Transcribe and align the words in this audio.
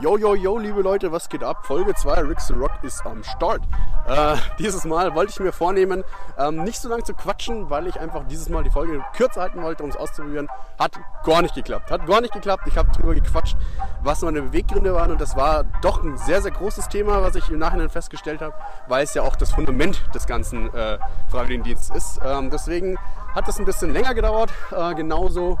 Yo, 0.00 0.16
yo, 0.16 0.34
yo, 0.34 0.56
liebe 0.56 0.80
Leute, 0.80 1.12
was 1.12 1.28
geht 1.28 1.44
ab? 1.44 1.66
Folge 1.66 1.94
2, 1.94 2.22
Rick 2.22 2.40
the 2.40 2.54
Rock 2.54 2.70
ist 2.82 3.04
am 3.04 3.22
Start. 3.22 3.60
Äh, 4.08 4.34
dieses 4.58 4.86
Mal 4.86 5.14
wollte 5.14 5.32
ich 5.32 5.40
mir 5.40 5.52
vornehmen, 5.52 6.04
ähm, 6.38 6.64
nicht 6.64 6.80
so 6.80 6.88
lange 6.88 7.02
zu 7.02 7.12
quatschen, 7.12 7.68
weil 7.68 7.86
ich 7.86 8.00
einfach 8.00 8.24
dieses 8.26 8.48
Mal 8.48 8.64
die 8.64 8.70
Folge 8.70 9.04
kürzer 9.14 9.42
halten 9.42 9.62
wollte, 9.62 9.82
um 9.82 9.90
es 9.90 9.96
auszuprobieren. 9.96 10.48
Hat 10.78 10.98
gar 11.22 11.42
nicht 11.42 11.54
geklappt. 11.54 11.90
Hat 11.90 12.06
gar 12.06 12.22
nicht 12.22 12.32
geklappt. 12.32 12.62
Ich 12.66 12.78
habe 12.78 12.88
darüber 12.94 13.14
gequatscht, 13.14 13.58
was 14.02 14.22
meine 14.22 14.40
Beweggründe 14.40 14.94
waren 14.94 15.10
und 15.10 15.20
das 15.20 15.36
war 15.36 15.64
doch 15.82 16.02
ein 16.02 16.16
sehr, 16.16 16.40
sehr 16.40 16.52
großes 16.52 16.88
Thema, 16.88 17.20
was 17.20 17.34
ich 17.34 17.50
im 17.50 17.58
Nachhinein 17.58 17.90
festgestellt 17.90 18.40
habe, 18.40 18.54
weil 18.88 19.04
es 19.04 19.12
ja 19.12 19.20
auch 19.20 19.36
das 19.36 19.52
Fundament 19.52 20.02
des 20.14 20.26
ganzen 20.26 20.72
äh, 20.72 20.96
Freiwilligendienstes 21.28 21.94
ist. 21.94 22.20
Ähm, 22.24 22.48
deswegen 22.48 22.96
hat 23.34 23.46
das 23.46 23.58
ein 23.58 23.66
bisschen 23.66 23.92
länger 23.92 24.14
gedauert. 24.14 24.50
Äh, 24.74 24.94
genauso 24.94 25.58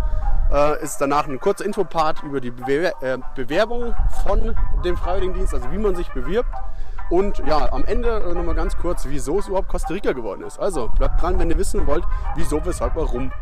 äh, 0.52 0.82
ist 0.82 0.98
danach 1.00 1.26
ein 1.26 1.40
kurzer 1.40 1.64
Infopart 1.64 2.22
über 2.22 2.40
die 2.40 2.50
Bewer 2.50 2.92
äh, 3.02 3.18
Bewerbung 3.34 3.94
von 4.24 4.56
dem 4.84 4.96
Freiwilligendienst, 4.96 5.54
also 5.54 5.70
wie 5.72 5.78
man 5.78 5.96
sich 5.96 6.08
bewirbt. 6.10 6.50
Und 7.10 7.38
ja, 7.40 7.72
am 7.72 7.84
Ende 7.84 8.08
äh, 8.08 8.34
nochmal 8.34 8.54
ganz 8.54 8.76
kurz, 8.76 9.04
wieso 9.06 9.40
es 9.40 9.48
überhaupt 9.48 9.68
Costa 9.68 9.92
Rica 9.92 10.12
geworden 10.12 10.42
ist. 10.42 10.58
Also 10.58 10.88
bleibt 10.88 11.20
dran, 11.20 11.38
wenn 11.38 11.50
ihr 11.50 11.58
wissen 11.58 11.86
wollt, 11.86 12.04
wieso, 12.36 12.64
weshalb, 12.64 12.94
warum. 12.94 13.32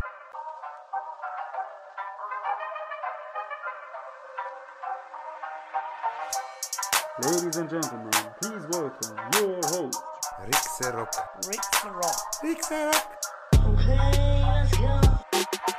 Ladies 7.20 7.56
and 7.56 7.69
gentlemen, 7.69 8.11
please 8.41 8.66
welcome 8.70 9.16
your 9.41 9.56
host. 9.70 10.00
Rixerock. 10.47 11.11
Rick 11.48 11.61
the 11.83 11.91
Rock. 11.91 12.16
Rixerock. 12.45 13.19
Okay, 13.66 13.98
let's 13.98 14.16
go. 14.16 14.38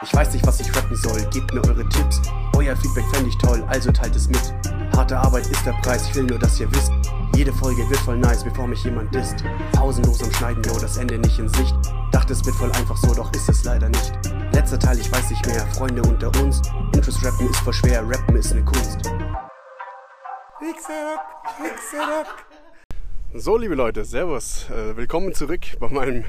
Ich 0.01 0.13
weiß 0.13 0.31
nicht, 0.31 0.47
was 0.47 0.61
ich 0.61 0.73
rappen 0.73 0.95
soll, 0.95 1.21
gebt 1.29 1.53
mir 1.53 1.61
eure 1.67 1.87
Tipps. 1.89 2.21
Euer 2.55 2.73
Feedback 2.77 3.03
fände 3.11 3.27
ich 3.27 3.37
toll, 3.37 3.61
also 3.67 3.91
teilt 3.91 4.15
es 4.15 4.29
mit. 4.29 4.53
Harte 4.95 5.17
Arbeit 5.17 5.45
ist 5.47 5.65
der 5.65 5.73
Preis, 5.81 6.07
ich 6.07 6.15
will 6.15 6.23
nur, 6.23 6.39
dass 6.39 6.57
ihr 6.57 6.71
wisst. 6.73 6.93
Jede 7.35 7.51
Folge 7.51 7.89
wird 7.89 7.99
voll 7.99 8.17
nice, 8.17 8.45
bevor 8.45 8.65
mich 8.65 8.81
jemand 8.85 9.13
disst. 9.13 9.43
Pausenlos 9.73 10.23
am 10.23 10.31
Schneiden, 10.31 10.63
yo, 10.63 10.79
das 10.79 10.95
Ende 10.95 11.19
nicht 11.19 11.37
in 11.37 11.49
Sicht. 11.49 11.75
Dachte, 12.13 12.31
es 12.31 12.45
wird 12.45 12.55
voll 12.55 12.71
einfach 12.71 12.95
so, 12.95 13.13
doch 13.13 13.29
ist 13.33 13.49
es 13.49 13.65
leider 13.65 13.89
nicht. 13.89 14.13
Letzter 14.53 14.79
Teil, 14.79 14.97
ich 14.97 15.11
weiß 15.11 15.31
nicht 15.31 15.45
mehr, 15.45 15.67
Freunde 15.67 16.01
unter 16.03 16.27
uns. 16.41 16.61
Intros 16.95 17.21
rappen 17.25 17.49
ist 17.49 17.59
voll 17.59 17.73
schwer, 17.73 18.01
rappen 18.09 18.37
ist 18.37 18.53
eine 18.53 18.63
Kunst. 18.63 19.05
Rixerock. 20.61 21.19
Rixerock. 21.61 22.45
So, 23.33 23.57
liebe 23.57 23.75
Leute, 23.75 24.05
Servus. 24.05 24.69
Äh, 24.69 24.95
willkommen 24.95 25.33
zurück 25.33 25.61
bei, 25.77 25.89
meinem, 25.89 26.23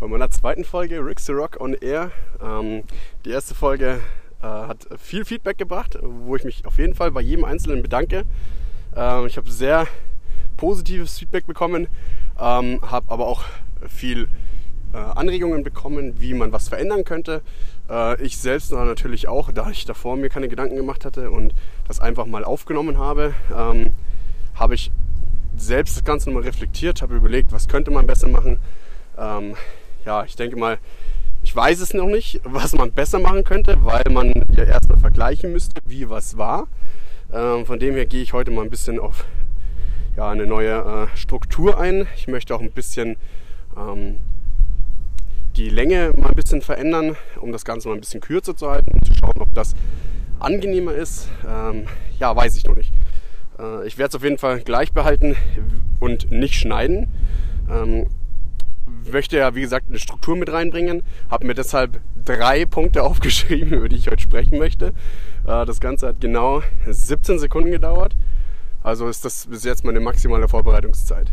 bei 0.00 0.06
meiner 0.06 0.30
zweiten 0.30 0.64
Folge 0.64 1.04
Rick 1.04 1.18
the 1.20 1.32
Rock 1.32 1.60
on 1.60 1.74
Air. 1.74 2.12
Ähm, 2.40 2.84
die 3.24 3.30
erste 3.30 3.54
Folge 3.54 4.00
äh, 4.40 4.46
hat 4.46 4.86
viel 4.96 5.24
Feedback 5.24 5.58
gebracht, 5.58 5.98
wo 6.00 6.36
ich 6.36 6.44
mich 6.44 6.64
auf 6.66 6.78
jeden 6.78 6.94
Fall 6.94 7.10
bei 7.10 7.20
jedem 7.20 7.44
Einzelnen 7.44 7.82
bedanke. 7.82 8.22
Ähm, 8.96 9.26
ich 9.26 9.36
habe 9.36 9.50
sehr 9.50 9.86
positives 10.56 11.18
Feedback 11.18 11.46
bekommen, 11.46 11.88
ähm, 12.38 12.80
habe 12.82 13.10
aber 13.10 13.26
auch 13.26 13.44
viel 13.88 14.28
äh, 14.92 14.98
Anregungen 14.98 15.64
bekommen, 15.64 16.20
wie 16.20 16.34
man 16.34 16.52
was 16.52 16.68
verändern 16.68 17.04
könnte. 17.04 17.42
Äh, 17.90 18.22
ich 18.22 18.38
selbst 18.38 18.70
natürlich 18.70 19.26
auch, 19.26 19.50
da 19.50 19.68
ich 19.70 19.84
davor 19.84 20.16
mir 20.16 20.28
keine 20.28 20.48
Gedanken 20.48 20.76
gemacht 20.76 21.04
hatte 21.04 21.30
und 21.30 21.54
das 21.88 21.98
einfach 21.98 22.26
mal 22.26 22.44
aufgenommen 22.44 22.98
habe, 22.98 23.34
ähm, 23.56 23.90
habe 24.54 24.74
ich 24.74 24.92
selbst 25.56 25.96
das 25.96 26.04
Ganze 26.04 26.30
nochmal 26.30 26.44
reflektiert, 26.44 27.02
habe 27.02 27.16
überlegt, 27.16 27.50
was 27.50 27.66
könnte 27.66 27.90
man 27.90 28.06
besser 28.06 28.28
machen. 28.28 28.58
Ähm, 29.18 29.56
ja, 30.04 30.24
ich 30.24 30.36
denke 30.36 30.56
mal, 30.56 30.78
ich 31.42 31.54
weiß 31.54 31.80
es 31.80 31.94
noch 31.94 32.06
nicht, 32.06 32.40
was 32.44 32.74
man 32.74 32.92
besser 32.92 33.18
machen 33.18 33.44
könnte, 33.44 33.84
weil 33.84 34.04
man 34.10 34.44
ja 34.50 34.64
erstmal 34.64 34.98
vergleichen 34.98 35.52
müsste, 35.52 35.80
wie 35.86 36.08
was 36.10 36.36
war. 36.36 36.66
Ähm, 37.32 37.66
von 37.66 37.78
dem 37.78 37.94
her 37.94 38.06
gehe 38.06 38.22
ich 38.22 38.32
heute 38.32 38.50
mal 38.50 38.62
ein 38.62 38.70
bisschen 38.70 38.98
auf 38.98 39.24
ja, 40.16 40.30
eine 40.30 40.46
neue 40.46 41.08
äh, 41.12 41.16
Struktur 41.16 41.78
ein. 41.78 42.06
Ich 42.16 42.26
möchte 42.26 42.54
auch 42.54 42.60
ein 42.60 42.72
bisschen 42.72 43.16
ähm, 43.76 44.16
die 45.56 45.68
Länge 45.68 46.12
mal 46.16 46.28
ein 46.28 46.34
bisschen 46.34 46.62
verändern, 46.62 47.16
um 47.40 47.52
das 47.52 47.64
Ganze 47.64 47.88
mal 47.88 47.94
ein 47.94 48.00
bisschen 48.00 48.20
kürzer 48.20 48.56
zu 48.56 48.70
halten 48.70 48.92
und 48.92 49.04
zu 49.04 49.14
schauen, 49.14 49.38
ob 49.38 49.54
das 49.54 49.74
angenehmer 50.40 50.92
ist. 50.92 51.28
Ähm, 51.46 51.86
ja, 52.18 52.34
weiß 52.34 52.56
ich 52.56 52.64
noch 52.64 52.76
nicht. 52.76 52.92
Äh, 53.58 53.86
ich 53.86 53.98
werde 53.98 54.10
es 54.10 54.14
auf 54.14 54.24
jeden 54.24 54.38
Fall 54.38 54.60
gleich 54.60 54.92
behalten 54.92 55.36
und 56.00 56.30
nicht 56.30 56.54
schneiden. 56.54 57.08
Ähm, 57.70 58.06
möchte 59.10 59.36
ja, 59.36 59.54
wie 59.54 59.60
gesagt, 59.60 59.86
eine 59.88 59.98
Struktur 59.98 60.36
mit 60.36 60.52
reinbringen. 60.52 61.02
Habe 61.30 61.46
mir 61.46 61.54
deshalb 61.54 62.00
drei 62.24 62.66
Punkte 62.66 63.02
aufgeschrieben, 63.04 63.72
über 63.72 63.88
die 63.88 63.96
ich 63.96 64.08
heute 64.08 64.22
sprechen 64.22 64.58
möchte. 64.58 64.92
Äh, 65.46 65.64
das 65.66 65.80
Ganze 65.80 66.08
hat 66.08 66.20
genau 66.20 66.62
17 66.86 67.38
Sekunden 67.38 67.70
gedauert. 67.70 68.16
Also 68.82 69.08
ist 69.08 69.24
das 69.24 69.46
bis 69.46 69.64
jetzt 69.64 69.84
meine 69.84 70.00
maximale 70.00 70.48
Vorbereitungszeit. 70.48 71.30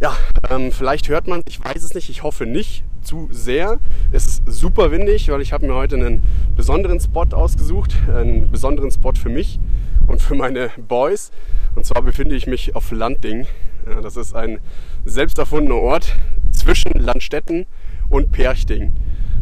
Ja, 0.00 0.16
ähm, 0.50 0.72
vielleicht 0.72 1.08
hört 1.08 1.28
man, 1.28 1.42
ich 1.48 1.64
weiß 1.64 1.82
es 1.82 1.94
nicht, 1.94 2.10
ich 2.10 2.24
hoffe 2.24 2.44
nicht 2.44 2.84
zu 3.02 3.28
sehr. 3.30 3.78
Es 4.10 4.26
ist 4.26 4.42
super 4.46 4.90
windig, 4.90 5.28
weil 5.28 5.40
ich 5.40 5.52
habe 5.52 5.66
mir 5.66 5.74
heute 5.74 5.94
einen 5.94 6.24
besonderen 6.56 6.98
Spot 6.98 7.26
ausgesucht, 7.30 7.96
einen 8.12 8.50
besonderen 8.50 8.90
Spot 8.90 9.12
für 9.12 9.28
mich 9.28 9.60
und 10.08 10.20
für 10.20 10.34
meine 10.34 10.70
Boys. 10.88 11.30
Und 11.76 11.86
zwar 11.86 12.02
befinde 12.02 12.34
ich 12.34 12.48
mich 12.48 12.74
auf 12.74 12.90
Landding. 12.90 13.46
Ja, 13.88 14.00
das 14.00 14.16
ist 14.16 14.34
ein 14.34 14.58
selbst 15.04 15.38
erfundener 15.38 15.76
Ort 15.76 16.14
zwischen 16.52 16.92
Landstetten 16.92 17.66
und 18.08 18.32
Perchting. 18.32 18.92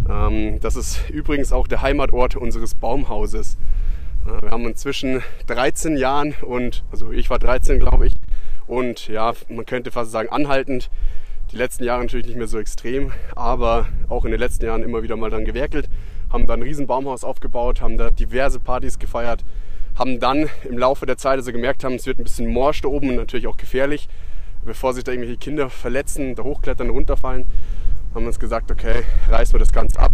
Ähm, 0.09 0.59
das 0.61 0.77
ist 0.77 1.11
übrigens 1.11 1.53
auch 1.53 1.67
der 1.67 1.83
Heimatort 1.83 2.37
unseres 2.37 2.75
Baumhauses. 2.75 3.59
Äh, 4.27 4.43
wir 4.43 4.51
haben 4.51 4.67
inzwischen 4.67 5.23
13 5.47 5.97
Jahren 5.97 6.35
und, 6.43 6.85
also 6.91 7.13
ich 7.13 7.29
war 7.31 7.39
13 7.39 7.79
glaube 7.79 8.07
ich, 8.07 8.15
und 8.67 9.09
ja, 9.09 9.33
man 9.49 9.67
könnte 9.67 9.91
fast 9.91 10.13
sagen 10.13 10.29
anhaltend. 10.31 10.91
Die 11.53 11.57
letzten 11.57 11.83
Jahre 11.83 12.03
natürlich 12.03 12.27
nicht 12.27 12.39
mehr 12.39 12.47
so 12.47 12.61
extrem, 12.61 13.13
aber 13.35 13.89
auch 14.09 14.25
in 14.25 14.31
den 14.31 14.39
letzten 14.39 14.65
Jahren 14.65 14.85
immer 14.85 15.03
wieder 15.03 15.17
mal 15.17 15.31
dran 15.31 15.45
gewerkelt, 15.45 15.89
haben 16.33 16.47
da 16.47 16.55
ein 16.55 16.63
riesen 16.63 16.87
Baumhaus 16.87 17.25
aufgebaut, 17.25 17.81
haben 17.81 17.97
da 17.97 18.11
diverse 18.11 18.61
Partys 18.61 19.01
gefeiert, 19.01 19.45
haben 19.99 20.21
dann 20.21 20.49
im 20.63 20.79
Laufe 20.79 21.07
der 21.07 21.17
Zeit, 21.17 21.39
also 21.39 21.51
gemerkt 21.51 21.83
haben, 21.83 21.95
es 21.95 22.07
wird 22.07 22.21
ein 22.21 22.23
bisschen 22.23 22.53
morsch 22.53 22.83
da 22.83 22.89
oben 22.89 23.09
und 23.09 23.17
natürlich 23.17 23.49
auch 23.49 23.57
gefährlich, 23.57 24.09
bevor 24.65 24.95
sich 24.95 25.05
da 25.05 25.13
irgendwelche 25.13 25.39
Kinder 25.39 25.71
verletzen, 25.71 26.35
da 26.35 26.43
hochklettern, 26.43 26.91
runterfallen, 26.91 27.45
haben 28.15 28.23
wir 28.23 28.29
uns 28.29 28.41
gesagt, 28.41 28.71
okay, 28.71 29.03
reißen 29.29 29.55
wir 29.55 29.61
das 29.61 29.73
Ganze 29.73 29.99
ab 29.99 30.13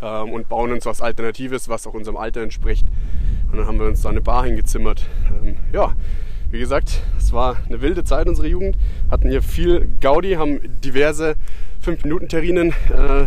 ähm, 0.00 0.32
und 0.32 0.48
bauen 0.48 0.72
uns 0.72 0.86
was 0.86 1.00
Alternatives, 1.00 1.68
was 1.68 1.86
auch 1.86 1.94
unserem 1.94 2.16
Alter 2.16 2.42
entspricht. 2.42 2.86
Und 3.50 3.58
dann 3.58 3.66
haben 3.66 3.78
wir 3.78 3.86
uns 3.86 4.02
da 4.02 4.10
eine 4.10 4.20
Bar 4.20 4.44
hingezimmert. 4.44 5.06
Ähm, 5.42 5.56
ja, 5.72 5.94
wie 6.50 6.58
gesagt, 6.58 7.02
es 7.18 7.32
war 7.32 7.56
eine 7.66 7.80
wilde 7.80 8.04
Zeit 8.04 8.28
unserer 8.28 8.46
Jugend, 8.46 8.76
hatten 9.10 9.28
hier 9.28 9.42
viel 9.42 9.88
Gaudi, 10.00 10.34
haben 10.34 10.60
diverse 10.80 11.34
5-Minuten-Terrinen 11.84 12.70
äh, 12.70 13.26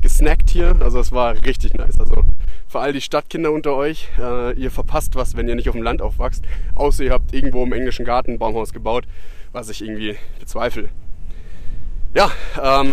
gesnackt 0.00 0.50
hier. 0.50 0.76
Also 0.80 1.00
es 1.00 1.10
war 1.12 1.34
richtig 1.44 1.74
nice. 1.74 1.98
Also 1.98 2.24
für 2.68 2.80
all 2.80 2.92
die 2.92 3.00
Stadtkinder 3.00 3.50
unter 3.52 3.74
euch, 3.74 4.08
äh, 4.18 4.52
ihr 4.54 4.70
verpasst 4.70 5.16
was, 5.16 5.36
wenn 5.36 5.48
ihr 5.48 5.54
nicht 5.54 5.68
auf 5.68 5.74
dem 5.74 5.82
Land 5.82 6.02
aufwachst. 6.02 6.44
Außer 6.74 7.04
ihr 7.04 7.12
habt 7.12 7.32
irgendwo 7.32 7.64
im 7.64 7.72
englischen 7.72 8.04
Garten 8.04 8.32
ein 8.32 8.38
Baumhaus 8.38 8.72
gebaut, 8.72 9.06
was 9.54 9.68
ich 9.70 9.80
irgendwie 9.80 10.16
bezweifle. 10.40 10.90
Ja, 12.12 12.30
ähm, 12.60 12.92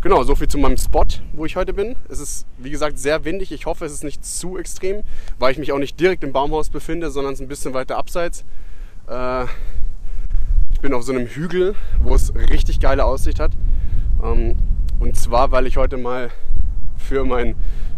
genau, 0.00 0.22
so 0.22 0.36
viel 0.36 0.48
zu 0.48 0.58
meinem 0.58 0.78
Spot, 0.78 1.04
wo 1.32 1.44
ich 1.44 1.56
heute 1.56 1.74
bin. 1.74 1.96
Es 2.08 2.20
ist, 2.20 2.46
wie 2.56 2.70
gesagt, 2.70 2.98
sehr 2.98 3.24
windig. 3.24 3.52
Ich 3.52 3.66
hoffe, 3.66 3.84
es 3.84 3.92
ist 3.92 4.04
nicht 4.04 4.24
zu 4.24 4.56
extrem, 4.56 5.02
weil 5.38 5.52
ich 5.52 5.58
mich 5.58 5.72
auch 5.72 5.78
nicht 5.78 5.98
direkt 5.98 6.24
im 6.24 6.32
Baumhaus 6.32 6.70
befinde, 6.70 7.10
sondern 7.10 7.34
es 7.34 7.40
ein 7.40 7.48
bisschen 7.48 7.74
weiter 7.74 7.98
abseits. 7.98 8.44
Äh, 9.08 9.44
ich 10.72 10.80
bin 10.80 10.94
auf 10.94 11.02
so 11.02 11.12
einem 11.12 11.26
Hügel, 11.26 11.74
wo 12.02 12.14
es 12.14 12.32
richtig 12.34 12.78
geile 12.78 13.04
Aussicht 13.04 13.40
hat. 13.40 13.52
Ähm, 14.22 14.56
und 15.00 15.16
zwar, 15.16 15.50
weil 15.50 15.66
ich 15.66 15.76
heute 15.76 15.96
mal 15.96 16.30
für 16.96 17.24
mein, 17.24 17.56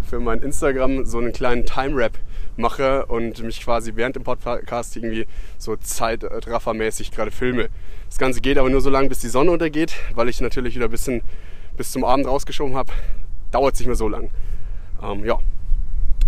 für 0.08 0.20
mein 0.20 0.40
Instagram 0.40 1.04
so 1.04 1.18
einen 1.18 1.32
kleinen 1.32 1.66
Time-Rap 1.66 2.18
mache 2.58 3.06
und 3.06 3.42
mich 3.42 3.60
quasi 3.60 3.92
während 3.94 4.16
dem 4.16 4.24
Podcast 4.24 4.96
irgendwie 4.96 5.26
so 5.58 5.76
zeitraffermäßig 5.76 7.10
gerade 7.10 7.30
filme. 7.30 7.68
Das 8.08 8.18
Ganze 8.18 8.40
geht 8.40 8.58
aber 8.58 8.70
nur 8.70 8.80
so 8.80 8.90
lange, 8.90 9.08
bis 9.08 9.20
die 9.20 9.28
Sonne 9.28 9.50
untergeht, 9.50 9.94
weil 10.14 10.28
ich 10.28 10.40
natürlich 10.40 10.74
wieder 10.74 10.86
ein 10.86 10.90
bisschen 10.90 11.22
bis 11.76 11.92
zum 11.92 12.04
Abend 12.04 12.26
rausgeschoben 12.26 12.76
habe. 12.76 12.92
Dauert 13.50 13.74
es 13.74 13.80
nicht 13.80 13.86
mehr 13.86 13.96
so 13.96 14.08
lang. 14.08 14.30
Ähm, 15.02 15.24
ja, 15.24 15.38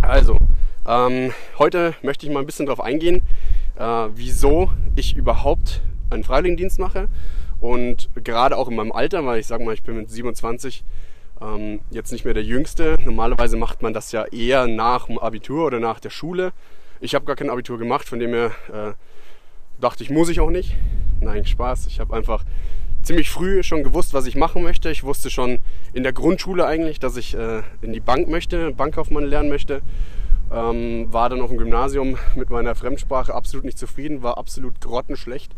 also, 0.01 0.39
ähm, 0.87 1.33
heute 1.59 1.95
möchte 2.03 2.27
ich 2.27 2.33
mal 2.33 2.41
ein 2.41 2.47
bisschen 2.47 2.67
darauf 2.67 2.81
eingehen, 2.81 3.23
äh, 3.77 4.09
wieso 4.15 4.71
ich 4.97 5.17
überhaupt 5.17 5.83
einen 6.11 6.25
Freiwilligendienst 6.25 6.79
mache 6.79 7.09
und 7.61 8.09
gerade 8.23 8.57
auch 8.57 8.69
in 8.69 8.77
meinem 8.77 8.93
Alter, 8.93 9.25
weil 9.27 9.41
ich 9.41 9.47
sage 9.47 9.65
mal, 9.65 9.75
ich 9.75 9.83
bin 9.83 9.97
mit 9.97 10.11
27 10.11 10.85
ähm, 11.41 11.81
jetzt 11.91 12.13
nicht 12.13 12.25
mehr 12.25 12.35
der 12.35 12.45
Jüngste. 12.45 12.99
Normalerweise 13.05 13.57
macht 13.57 13.83
man 13.83 13.93
das 13.93 14.13
ja 14.13 14.25
eher 14.25 14.67
nach 14.67 15.07
dem 15.07 15.19
Abitur 15.19 15.67
oder 15.67 15.81
nach 15.81 16.01
der 16.01 16.11
Schule. 16.11 16.53
Ich 17.01 17.15
habe 17.15 17.25
gar 17.25 17.37
kein 17.37 17.51
Abitur 17.51 17.79
gemacht, 17.79 18.09
von 18.09 18.19
dem 18.19 18.33
her 18.33 18.51
äh, 18.73 18.93
dachte 19.81 20.03
ich, 20.03 20.11
muss 20.11 20.29
ich 20.29 20.41
auch 20.41 20.51
nicht. 20.51 20.77
Nein, 21.21 21.45
Spaß. 21.45 21.87
Ich 21.87 22.01
habe 22.01 22.15
einfach 22.17 22.45
ziemlich 23.03 23.31
früh 23.31 23.63
schon 23.63 23.85
gewusst, 23.85 24.15
was 24.15 24.27
ich 24.27 24.37
machen 24.37 24.63
möchte. 24.63 24.91
Ich 24.91 25.05
wusste 25.05 25.31
schon 25.31 25.61
in 25.93 26.03
der 26.03 26.13
Grundschule 26.13 26.67
eigentlich, 26.67 26.99
dass 26.99 27.17
ich 27.17 27.35
äh, 27.35 27.63
in 27.83 27.93
die 27.93 28.01
Bank 28.01 28.29
möchte, 28.29 28.73
Bankkaufmann 28.73 29.25
lernen 29.25 29.49
möchte. 29.49 29.83
Ähm, 30.51 31.13
war 31.13 31.29
dann 31.29 31.41
auf 31.41 31.51
dem 31.51 31.59
Gymnasium 31.59 32.17
mit 32.35 32.51
meiner 32.51 32.75
Fremdsprache 32.75 33.35
absolut 33.35 33.65
nicht 33.65 33.79
zufrieden, 33.79 34.23
war 34.23 34.39
absolut 34.39 34.81
grottenschlecht. 34.81 35.53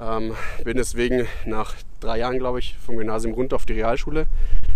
Ähm, 0.00 0.34
bin 0.64 0.76
deswegen 0.76 1.26
nach 1.44 1.74
drei 2.00 2.18
Jahren, 2.18 2.38
glaube 2.38 2.60
ich, 2.60 2.76
vom 2.78 2.96
Gymnasium 2.96 3.34
runter 3.34 3.56
auf 3.56 3.66
die 3.66 3.72
Realschule. 3.72 4.26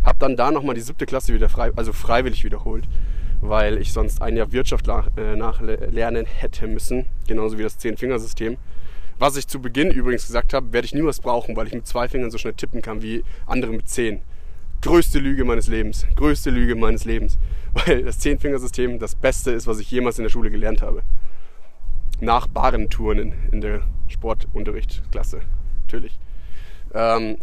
Habe 0.05 0.19
dann 0.19 0.37
da 0.37 0.51
nochmal 0.51 0.75
die 0.75 0.81
siebte 0.81 1.07
Klasse 1.07 1.33
wieder 1.33 1.49
frei, 1.49 1.71
also 1.77 1.93
freiwillig 1.93 2.45
wiederholt, 2.45 2.85
weil 3.41 3.79
ich 3.79 3.93
sonst 3.93 4.21
ein 4.21 4.37
Jahr 4.37 4.53
Wirtschaft 4.53 4.89
äh, 4.89 5.37
nachlernen 5.37 6.27
hätte 6.27 6.67
müssen, 6.67 7.07
genauso 7.29 7.59
wie 7.59 7.63
das 7.63 7.79
Zehn-Fingersystem. 7.79 8.57
Was 9.19 9.37
ich 9.37 9.47
zu 9.47 9.61
Beginn 9.61 9.93
übrigens 9.93 10.27
gesagt 10.27 10.53
habe, 10.53 10.73
werde 10.73 10.85
ich 10.85 10.95
niemals 10.95 11.21
brauchen, 11.21 11.55
weil 11.55 11.69
ich 11.69 11.75
mit 11.75 11.87
zwei 11.87 12.09
Fingern 12.09 12.33
so 12.33 12.39
schnell 12.39 12.55
tippen 12.55 12.83
kann 12.83 13.03
wie 13.03 13.23
andere 13.47 13.73
mit 13.73 13.89
zehn. 13.89 14.23
Größte 14.81 15.21
Lüge 15.21 15.45
meines 15.45 15.69
Lebens. 15.69 16.07
Größte 16.17 16.51
Lüge 16.51 16.75
meines 16.75 17.05
Lebens. 17.05 17.39
Weil 17.73 18.03
das 18.03 18.19
Zehn-Fingersystem 18.19 18.99
das 18.99 19.15
Beste 19.15 19.53
ist, 19.53 19.69
was 19.69 19.79
ich 19.79 19.89
jemals 19.93 20.19
in 20.19 20.25
der 20.25 20.31
Schule 20.31 20.51
gelernt 20.51 20.83
habe. 20.83 21.03
Nach 22.19 22.49
Barenturnen 22.49 23.33
in 23.53 23.61
der 23.61 23.83
Sportunterrichtsklasse. 24.13 25.41
Natürlich. 25.83 26.19
Ähm, 26.95 27.39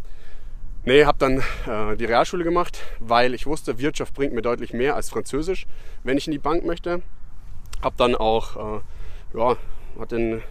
nee, 0.85 1.05
habe 1.05 1.17
dann 1.17 1.43
äh, 1.67 1.97
die 1.97 2.05
Realschule 2.05 2.43
gemacht, 2.43 2.79
weil 2.99 3.33
ich 3.33 3.45
wusste, 3.45 3.79
Wirtschaft 3.79 4.13
bringt 4.13 4.33
mir 4.33 4.41
deutlich 4.41 4.73
mehr 4.73 4.95
als 4.95 5.09
Französisch, 5.09 5.67
wenn 6.03 6.17
ich 6.17 6.27
in 6.27 6.31
die 6.31 6.39
Bank 6.39 6.65
möchte. 6.65 7.01
Habe 7.81 7.95
dann 7.97 8.15
auch, 8.15 8.55
äh, 8.77 9.37
ja, 9.37 9.57
hatte 9.99 10.15
einen 10.15 10.41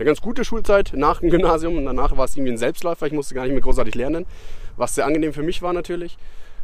eine 0.00 0.06
ganz 0.06 0.20
gute 0.22 0.44
Schulzeit 0.44 0.92
nach 0.94 1.20
dem 1.20 1.30
Gymnasium 1.30 1.76
und 1.76 1.84
danach 1.84 2.16
war 2.16 2.24
es 2.24 2.34
irgendwie 2.34 2.52
ein 2.52 2.58
Selbstläufer. 2.58 3.06
Ich 3.06 3.12
musste 3.12 3.34
gar 3.34 3.42
nicht 3.42 3.52
mehr 3.52 3.60
großartig 3.60 3.94
lernen, 3.94 4.24
was 4.76 4.94
sehr 4.94 5.04
angenehm 5.04 5.34
für 5.34 5.42
mich 5.42 5.60
war 5.60 5.74
natürlich, 5.74 6.16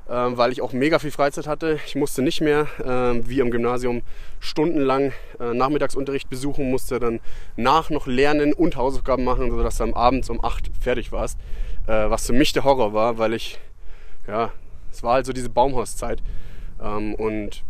ähm, 0.08 0.37
weil 0.37 0.53
ich 0.53 0.62
auch 0.62 0.73
mega 0.73 0.99
viel 0.99 1.11
Freizeit 1.11 1.47
hatte. 1.47 1.79
Ich 1.87 1.97
musste 1.97 2.23
nicht 2.23 2.41
mehr 2.41 2.69
ähm, 2.85 3.29
wie 3.29 3.41
im 3.41 3.50
Gymnasium 3.50 4.03
stundenlang 4.41 5.12
äh, 5.41 5.53
Nachmittagsunterricht 5.53 6.31
besuchen, 6.31 6.70
musste 6.70 7.00
dann 7.00 7.20
nach 7.56 7.91
noch 7.91 8.06
lernen 8.06 8.53
und 8.53 8.76
Hausaufgaben 8.76 9.25
machen, 9.25 9.50
sodass 9.50 9.79
du 9.79 9.85
am 9.85 9.94
Abend 9.94 10.29
um 10.31 10.44
8 10.44 10.70
fertig 10.81 11.11
warst, 11.12 11.38
äh, 11.87 12.08
was 12.11 12.26
für 12.26 12.32
mich 12.32 12.53
der 12.53 12.64
Horror 12.64 12.93
war, 12.93 13.19
weil 13.19 13.35
ich, 13.35 13.58
ja, 14.29 14.53
es 14.93 15.03
war 15.03 15.14
halt 15.14 15.26
so 15.26 15.32
diese 15.32 15.50
Baumhauszeit 15.50 16.23
ähm, 16.81 17.14
und 17.14 17.64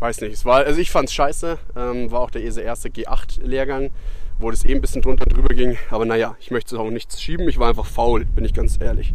weiß 0.00 0.20
nicht, 0.22 0.32
es 0.32 0.44
war, 0.44 0.64
also 0.64 0.80
ich 0.80 0.90
fand 0.90 1.08
es 1.08 1.14
scheiße, 1.14 1.58
ähm, 1.76 2.10
war 2.10 2.20
auch 2.20 2.30
der 2.30 2.42
erste 2.42 2.88
G8-Lehrgang, 2.88 3.90
wo 4.38 4.50
das 4.50 4.64
eben 4.64 4.76
ein 4.76 4.80
bisschen 4.80 5.02
drunter 5.02 5.26
und 5.26 5.36
drüber 5.36 5.54
ging, 5.54 5.76
aber 5.90 6.04
naja, 6.04 6.36
ich 6.40 6.50
möchte 6.50 6.74
es 6.74 6.80
auch 6.80 6.90
nichts 6.90 7.20
schieben, 7.20 7.48
ich 7.48 7.58
war 7.58 7.68
einfach 7.68 7.86
faul, 7.86 8.24
bin 8.24 8.44
ich 8.44 8.54
ganz 8.54 8.78
ehrlich. 8.80 9.14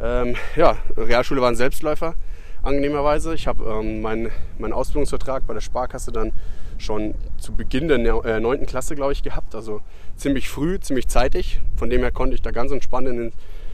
Ähm, 0.00 0.36
ja, 0.56 0.76
Realschule 0.96 1.40
war 1.40 1.48
ein 1.48 1.56
Selbstläufer, 1.56 2.14
angenehmerweise. 2.62 3.34
Ich 3.34 3.46
habe 3.46 3.64
ähm, 3.64 4.00
meinen 4.00 4.30
mein 4.58 4.72
Ausbildungsvertrag 4.72 5.46
bei 5.46 5.54
der 5.54 5.60
Sparkasse 5.60 6.12
dann 6.12 6.32
schon 6.78 7.14
zu 7.38 7.54
Beginn 7.54 7.88
der 7.88 8.24
äh, 8.24 8.40
9. 8.40 8.66
Klasse, 8.66 8.94
glaube 8.94 9.12
ich, 9.12 9.22
gehabt, 9.22 9.54
also 9.54 9.80
ziemlich 10.16 10.48
früh, 10.48 10.78
ziemlich 10.78 11.08
zeitig. 11.08 11.60
Von 11.76 11.90
dem 11.90 12.02
her 12.02 12.12
konnte 12.12 12.34
ich 12.34 12.42
da 12.42 12.50
ganz 12.50 12.70
entspannt 12.70 13.08
in 13.08 13.16
den 13.16 13.32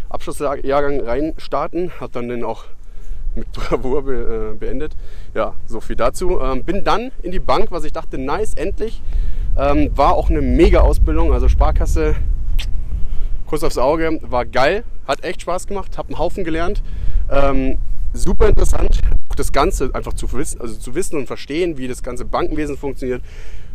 Abschlussjahrgang 0.08 1.00
reinstarten, 1.00 1.92
habe 2.00 2.12
dann 2.12 2.28
den 2.28 2.44
auch 2.44 2.64
mit 3.34 3.50
Bravour 3.52 4.04
be, 4.04 4.52
äh, 4.52 4.56
beendet. 4.56 4.96
Ja, 5.34 5.54
so 5.66 5.80
viel 5.80 5.96
dazu. 5.96 6.40
Ähm, 6.40 6.64
bin 6.64 6.84
dann 6.84 7.10
in 7.22 7.32
die 7.32 7.40
Bank, 7.40 7.70
was 7.70 7.84
ich 7.84 7.92
dachte, 7.92 8.18
nice, 8.18 8.54
endlich. 8.54 9.02
Ähm, 9.56 9.90
war 9.94 10.14
auch 10.14 10.30
eine 10.30 10.40
mega 10.40 10.80
Ausbildung, 10.80 11.32
also 11.32 11.48
Sparkasse, 11.48 12.16
Kuss 13.46 13.62
aufs 13.62 13.78
Auge, 13.78 14.18
war 14.22 14.44
geil, 14.44 14.84
hat 15.06 15.22
echt 15.24 15.42
Spaß 15.42 15.66
gemacht, 15.66 15.98
habe 15.98 16.08
einen 16.08 16.18
Haufen 16.18 16.44
gelernt. 16.44 16.82
Ähm, 17.30 17.78
super 18.12 18.48
interessant, 18.48 19.00
das 19.36 19.52
Ganze 19.52 19.90
einfach 19.94 20.12
zu 20.12 20.32
wissen, 20.32 20.60
also 20.60 20.74
zu 20.74 20.94
wissen 20.94 21.16
und 21.16 21.26
verstehen, 21.26 21.76
wie 21.76 21.88
das 21.88 22.02
ganze 22.02 22.24
Bankenwesen 22.24 22.76
funktioniert. 22.76 23.22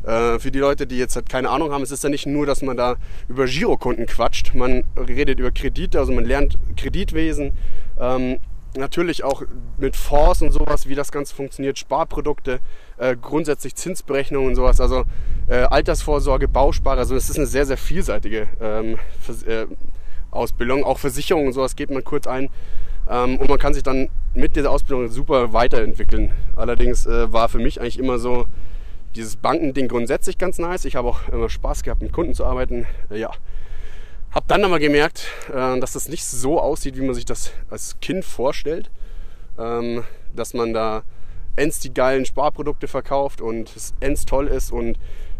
Äh, 0.04 0.40
für 0.40 0.52
die 0.52 0.60
Leute, 0.60 0.88
die 0.88 0.98
jetzt 0.98 1.16
halt 1.16 1.30
keine 1.30 1.50
Ahnung 1.50 1.72
haben, 1.72 1.84
es 1.84 1.92
ist 1.92 2.04
ja 2.04 2.10
nicht 2.10 2.26
nur, 2.26 2.46
dass 2.46 2.62
man 2.62 2.78
da 2.78 2.96
über 3.28 3.46
Girokonten 3.46 4.06
quatscht, 4.06 4.56
man 4.56 4.86
redet 4.98 5.40
über 5.40 5.52
Kredite, 5.52 6.00
also 6.00 6.14
man 6.14 6.26
lernt 6.26 6.58
Kreditwesen, 6.78 7.52
ähm, 8.00 8.40
natürlich 8.80 9.24
auch 9.24 9.44
mit 9.78 9.96
Fonds 9.96 10.42
und 10.42 10.52
sowas, 10.52 10.88
wie 10.88 10.96
das 10.96 11.12
Ganze 11.12 11.36
funktioniert, 11.36 11.78
Sparprodukte, 11.78 12.60
äh, 12.98 13.16
grundsätzlich 13.16 13.76
Zinsberechnungen 13.76 14.50
und 14.50 14.56
sowas, 14.56 14.82
also 14.82 15.04
äh, 15.48 15.56
Altersvorsorge, 15.56 16.48
Bausparer, 16.48 17.00
also 17.00 17.16
es 17.16 17.30
ist 17.30 17.38
eine 17.38 17.48
sehr, 17.48 17.66
sehr 17.66 17.78
vielseitige 17.78 18.48
ähm, 18.60 18.98
äh, 19.46 19.66
Ausbildung. 20.32 20.84
Auch 20.84 21.00
Versicherungen 21.00 21.48
und 21.48 21.54
sowas 21.54 21.76
geht 21.76 21.92
man 21.92 22.04
kurz 22.04 22.28
ein. 22.28 22.50
Ähm, 23.10 23.38
und 23.38 23.50
man 23.50 23.60
kann 23.60 23.74
sich 23.74 23.84
dann 23.84 24.10
mit 24.34 24.56
dieser 24.56 24.72
Ausbildung 24.72 25.10
super 25.10 25.54
weiterentwickeln. 25.54 26.32
Allerdings 26.56 27.06
äh, 27.06 27.32
war 27.32 27.50
für 27.50 27.60
mich 27.60 27.82
eigentlich 27.82 28.00
immer 28.00 28.20
so 28.20 28.46
dieses 29.16 29.36
Bankending 29.36 29.88
grundsätzlich 29.88 30.38
ganz 30.38 30.60
nice. 30.60 30.86
Ich 30.86 30.96
habe 30.96 31.08
auch 31.08 31.28
immer 31.30 31.50
Spaß 31.50 31.84
gehabt, 31.84 32.02
mit 32.02 32.14
Kunden 32.14 32.34
zu 32.34 32.46
arbeiten. 32.46 32.86
ja, 33.10 33.32
hab 34.32 34.48
dann 34.48 34.64
aber 34.64 34.80
gemerkt, 34.80 35.28
äh, 35.50 35.80
dass 35.80 35.94
das 35.94 36.10
nicht 36.10 36.26
so 36.26 36.60
aussieht, 36.60 36.98
wie 36.98 37.06
man 37.06 37.16
sich 37.16 37.26
das 37.26 37.52
als 37.70 38.00
Kind 38.00 38.26
vorstellt. 38.26 38.90
Ähm, 39.58 40.04
dass 40.36 40.54
man 40.54 40.74
da 40.74 41.04
ends 41.56 41.80
die 41.80 41.94
geilen 41.94 42.26
Sparprodukte 42.26 42.88
verkauft 42.88 43.42
und 43.42 43.76
es 43.76 43.94
ends 44.00 44.26
toll 44.26 44.48
ist 44.48 44.72
und 44.72 44.98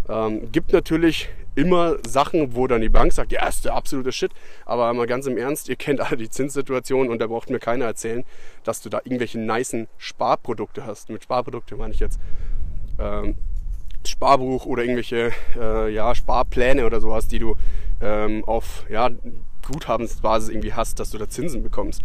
ähm, 0.10 0.52
gibt 0.52 0.74
natürlich 0.74 1.30
immer 1.56 1.98
Sachen, 2.08 2.56
wo 2.56 2.68
dann 2.68 2.82
die 2.82 2.90
Bank 2.90 3.14
sagt, 3.14 3.32
ja, 3.32 3.48
ist 3.48 3.66
der 3.66 3.76
absolute 3.76 4.12
Shit. 4.12 4.32
Aber 4.66 4.94
mal 4.94 5.08
ganz 5.08 5.26
im 5.28 5.38
Ernst, 5.38 5.70
ihr 5.70 5.76
kennt 5.76 6.00
alle 6.02 6.18
die 6.18 6.30
Zinssituation 6.30 7.10
und 7.10 7.20
da 7.20 7.28
braucht 7.28 7.50
mir 7.50 7.60
keiner 7.60 7.86
erzählen, 7.86 8.24
dass 8.64 8.82
du 8.82 8.90
da 8.90 9.00
irgendwelche 9.04 9.40
nicen 9.40 9.88
Sparprodukte 9.98 10.86
hast. 10.86 11.10
Mit 11.10 11.24
Sparprodukte 11.24 11.76
meine 11.76 11.94
ich 11.94 12.00
jetzt 12.00 12.20
ähm, 13.00 13.36
Sparbuch 14.06 14.66
oder 14.66 14.84
irgendwelche 14.84 15.32
äh, 15.58 15.94
ja, 15.94 16.16
Sparpläne 16.16 16.86
oder 16.86 17.02
sowas, 17.02 17.28
die 17.28 17.40
du 17.40 17.56
ähm, 18.02 18.44
auf 18.46 18.86
ja, 18.90 19.10
Guthabensbasis 19.68 20.50
irgendwie 20.50 20.74
hast, 20.74 21.00
dass 21.00 21.12
du 21.12 21.18
da 21.18 21.30
Zinsen 21.30 21.64
bekommst. 21.64 22.02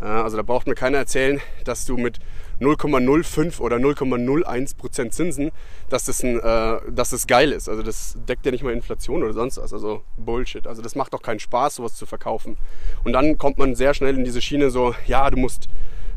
Äh, 0.00 0.04
also 0.04 0.36
da 0.36 0.42
braucht 0.42 0.66
mir 0.66 0.74
keiner 0.74 0.98
erzählen, 0.98 1.40
dass 1.64 1.84
du 1.86 1.96
mit 1.96 2.20
0,05 2.60 3.60
oder 3.60 3.76
0,01% 3.76 5.10
Zinsen, 5.10 5.50
dass 5.88 6.04
das, 6.04 6.22
ein, 6.22 6.38
äh, 6.38 6.80
dass 6.90 7.10
das 7.10 7.26
geil 7.26 7.52
ist. 7.52 7.68
Also 7.68 7.82
das 7.82 8.16
deckt 8.28 8.46
ja 8.46 8.52
nicht 8.52 8.62
mal 8.62 8.72
Inflation 8.72 9.22
oder 9.22 9.32
sonst 9.32 9.58
was. 9.58 9.72
Also 9.72 10.02
Bullshit. 10.16 10.66
Also 10.66 10.82
das 10.82 10.94
macht 10.94 11.12
doch 11.14 11.22
keinen 11.22 11.40
Spaß, 11.40 11.76
sowas 11.76 11.94
zu 11.94 12.06
verkaufen. 12.06 12.56
Und 13.02 13.12
dann 13.12 13.38
kommt 13.38 13.58
man 13.58 13.74
sehr 13.74 13.94
schnell 13.94 14.16
in 14.16 14.24
diese 14.24 14.40
Schiene 14.40 14.70
so, 14.70 14.94
ja, 15.06 15.28
du 15.30 15.36
musst 15.36 15.68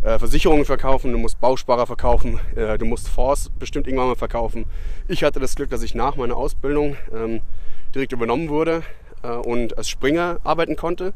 äh, 0.04 0.20
Versicherungen 0.20 0.66
verkaufen, 0.66 1.12
du 1.12 1.18
musst 1.18 1.40
Bausparer 1.40 1.88
verkaufen, 1.88 2.40
äh, 2.56 2.78
du 2.78 2.86
musst 2.86 3.08
Fonds 3.08 3.50
bestimmt 3.58 3.88
irgendwann 3.88 4.10
mal 4.10 4.16
verkaufen. 4.16 4.66
Ich 5.08 5.24
hatte 5.24 5.40
das 5.40 5.56
Glück, 5.56 5.72
dass 5.72 5.82
ich 5.82 5.96
nach 5.96 6.16
meiner 6.18 6.38
Ausbildung 6.38 6.98
ähm, 7.14 7.42
direkt 7.96 8.12
übernommen 8.12 8.50
wurde 8.50 8.84
äh, 9.24 9.30
und 9.30 9.78
als 9.78 9.90
Springer 9.90 10.40
arbeiten 10.44 10.76
konnte. 10.76 11.14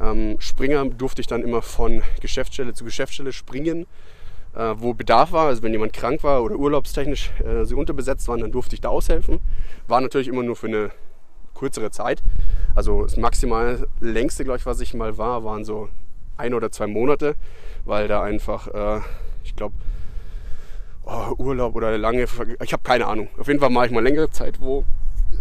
Ähm, 0.00 0.36
Springer 0.38 0.84
durfte 0.86 1.20
ich 1.20 1.26
dann 1.26 1.42
immer 1.42 1.62
von 1.62 2.02
Geschäftsstelle 2.20 2.74
zu 2.74 2.84
Geschäftsstelle 2.84 3.32
springen, 3.32 3.86
äh, 4.54 4.74
wo 4.76 4.94
Bedarf 4.94 5.32
war. 5.32 5.46
Also 5.46 5.62
wenn 5.62 5.72
jemand 5.72 5.92
krank 5.92 6.22
war 6.22 6.42
oder 6.42 6.56
urlaubstechnisch 6.56 7.30
äh, 7.44 7.64
sie 7.64 7.74
unterbesetzt 7.74 8.28
waren, 8.28 8.40
dann 8.40 8.52
durfte 8.52 8.74
ich 8.74 8.80
da 8.80 8.88
aushelfen. 8.88 9.40
War 9.86 10.00
natürlich 10.00 10.28
immer 10.28 10.42
nur 10.42 10.56
für 10.56 10.68
eine 10.68 10.90
kürzere 11.54 11.90
Zeit. 11.90 12.22
Also 12.74 13.02
das 13.04 13.16
maximal 13.16 13.86
längste, 14.00 14.44
glaube 14.44 14.58
ich, 14.58 14.66
was 14.66 14.80
ich 14.80 14.94
mal 14.94 15.18
war, 15.18 15.44
waren 15.44 15.64
so 15.64 15.88
ein 16.36 16.54
oder 16.54 16.72
zwei 16.72 16.86
Monate, 16.86 17.36
weil 17.84 18.08
da 18.08 18.22
einfach, 18.22 18.68
äh, 18.68 19.00
ich 19.44 19.54
glaube, 19.54 19.74
oh, 21.04 21.34
Urlaub 21.38 21.74
oder 21.76 21.96
lange, 21.98 22.26
ich 22.62 22.72
habe 22.72 22.82
keine 22.82 23.06
Ahnung. 23.06 23.28
Auf 23.38 23.46
jeden 23.46 23.60
Fall 23.60 23.70
mache 23.70 23.86
ich 23.86 23.92
mal 23.92 24.02
längere 24.02 24.30
Zeit 24.30 24.60
wo. 24.60 24.84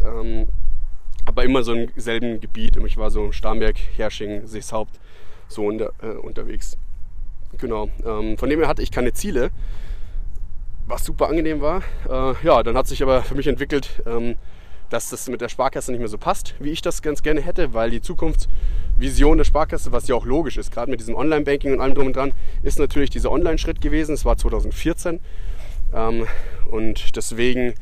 Ähm, 0.06 0.48
aber 1.26 1.44
immer 1.44 1.64
so 1.64 1.74
im 1.74 1.90
selben 1.96 2.40
Gebiet. 2.40 2.78
Ich 2.86 2.98
war 2.98 3.12
so 3.12 3.32
Starnberg, 3.32 3.78
Hersching, 3.96 4.46
Seeshaupt 4.48 5.00
so 5.48 5.66
unter, 5.66 5.92
äh, 6.02 6.08
unterwegs. 6.08 6.78
Genau. 7.58 7.90
Ähm, 8.06 8.38
von 8.38 8.50
dem 8.50 8.60
her 8.60 8.68
hatte 8.68 8.82
ich 8.82 8.92
keine 8.92 9.14
Ziele, 9.14 9.52
was 10.88 11.06
super 11.06 11.28
angenehm 11.30 11.62
war. 11.62 11.84
Äh, 12.10 12.34
ja, 12.44 12.64
dann 12.64 12.76
hat 12.78 12.88
sich 12.88 13.04
aber 13.04 13.24
für 13.24 13.36
mich 13.36 13.48
entwickelt, 13.48 14.02
ähm, 14.06 14.36
dass 14.90 15.10
das 15.10 15.30
mit 15.30 15.42
der 15.42 15.50
Sparkasse 15.50 15.92
nicht 15.92 16.00
mehr 16.00 16.10
so 16.10 16.18
passt, 16.18 16.56
wie 16.60 16.70
ich 16.70 16.82
das 16.82 17.02
ganz 17.02 17.24
gerne 17.24 17.42
hätte, 17.42 17.74
weil 17.74 17.92
die 17.92 18.02
Zukunftsvision 18.02 19.38
der 19.38 19.46
Sparkasse, 19.46 19.92
was 19.92 20.08
ja 20.08 20.16
auch 20.16 20.26
logisch 20.26 20.58
ist, 20.58 20.72
gerade 20.72 20.92
mit 20.92 21.00
diesem 21.00 21.16
Online-Banking 21.16 21.74
und 21.74 21.82
allem 21.82 21.96
drum 21.96 22.08
und 22.08 22.16
dran, 22.16 22.34
ist 22.64 22.78
natürlich 22.78 23.10
dieser 23.10 23.32
Online-Schritt 23.32 23.80
gewesen. 23.80 24.14
Es 24.14 24.26
war 24.26 24.38
2014 24.38 25.20
ähm, 25.94 26.28
und 26.70 27.16
deswegen 27.16 27.74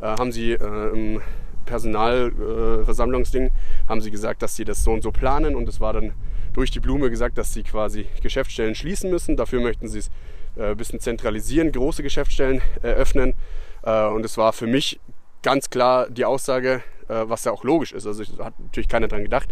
äh, 0.00 0.06
haben 0.06 0.32
sie 0.32 0.52
äh, 0.52 0.88
im 0.92 1.22
Personalversammlungsding, 1.66 3.50
haben 3.88 4.00
sie 4.00 4.10
gesagt, 4.10 4.42
dass 4.42 4.56
sie 4.56 4.64
das 4.64 4.82
so 4.82 4.92
und 4.92 5.02
so 5.02 5.12
planen 5.12 5.54
und 5.54 5.68
es 5.68 5.80
war 5.80 5.92
dann 5.92 6.14
durch 6.54 6.70
die 6.70 6.80
Blume 6.80 7.10
gesagt, 7.10 7.36
dass 7.36 7.52
sie 7.52 7.62
quasi 7.62 8.06
Geschäftsstellen 8.22 8.74
schließen 8.74 9.10
müssen. 9.10 9.36
Dafür 9.36 9.60
möchten 9.60 9.88
sie 9.88 9.98
es 9.98 10.10
äh, 10.56 10.70
ein 10.70 10.76
bisschen 10.76 11.00
zentralisieren, 11.00 11.70
große 11.70 12.02
Geschäftsstellen 12.02 12.62
eröffnen. 12.82 13.34
Äh, 13.82 14.06
und 14.06 14.24
es 14.24 14.38
war 14.38 14.54
für 14.54 14.66
mich 14.66 14.98
ganz 15.42 15.68
klar 15.68 16.08
die 16.08 16.24
Aussage, 16.24 16.82
äh, 17.08 17.24
was 17.26 17.44
ja 17.44 17.52
auch 17.52 17.62
logisch 17.62 17.92
ist. 17.92 18.06
Also 18.06 18.24
hat 18.42 18.58
natürlich 18.58 18.88
keiner 18.88 19.08
dran 19.08 19.22
gedacht, 19.22 19.48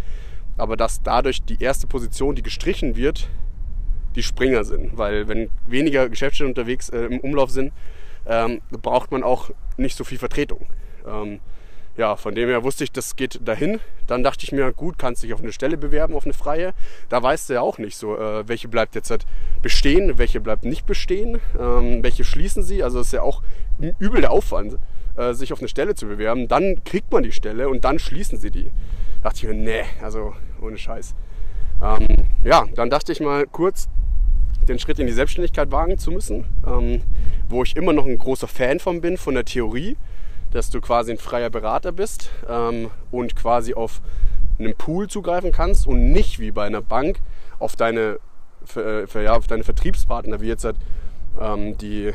aber 0.56 0.76
dass 0.76 1.02
dadurch 1.02 1.42
die 1.42 1.62
erste 1.62 1.86
Position, 1.86 2.34
die 2.34 2.42
gestrichen 2.42 2.96
wird, 2.96 3.28
die 4.14 4.22
Springer 4.22 4.64
sind. 4.64 4.96
Weil 4.96 5.28
wenn 5.28 5.50
weniger 5.66 6.08
Geschäftsstellen 6.08 6.52
unterwegs 6.52 6.88
äh, 6.88 7.04
im 7.04 7.20
Umlauf 7.20 7.50
sind, 7.50 7.72
ähm, 8.26 8.62
braucht 8.70 9.12
man 9.12 9.22
auch 9.22 9.50
nicht 9.76 9.96
so 9.96 10.04
viel 10.04 10.18
Vertretung. 10.18 10.66
Ähm, 11.06 11.40
ja, 11.96 12.16
von 12.16 12.34
dem 12.34 12.48
her 12.48 12.64
wusste 12.64 12.84
ich, 12.84 12.92
das 12.92 13.16
geht 13.16 13.40
dahin. 13.46 13.78
Dann 14.06 14.22
dachte 14.22 14.44
ich 14.44 14.52
mir, 14.52 14.72
gut, 14.72 14.98
kannst 14.98 15.22
dich 15.22 15.32
auf 15.32 15.40
eine 15.40 15.52
Stelle 15.52 15.76
bewerben, 15.76 16.14
auf 16.14 16.24
eine 16.24 16.34
freie. 16.34 16.74
Da 17.08 17.22
weißt 17.22 17.48
du 17.48 17.54
ja 17.54 17.60
auch 17.60 17.78
nicht 17.78 17.96
so, 17.96 18.16
äh, 18.16 18.46
welche 18.48 18.68
bleibt 18.68 18.94
jetzt 18.94 19.10
halt 19.10 19.26
bestehen, 19.62 20.18
welche 20.18 20.40
bleibt 20.40 20.64
nicht 20.64 20.86
bestehen, 20.86 21.40
ähm, 21.58 22.02
welche 22.02 22.24
schließen 22.24 22.62
sie. 22.62 22.82
Also 22.82 23.00
es 23.00 23.08
ist 23.08 23.12
ja 23.12 23.22
auch 23.22 23.42
übel 23.98 24.20
der 24.20 24.32
Aufwand, 24.32 24.78
äh, 25.16 25.32
sich 25.34 25.52
auf 25.52 25.60
eine 25.60 25.68
Stelle 25.68 25.94
zu 25.94 26.06
bewerben. 26.06 26.48
Dann 26.48 26.82
kriegt 26.84 27.12
man 27.12 27.22
die 27.22 27.32
Stelle 27.32 27.68
und 27.68 27.84
dann 27.84 27.98
schließen 27.98 28.38
sie 28.38 28.50
die. 28.50 28.70
Da 29.22 29.30
dachte 29.30 29.38
ich 29.38 29.44
mir, 29.44 29.54
nee, 29.54 29.84
also 30.02 30.34
ohne 30.60 30.76
Scheiß. 30.76 31.14
Ähm, 31.82 32.06
ja, 32.42 32.66
dann 32.74 32.90
dachte 32.90 33.12
ich 33.12 33.20
mal 33.20 33.46
kurz, 33.46 33.88
den 34.68 34.78
Schritt 34.78 34.98
in 34.98 35.06
die 35.06 35.12
Selbstständigkeit 35.12 35.70
wagen 35.70 35.98
zu 35.98 36.10
müssen, 36.10 36.44
ähm, 36.66 37.02
wo 37.48 37.62
ich 37.62 37.76
immer 37.76 37.92
noch 37.92 38.06
ein 38.06 38.18
großer 38.18 38.48
Fan 38.48 38.80
von 38.80 39.00
bin, 39.00 39.16
von 39.16 39.34
der 39.34 39.44
Theorie 39.44 39.96
dass 40.54 40.70
du 40.70 40.80
quasi 40.80 41.10
ein 41.10 41.18
freier 41.18 41.50
Berater 41.50 41.92
bist 41.92 42.30
ähm, 42.48 42.90
und 43.10 43.34
quasi 43.36 43.74
auf 43.74 44.00
einen 44.58 44.74
Pool 44.74 45.08
zugreifen 45.08 45.50
kannst 45.50 45.86
und 45.86 46.12
nicht 46.12 46.38
wie 46.38 46.52
bei 46.52 46.64
einer 46.64 46.80
Bank 46.80 47.18
auf 47.58 47.74
deine, 47.74 48.20
für, 48.64 49.08
für, 49.08 49.22
ja, 49.22 49.34
auf 49.34 49.48
deine 49.48 49.64
Vertriebspartner, 49.64 50.40
wie 50.40 50.46
jetzt 50.46 50.64
halt, 50.64 50.76
ähm, 51.40 51.76
die, 51.78 52.06
äh, 52.06 52.14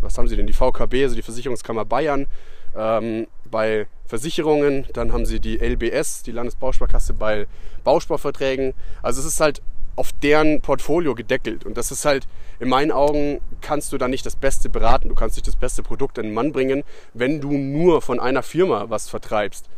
was 0.00 0.16
haben 0.16 0.26
sie 0.26 0.36
denn, 0.36 0.46
die 0.46 0.54
VKB, 0.54 1.02
also 1.02 1.14
die 1.14 1.22
Versicherungskammer 1.22 1.84
Bayern, 1.84 2.26
ähm, 2.74 3.26
bei 3.50 3.86
Versicherungen, 4.06 4.86
dann 4.94 5.12
haben 5.12 5.26
sie 5.26 5.38
die 5.38 5.58
LBS, 5.58 6.22
die 6.22 6.32
Landesbausparkasse 6.32 7.12
bei 7.12 7.46
Bausparverträgen. 7.84 8.72
Also 9.02 9.20
es 9.20 9.26
ist 9.26 9.40
halt 9.40 9.60
auf 10.00 10.12
deren 10.14 10.62
Portfolio 10.62 11.14
gedeckelt. 11.14 11.66
Und 11.66 11.76
das 11.76 11.90
ist 11.90 12.06
halt, 12.06 12.26
in 12.58 12.70
meinen 12.70 12.90
Augen, 12.90 13.42
kannst 13.60 13.92
du 13.92 13.98
da 13.98 14.08
nicht 14.08 14.24
das 14.24 14.34
Beste 14.34 14.70
beraten, 14.70 15.10
du 15.10 15.14
kannst 15.14 15.36
nicht 15.36 15.46
das 15.46 15.56
beste 15.56 15.82
Produkt 15.82 16.16
in 16.16 16.24
den 16.24 16.32
Mann 16.32 16.52
bringen, 16.52 16.84
wenn 17.12 17.42
du 17.42 17.52
nur 17.52 18.00
von 18.00 18.18
einer 18.18 18.42
Firma 18.42 18.86
was 18.88 19.10
vertreibst. 19.10 19.68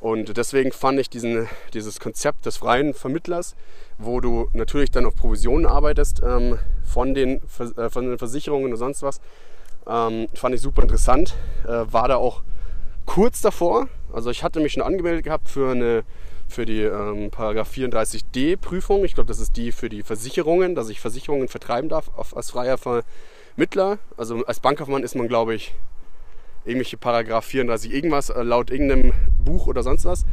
Und 0.00 0.36
deswegen 0.36 0.72
fand 0.72 0.98
ich 0.98 1.08
diesen, 1.10 1.48
dieses 1.74 2.00
Konzept 2.00 2.44
des 2.46 2.56
freien 2.56 2.92
Vermittlers, 2.92 3.54
wo 3.98 4.20
du 4.20 4.48
natürlich 4.52 4.90
dann 4.90 5.06
auf 5.06 5.14
Provisionen 5.14 5.64
arbeitest 5.66 6.22
ähm, 6.26 6.58
von, 6.84 7.14
den, 7.14 7.40
äh, 7.76 7.88
von 7.88 8.04
den 8.04 8.18
Versicherungen 8.18 8.72
und 8.72 8.78
sonst 8.78 9.02
was, 9.02 9.20
ähm, 9.86 10.26
fand 10.34 10.56
ich 10.56 10.60
super 10.60 10.82
interessant. 10.82 11.36
Äh, 11.64 11.84
war 11.92 12.08
da 12.08 12.16
auch 12.16 12.42
kurz 13.06 13.40
davor. 13.42 13.86
Also 14.12 14.30
ich 14.30 14.42
hatte 14.42 14.58
mich 14.58 14.72
schon 14.72 14.82
angemeldet 14.82 15.24
gehabt 15.24 15.48
für 15.48 15.70
eine 15.70 16.02
für 16.48 16.64
die 16.64 16.82
ähm, 16.82 17.30
Paragraph 17.30 17.70
34d 17.70 18.56
Prüfung. 18.56 19.04
Ich 19.04 19.14
glaube, 19.14 19.28
das 19.28 19.38
ist 19.38 19.56
die 19.56 19.72
für 19.72 19.88
die 19.88 20.02
Versicherungen, 20.02 20.74
dass 20.74 20.88
ich 20.88 21.00
Versicherungen 21.00 21.48
vertreiben 21.48 21.88
darf 21.88 22.10
auf, 22.16 22.36
als 22.36 22.50
freier 22.50 22.78
Vermittler. 22.78 23.98
Also 24.16 24.44
als 24.46 24.60
Bankkaufmann 24.60 25.02
ist 25.02 25.14
man, 25.14 25.28
glaube 25.28 25.54
ich, 25.54 25.74
irgendwelche 26.64 26.96
Paragraph 26.96 27.44
34 27.44 27.92
irgendwas, 27.92 28.30
äh, 28.30 28.42
laut 28.42 28.70
irgendeinem 28.70 29.12
Buch 29.44 29.66
oder 29.66 29.82
sonst 29.82 30.04
was, 30.04 30.24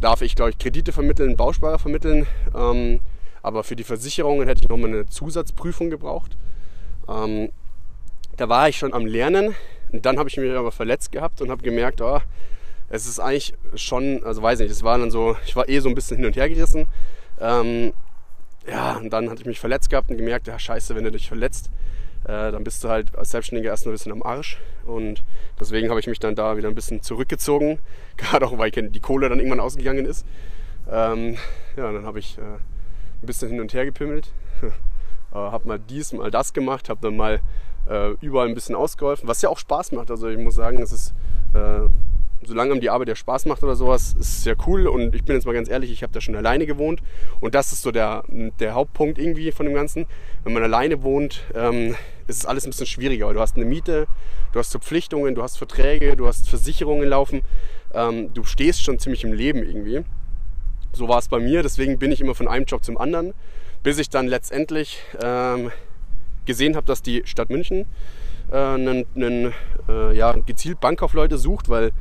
darf 0.00 0.22
ich, 0.22 0.34
glaube 0.34 0.50
ich, 0.50 0.58
Kredite 0.58 0.92
vermitteln, 0.92 1.36
Bausparer 1.36 1.78
vermitteln. 1.78 2.26
Ähm, 2.54 3.00
aber 3.42 3.62
für 3.62 3.76
die 3.76 3.84
Versicherungen 3.84 4.48
hätte 4.48 4.62
ich 4.62 4.68
nochmal 4.68 4.90
eine 4.90 5.06
Zusatzprüfung 5.06 5.90
gebraucht. 5.90 6.36
Ähm, 7.08 7.50
da 8.36 8.48
war 8.48 8.68
ich 8.68 8.78
schon 8.78 8.94
am 8.94 9.06
Lernen. 9.06 9.54
Und 9.92 10.06
dann 10.06 10.18
habe 10.18 10.28
ich 10.28 10.36
mich 10.36 10.50
aber 10.52 10.72
verletzt 10.72 11.12
gehabt 11.12 11.40
und 11.40 11.50
habe 11.50 11.62
gemerkt, 11.62 12.00
oh, 12.00 12.20
es 12.88 13.06
ist 13.06 13.18
eigentlich 13.18 13.54
schon, 13.74 14.22
also 14.24 14.42
weiß 14.42 14.60
nicht, 14.60 14.70
es 14.70 14.82
war 14.82 14.98
dann 14.98 15.10
so, 15.10 15.36
ich 15.46 15.56
war 15.56 15.68
eh 15.68 15.80
so 15.80 15.88
ein 15.88 15.94
bisschen 15.94 16.16
hin 16.18 16.26
und 16.26 16.36
her 16.36 16.48
gerissen. 16.48 16.86
Ähm, 17.40 17.92
ja, 18.66 18.96
und 18.96 19.10
dann 19.10 19.30
hatte 19.30 19.42
ich 19.42 19.46
mich 19.46 19.60
verletzt 19.60 19.90
gehabt 19.90 20.10
und 20.10 20.16
gemerkt, 20.16 20.46
ja, 20.46 20.58
scheiße, 20.58 20.94
wenn 20.94 21.04
du 21.04 21.10
dich 21.10 21.28
verletzt, 21.28 21.70
äh, 22.24 22.52
dann 22.52 22.64
bist 22.64 22.82
du 22.82 22.88
halt 22.88 23.16
als 23.16 23.30
Selbstständiger 23.30 23.70
erst 23.70 23.86
ein 23.86 23.92
bisschen 23.92 24.12
am 24.12 24.22
Arsch. 24.22 24.58
Und 24.86 25.22
deswegen 25.60 25.90
habe 25.90 26.00
ich 26.00 26.06
mich 26.06 26.18
dann 26.18 26.34
da 26.34 26.56
wieder 26.56 26.68
ein 26.68 26.74
bisschen 26.74 27.02
zurückgezogen, 27.02 27.78
gerade 28.16 28.46
auch, 28.46 28.58
weil 28.58 28.70
die 28.70 29.00
Kohle 29.00 29.28
dann 29.28 29.38
irgendwann 29.38 29.60
ausgegangen 29.60 30.06
ist. 30.06 30.24
Ähm, 30.90 31.36
ja, 31.76 31.92
dann 31.92 32.06
habe 32.06 32.18
ich 32.18 32.38
äh, 32.38 32.42
ein 32.42 33.26
bisschen 33.26 33.48
hin 33.48 33.60
und 33.60 33.72
her 33.72 33.84
gepimmelt, 33.84 34.32
äh, 34.62 34.70
habe 35.32 35.68
mal 35.68 35.78
dies, 35.78 36.12
mal 36.12 36.30
das 36.30 36.52
gemacht, 36.52 36.88
habe 36.88 37.00
dann 37.02 37.16
mal 37.16 37.40
äh, 37.88 38.12
überall 38.20 38.48
ein 38.48 38.54
bisschen 38.54 38.74
ausgeholfen, 38.74 39.28
was 39.28 39.42
ja 39.42 39.48
auch 39.48 39.58
Spaß 39.58 39.92
macht. 39.92 40.10
Also 40.10 40.28
ich 40.28 40.38
muss 40.38 40.54
sagen, 40.54 40.80
es 40.80 40.92
ist 40.92 41.14
äh, 41.54 41.88
solange 42.46 42.72
einem 42.72 42.80
die 42.80 42.90
Arbeit 42.90 43.08
ja 43.08 43.16
Spaß 43.16 43.46
macht 43.46 43.62
oder 43.62 43.76
sowas, 43.76 44.14
ist 44.18 44.20
es 44.20 44.42
sehr 44.44 44.56
cool. 44.66 44.86
Und 44.86 45.14
ich 45.14 45.24
bin 45.24 45.36
jetzt 45.36 45.46
mal 45.46 45.52
ganz 45.52 45.68
ehrlich, 45.68 45.90
ich 45.90 46.02
habe 46.02 46.12
da 46.12 46.20
schon 46.20 46.36
alleine 46.36 46.66
gewohnt. 46.66 47.02
Und 47.40 47.54
das 47.54 47.72
ist 47.72 47.82
so 47.82 47.90
der, 47.90 48.24
der 48.28 48.74
Hauptpunkt 48.74 49.18
irgendwie 49.18 49.52
von 49.52 49.66
dem 49.66 49.74
Ganzen. 49.74 50.06
Wenn 50.42 50.52
man 50.52 50.62
alleine 50.62 51.02
wohnt, 51.02 51.42
ähm, 51.54 51.94
ist 52.26 52.38
es 52.38 52.46
alles 52.46 52.66
ein 52.66 52.70
bisschen 52.70 52.86
schwieriger. 52.86 53.32
Du 53.32 53.40
hast 53.40 53.56
eine 53.56 53.64
Miete, 53.64 54.06
du 54.52 54.58
hast 54.58 54.70
Verpflichtungen, 54.70 55.34
du 55.34 55.42
hast 55.42 55.58
Verträge, 55.58 56.16
du 56.16 56.26
hast 56.26 56.48
Versicherungen 56.48 57.08
laufen. 57.08 57.42
Ähm, 57.92 58.32
du 58.34 58.44
stehst 58.44 58.82
schon 58.82 58.98
ziemlich 58.98 59.24
im 59.24 59.32
Leben 59.32 59.62
irgendwie. 59.62 60.02
So 60.92 61.08
war 61.08 61.18
es 61.18 61.28
bei 61.28 61.40
mir. 61.40 61.62
Deswegen 61.62 61.98
bin 61.98 62.12
ich 62.12 62.20
immer 62.20 62.34
von 62.34 62.48
einem 62.48 62.64
Job 62.64 62.84
zum 62.84 62.98
anderen, 62.98 63.34
bis 63.82 63.98
ich 63.98 64.10
dann 64.10 64.26
letztendlich 64.26 65.02
ähm, 65.22 65.70
gesehen 66.44 66.76
habe, 66.76 66.86
dass 66.86 67.02
die 67.02 67.22
Stadt 67.24 67.50
München 67.50 67.86
äh, 68.50 68.56
einen, 68.56 69.06
einen, 69.14 69.52
äh, 69.88 70.16
ja, 70.16 70.32
gezielt 70.32 70.80
Bankkaufleute 70.80 71.38
sucht, 71.38 71.68
weil 71.68 71.92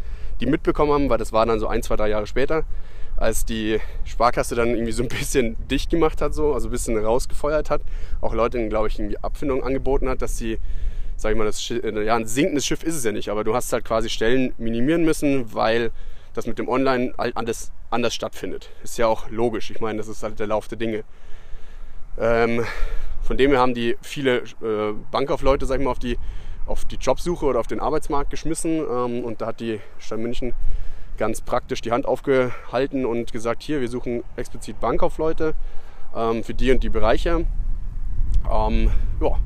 die 0.43 0.49
mitbekommen 0.49 0.91
haben, 0.91 1.09
weil 1.09 1.17
das 1.17 1.31
war 1.31 1.45
dann 1.45 1.59
so 1.59 1.67
ein, 1.67 1.83
zwei, 1.83 1.95
drei 1.95 2.09
Jahre 2.09 2.27
später, 2.27 2.63
als 3.15 3.45
die 3.45 3.79
Sparkasse 4.03 4.55
dann 4.55 4.69
irgendwie 4.69 4.91
so 4.91 5.03
ein 5.03 5.09
bisschen 5.09 5.55
dicht 5.71 5.89
gemacht 5.89 6.21
hat, 6.21 6.33
so, 6.33 6.53
also 6.53 6.67
ein 6.67 6.71
bisschen 6.71 6.97
rausgefeuert 6.97 7.69
hat. 7.69 7.81
Auch 8.21 8.33
Leuten, 8.33 8.69
glaube 8.69 8.87
ich, 8.87 8.99
irgendwie 8.99 9.17
Abfindungen 9.19 9.63
angeboten 9.63 10.09
hat, 10.09 10.21
dass 10.21 10.37
sie, 10.37 10.59
sag 11.15 11.31
ich 11.31 11.37
mal, 11.37 11.45
das 11.45 11.61
Schiff, 11.61 11.83
äh, 11.83 12.03
ja, 12.03 12.15
ein 12.15 12.25
sinkendes 12.25 12.65
Schiff 12.65 12.83
ist 12.83 12.95
es 12.95 13.03
ja 13.03 13.11
nicht, 13.11 13.29
aber 13.29 13.43
du 13.43 13.55
hast 13.55 13.71
halt 13.71 13.85
quasi 13.85 14.09
Stellen 14.09 14.53
minimieren 14.57 15.05
müssen, 15.05 15.53
weil 15.53 15.91
das 16.33 16.47
mit 16.47 16.57
dem 16.57 16.67
Online 16.67 17.13
halt 17.17 17.37
anders, 17.37 17.71
anders 17.89 18.13
stattfindet. 18.13 18.69
Ist 18.83 18.97
ja 18.97 19.07
auch 19.07 19.29
logisch. 19.29 19.69
Ich 19.69 19.79
meine, 19.79 19.99
das 19.99 20.07
ist 20.07 20.23
halt 20.23 20.39
der 20.39 20.47
Lauf 20.47 20.67
der 20.67 20.77
Dinge. 20.77 21.03
Ähm, 22.19 22.65
von 23.21 23.37
dem 23.37 23.51
her 23.51 23.59
haben 23.59 23.73
die 23.73 23.95
viele 24.01 24.39
äh, 24.61 24.93
Bankaufleute, 25.11 25.65
sag 25.65 25.79
ich 25.79 25.85
mal, 25.85 25.91
auf 25.91 25.99
die 25.99 26.17
auf 26.65 26.85
die 26.85 26.95
Jobsuche 26.95 27.45
oder 27.45 27.59
auf 27.59 27.67
den 27.67 27.79
Arbeitsmarkt 27.79 28.29
geschmissen. 28.29 28.79
Ähm, 28.79 29.23
und 29.23 29.41
da 29.41 29.47
hat 29.47 29.59
die 29.59 29.79
Stadt 29.97 30.19
München 30.19 30.53
ganz 31.17 31.41
praktisch 31.41 31.81
die 31.81 31.91
Hand 31.91 32.05
aufgehalten 32.05 33.05
und 33.05 33.31
gesagt, 33.31 33.63
hier, 33.63 33.81
wir 33.81 33.89
suchen 33.89 34.23
explizit 34.35 34.79
Bankkaufleute 34.79 35.53
ähm, 36.15 36.43
für 36.43 36.53
die 36.53 36.71
und 36.71 36.83
die 36.83 36.89
Bereiche. 36.89 37.45
Ähm, 38.51 38.91
ja, 39.21 39.37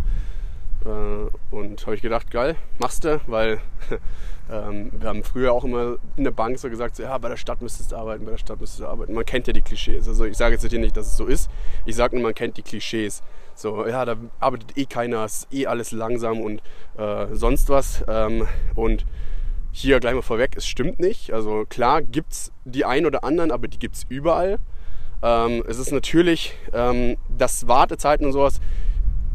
äh, 0.86 1.56
und 1.56 1.86
habe 1.86 1.96
ich 1.96 2.02
gedacht, 2.02 2.32
geil, 2.32 2.56
machst 2.80 3.04
du, 3.04 3.20
weil 3.28 3.60
ähm, 4.52 4.92
wir 4.94 5.10
haben 5.10 5.24
früher 5.24 5.54
auch 5.54 5.64
immer 5.64 5.98
in 6.16 6.24
der 6.24 6.32
Bank 6.32 6.58
so 6.58 6.70
gesagt, 6.70 6.96
so, 6.96 7.04
ja, 7.04 7.18
bei 7.18 7.30
der 7.30 7.38
Stadt 7.38 7.62
müsstest 7.62 7.92
du 7.92 7.98
arbeiten, 7.98 8.26
bei 8.26 8.32
der 8.32 8.38
Stadt 8.38 8.60
müsstest 8.60 8.82
du 8.82 8.88
arbeiten. 8.88 9.14
Man 9.14 9.26
kennt 9.26 9.48
ja 9.48 9.54
die 9.54 9.62
Klischees. 9.62 10.08
Also 10.08 10.26
ich 10.26 10.38
sage 10.38 10.56
jetzt 10.56 10.68
hier 10.68 10.80
nicht, 10.80 10.96
dass 10.96 11.08
es 11.08 11.18
so 11.18 11.26
ist. 11.26 11.50
Ich 11.86 11.96
sage 11.96 12.16
nur, 12.16 12.24
man 12.24 12.34
kennt 12.34 12.58
die 12.58 12.64
Klischees. 12.64 13.22
So, 13.58 13.88
ja, 13.88 14.06
da 14.06 14.18
arbeitet 14.40 14.78
eh 14.78 14.86
keiner, 14.86 15.26
ist 15.26 15.48
eh 15.52 15.66
alles 15.66 15.92
langsam 15.92 16.42
und 16.42 16.62
äh, 16.96 17.26
sonst 17.32 17.70
was. 17.70 18.06
Ähm, 18.08 18.48
und 18.76 19.04
hier 19.72 20.00
gleich 20.00 20.14
mal 20.14 20.22
vorweg, 20.22 20.56
es 20.56 20.68
stimmt 20.68 21.00
nicht. 21.00 21.34
Also 21.34 21.66
klar 21.68 22.04
gibt 22.04 22.34
es 22.34 22.52
die 22.66 22.86
einen 22.86 23.08
oder 23.08 23.24
anderen, 23.24 23.52
aber 23.52 23.68
die 23.68 23.80
gibt 23.80 23.96
es 23.96 24.06
überall. 24.10 24.60
Ähm, 25.24 25.64
es 25.68 25.80
ist 25.80 25.92
natürlich, 25.92 26.56
ähm, 26.72 27.18
dass 27.36 27.68
Wartezeiten 27.68 28.28
und 28.28 28.34
sowas 28.34 28.62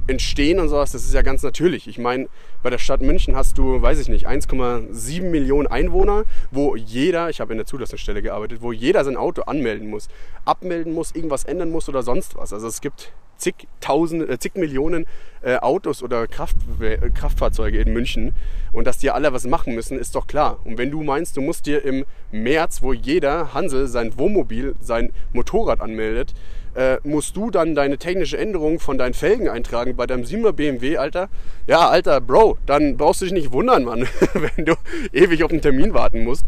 entstehen 0.07 0.59
und 0.59 0.69
sowas, 0.69 0.93
das 0.93 1.05
ist 1.05 1.15
ja 1.15 1.23
ganz 1.23 1.43
natürlich. 1.43 1.89
Ich 1.89 1.99
meine, 1.99 2.29
bei 2.63 2.71
der 2.71 2.79
Stadt 2.79 3.03
München 3.03 3.37
hast 3.37 3.59
du, 3.59 3.81
weiß 3.81 3.99
ich 4.01 4.09
nicht, 4.09 4.29
1,7 4.29 5.23
Millionen 5.23 5.67
Einwohner, 5.67 6.25
wo 6.51 6.77
jeder, 6.77 7.31
ich 7.31 7.41
habe 7.41 7.53
in 7.53 7.59
der 7.59 7.67
Zulassungsstelle 7.67 8.23
gearbeitet, 8.23 8.63
wo 8.63 8.73
jeder 8.73 9.05
sein 9.05 9.17
Auto 9.17 9.43
anmelden 9.43 9.89
muss, 9.89 10.09
abmelden 10.45 10.95
muss, 10.95 11.13
irgendwas 11.13 11.45
ändern 11.45 11.71
muss 11.71 11.89
oder 11.89 12.03
sonst 12.03 12.37
was. 12.37 12.53
Also 12.53 12.67
es 12.67 12.81
gibt 12.81 13.13
zig, 13.43 13.55
tausend, 13.81 14.29
äh, 14.29 14.39
zig 14.39 14.55
Millionen 14.55 15.07
äh, 15.43 15.57
Autos 15.57 16.03
oder 16.03 16.27
Kraft, 16.27 16.57
äh, 16.81 17.11
Kraftfahrzeuge 17.11 17.81
in 17.81 17.93
München 17.93 18.35
und 18.73 18.87
dass 18.87 18.99
die 18.99 19.11
alle 19.11 19.33
was 19.33 19.45
machen 19.45 19.75
müssen, 19.75 19.99
ist 19.99 20.15
doch 20.15 20.27
klar. 20.27 20.61
Und 20.65 20.79
wenn 20.79 20.91
du 20.91 21.03
meinst, 21.03 21.37
du 21.37 21.41
musst 21.41 21.67
dir 21.67 21.85
im 21.85 22.05
März, 22.31 22.83
wo 22.83 22.93
jeder 22.93 23.53
Hansel 23.53 23.89
sein 23.89 24.17
Wohnmobil, 24.17 24.75
sein 24.81 25.13
Motorrad 25.33 25.81
anmeldet, 25.81 26.35
äh, 26.75 26.99
musst 27.05 27.37
du 27.37 27.51
dann 27.51 27.75
deine 27.75 27.99
technische 27.99 28.39
Änderung 28.39 28.81
von 28.81 28.99
deinen 28.99 29.15
Felgen 29.15 29.49
eintragen 29.49 29.97
bei 29.97 30.07
deinem 30.07 30.25
7er 30.25 30.53
BMW, 30.53 30.97
Alter. 30.97 31.29
Ja, 31.67 31.89
Alter, 31.89 32.21
Bro, 32.21 32.59
dann 32.67 32.97
brauchst 32.97 33.21
du 33.21 33.27
dich 33.27 33.35
nicht 33.35 33.53
wundern, 33.53 33.85
Mann, 33.85 34.07
wenn 34.35 34.65
du 34.65 34.75
ewig 35.13 35.45
auf 35.45 35.51
einen 35.51 35.61
Termin 35.61 35.95
warten 35.95 36.25
musst. 36.25 36.45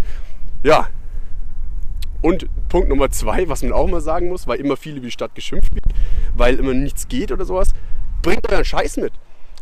Ja. 0.62 0.88
Und 2.22 2.46
Punkt 2.70 2.88
Nummer 2.88 3.10
zwei, 3.10 3.48
was 3.48 3.62
man 3.62 3.72
auch 3.72 3.86
mal 3.86 4.00
sagen 4.00 4.28
muss, 4.28 4.46
weil 4.46 4.58
immer 4.58 4.78
viele 4.78 4.96
wie 4.96 5.06
die 5.06 5.10
Stadt 5.10 5.34
geschimpft 5.34 5.74
wird, 5.74 5.84
weil 6.34 6.58
immer 6.58 6.72
nichts 6.72 7.06
geht 7.08 7.30
oder 7.30 7.44
sowas, 7.44 7.74
bringt 8.22 8.50
euren 8.50 8.64
Scheiß 8.64 8.96
mit. 8.96 9.12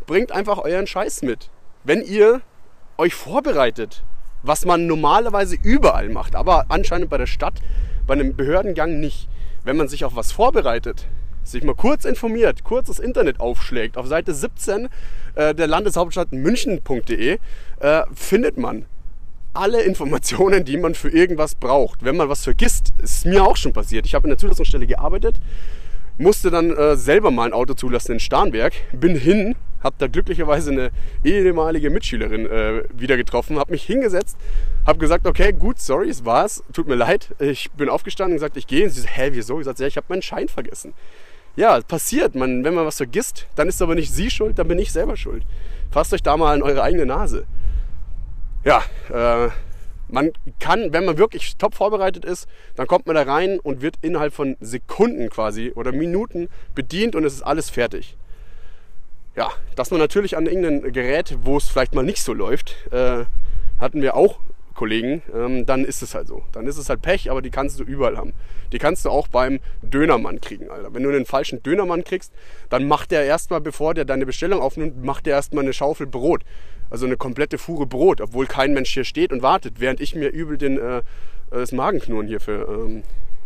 Bringt 0.06 0.30
einfach 0.30 0.58
euren 0.58 0.86
Scheiß 0.86 1.22
mit. 1.22 1.50
Wenn 1.82 2.02
ihr 2.02 2.40
euch 2.98 3.14
vorbereitet, 3.14 4.04
was 4.44 4.64
man 4.64 4.86
normalerweise 4.86 5.56
überall 5.60 6.08
macht, 6.08 6.36
aber 6.36 6.66
anscheinend 6.68 7.10
bei 7.10 7.18
der 7.18 7.26
Stadt, 7.26 7.54
bei 8.06 8.14
einem 8.14 8.36
Behördengang 8.36 9.00
nicht 9.00 9.28
wenn 9.64 9.76
man 9.76 9.88
sich 9.88 10.04
auf 10.04 10.16
was 10.16 10.32
vorbereitet, 10.32 11.06
sich 11.44 11.64
mal 11.64 11.74
kurz 11.74 12.04
informiert, 12.04 12.64
kurz 12.64 12.88
das 12.88 12.98
Internet 12.98 13.40
aufschlägt, 13.40 13.96
auf 13.96 14.06
Seite 14.06 14.34
17 14.34 14.88
äh, 15.34 15.54
der 15.54 15.66
Landeshauptstadt 15.66 16.32
München.de 16.32 17.38
äh, 17.80 18.02
findet 18.14 18.58
man 18.58 18.86
alle 19.54 19.82
Informationen, 19.82 20.64
die 20.64 20.76
man 20.76 20.94
für 20.94 21.10
irgendwas 21.10 21.54
braucht. 21.54 22.04
Wenn 22.04 22.16
man 22.16 22.28
was 22.28 22.44
vergisst, 22.44 22.92
ist 22.98 23.26
mir 23.26 23.44
auch 23.44 23.56
schon 23.56 23.72
passiert. 23.72 24.06
Ich 24.06 24.14
habe 24.14 24.24
in 24.24 24.30
der 24.30 24.38
Zulassungsstelle 24.38 24.86
gearbeitet, 24.86 25.40
musste 26.18 26.50
dann 26.50 26.70
äh, 26.76 26.96
selber 26.96 27.30
mal 27.30 27.46
ein 27.46 27.52
Auto 27.52 27.74
zulassen 27.74 28.12
in 28.12 28.20
Starnberg, 28.20 28.74
bin 28.92 29.16
hin, 29.16 29.56
habe 29.82 29.96
da 29.98 30.06
glücklicherweise 30.06 30.70
eine 30.70 30.90
ehemalige 31.24 31.90
Mitschülerin 31.90 32.46
äh, 32.46 32.84
wieder 32.92 33.16
getroffen, 33.16 33.58
habe 33.58 33.72
mich 33.72 33.82
hingesetzt, 33.82 34.36
habe 34.86 34.98
gesagt, 34.98 35.26
okay, 35.26 35.52
gut, 35.52 35.80
sorry, 35.80 36.08
es 36.08 36.24
war's, 36.24 36.62
tut 36.72 36.86
mir 36.86 36.94
leid. 36.94 37.34
Ich 37.38 37.70
bin 37.72 37.88
aufgestanden 37.88 38.32
und 38.32 38.36
gesagt, 38.36 38.56
ich 38.56 38.66
gehe. 38.66 38.84
Und 38.84 38.90
sie 38.90 39.00
so, 39.00 39.08
hä, 39.08 39.30
wieso? 39.32 39.58
Ich 39.58 39.64
sagte, 39.64 39.82
ja, 39.82 39.88
ich 39.88 39.96
habe 39.96 40.06
meinen 40.08 40.22
Schein 40.22 40.48
vergessen. 40.48 40.94
Ja, 41.56 41.80
passiert. 41.80 42.34
Man, 42.34 42.64
wenn 42.64 42.74
man 42.74 42.86
was 42.86 42.96
vergisst, 42.96 43.46
dann 43.56 43.68
ist 43.68 43.82
aber 43.82 43.94
nicht 43.94 44.12
sie 44.12 44.30
schuld, 44.30 44.58
dann 44.58 44.68
bin 44.68 44.78
ich 44.78 44.92
selber 44.92 45.16
schuld. 45.16 45.44
Fasst 45.90 46.14
euch 46.14 46.22
da 46.22 46.36
mal 46.36 46.54
an 46.54 46.62
eure 46.62 46.82
eigene 46.82 47.04
Nase. 47.04 47.44
Ja, 48.64 48.82
äh, 49.10 49.50
man 50.12 50.30
kann, 50.60 50.92
wenn 50.92 51.04
man 51.04 51.18
wirklich 51.18 51.56
top 51.56 51.74
vorbereitet 51.74 52.24
ist, 52.24 52.46
dann 52.76 52.86
kommt 52.86 53.06
man 53.06 53.16
da 53.16 53.22
rein 53.22 53.58
und 53.58 53.80
wird 53.80 53.96
innerhalb 54.02 54.32
von 54.34 54.56
Sekunden 54.60 55.30
quasi 55.30 55.72
oder 55.74 55.90
Minuten 55.90 56.48
bedient 56.74 57.16
und 57.16 57.24
es 57.24 57.34
ist 57.34 57.42
alles 57.42 57.70
fertig. 57.70 58.16
Ja, 59.34 59.50
dass 59.74 59.90
man 59.90 59.98
natürlich 59.98 60.36
an 60.36 60.46
irgendeinem 60.46 60.92
Gerät, 60.92 61.38
wo 61.42 61.56
es 61.56 61.68
vielleicht 61.68 61.94
mal 61.94 62.04
nicht 62.04 62.22
so 62.22 62.34
läuft, 62.34 62.76
äh, 62.92 63.24
hatten 63.80 64.02
wir 64.02 64.14
auch 64.14 64.38
Kollegen, 64.82 65.22
ähm, 65.32 65.64
dann 65.64 65.84
ist 65.84 66.02
es 66.02 66.12
halt 66.12 66.26
so. 66.26 66.42
Dann 66.50 66.66
ist 66.66 66.76
es 66.76 66.88
halt 66.88 67.02
Pech, 67.02 67.30
aber 67.30 67.40
die 67.40 67.50
kannst 67.50 67.78
du 67.78 67.84
überall 67.84 68.16
haben. 68.16 68.32
Die 68.72 68.80
kannst 68.80 69.04
du 69.04 69.10
auch 69.10 69.28
beim 69.28 69.60
Dönermann 69.80 70.40
kriegen, 70.40 70.70
Alter. 70.70 70.92
Wenn 70.92 71.04
du 71.04 71.10
einen 71.10 71.24
falschen 71.24 71.62
Dönermann 71.62 72.02
kriegst, 72.02 72.32
dann 72.68 72.88
macht 72.88 73.12
der 73.12 73.22
erstmal, 73.22 73.60
bevor 73.60 73.94
der 73.94 74.04
deine 74.04 74.26
Bestellung 74.26 74.60
aufnimmt, 74.60 75.04
macht 75.04 75.26
der 75.26 75.36
erstmal 75.36 75.62
eine 75.62 75.72
Schaufel 75.72 76.08
Brot. 76.08 76.42
Also 76.90 77.06
eine 77.06 77.16
komplette 77.16 77.58
Fuhre 77.58 77.86
Brot, 77.86 78.20
obwohl 78.20 78.46
kein 78.46 78.74
Mensch 78.74 78.92
hier 78.92 79.04
steht 79.04 79.32
und 79.32 79.40
wartet, 79.40 79.74
während 79.78 80.00
ich 80.00 80.16
mir 80.16 80.30
übel 80.30 80.58
den, 80.58 80.80
äh, 80.80 81.02
das 81.52 81.70
Magenknurren 81.70 82.26
hier 82.26 82.40
für, 82.40 82.66
ähm, 82.68 83.04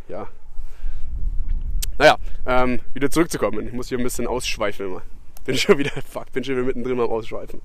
ja. 0.09 0.28
Naja, 1.99 2.16
ähm, 2.47 2.81
wieder 2.95 3.11
zurückzukommen. 3.11 3.66
Ich 3.66 3.75
muss 3.75 3.90
hier 3.90 3.99
ein 3.99 4.05
bisschen 4.05 4.26
ausschweifen 4.26 4.87
immer. 4.87 5.02
Bin 5.45 5.55
schon 5.59 5.76
wieder, 5.76 5.90
fuck, 6.09 6.33
bin 6.33 6.45
schon 6.45 6.57
wieder 6.57 6.64
mittendrin 6.64 6.99
am 6.99 7.11
Ausschweifen. 7.11 7.61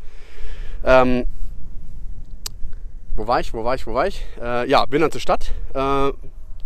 Ähm, 0.83 1.25
wo 3.15 3.27
war 3.27 3.39
ich, 3.39 3.53
wo 3.53 3.63
war 3.63 3.75
ich, 3.75 3.85
wo 3.87 3.93
war 3.93 4.07
ich? 4.07 4.25
Äh, 4.41 4.69
ja, 4.69 4.85
bin 4.85 5.01
dann 5.01 5.11
zur 5.11 5.21
Stadt. 5.21 5.53
Äh, 5.73 6.11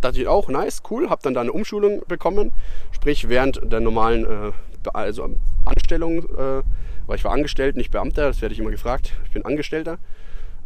dachte 0.00 0.20
ich 0.20 0.28
auch, 0.28 0.48
nice, 0.48 0.82
cool. 0.90 1.10
Hab 1.10 1.22
dann 1.22 1.34
da 1.34 1.40
eine 1.40 1.52
Umschulung 1.52 2.02
bekommen. 2.06 2.52
Sprich, 2.92 3.28
während 3.28 3.60
der 3.64 3.80
normalen 3.80 4.24
äh, 4.24 4.52
also 4.92 5.28
Anstellung, 5.64 6.18
äh, 6.36 6.62
weil 7.06 7.16
ich 7.16 7.24
war 7.24 7.32
angestellt, 7.32 7.76
nicht 7.76 7.90
Beamter, 7.90 8.28
das 8.28 8.40
werde 8.40 8.52
ich 8.52 8.60
immer 8.60 8.70
gefragt. 8.70 9.12
Ich 9.24 9.32
bin 9.32 9.44
Angestellter. 9.44 9.98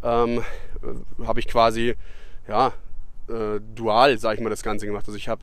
Ähm, 0.03 0.43
äh, 0.83 1.25
habe 1.25 1.39
ich 1.39 1.47
quasi, 1.47 1.95
ja, 2.47 2.73
äh, 3.29 3.59
dual, 3.75 4.17
sage 4.17 4.35
ich 4.37 4.41
mal, 4.41 4.49
das 4.49 4.63
Ganze 4.63 4.85
gemacht. 4.85 5.05
Also 5.07 5.17
ich 5.17 5.27
habe 5.27 5.41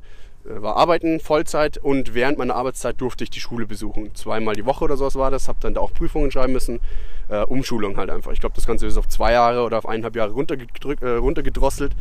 war 0.49 0.77
arbeiten 0.77 1.21
Vollzeit 1.21 1.79
und 1.79 2.15
während 2.15 2.39
meiner 2.39 2.57
Arbeitszeit 2.57 3.01
durfte 3.01 3.25
ich 3.25 3.31
die 3.31 3.41
Schule 3.41 3.67
besuchen. 3.67 4.15
Zweimal 4.15 4.55
die 4.55 4.67
Woche 4.67 4.85
oder 4.85 4.97
sowas 4.97 5.15
war 5.17 5.31
das. 5.31 5.49
Habe 5.49 5.59
dann 5.61 5.75
da 5.75 5.81
auch 5.81 5.93
Prüfungen 5.93 6.31
schreiben 6.31 6.53
müssen. 6.53 6.81
Äh, 7.29 7.43
Umschulung 7.45 7.97
halt 7.97 8.11
einfach. 8.11 8.33
Ich 8.33 8.41
glaube, 8.41 8.55
das 8.55 8.67
Ganze 8.67 8.87
ist 8.87 8.97
auf 8.97 9.09
zwei 9.09 9.33
Jahre 9.33 9.63
oder 9.63 9.79
auf 9.79 9.87
eineinhalb 9.87 10.17
Jahre 10.17 10.33
runtergedrückt, 10.33 11.03
äh, 11.03 11.17
runtergedrosselt. 11.17 11.93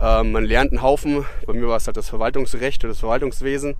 Ähm, 0.00 0.32
man 0.32 0.44
lernt 0.44 0.72
einen 0.72 0.82
Haufen. 0.82 1.24
Bei 1.46 1.52
mir 1.52 1.68
war 1.68 1.76
es 1.76 1.86
halt 1.86 1.96
das 1.96 2.08
Verwaltungsrecht 2.08 2.82
oder 2.82 2.92
das 2.92 3.00
Verwaltungswesen. 3.00 3.76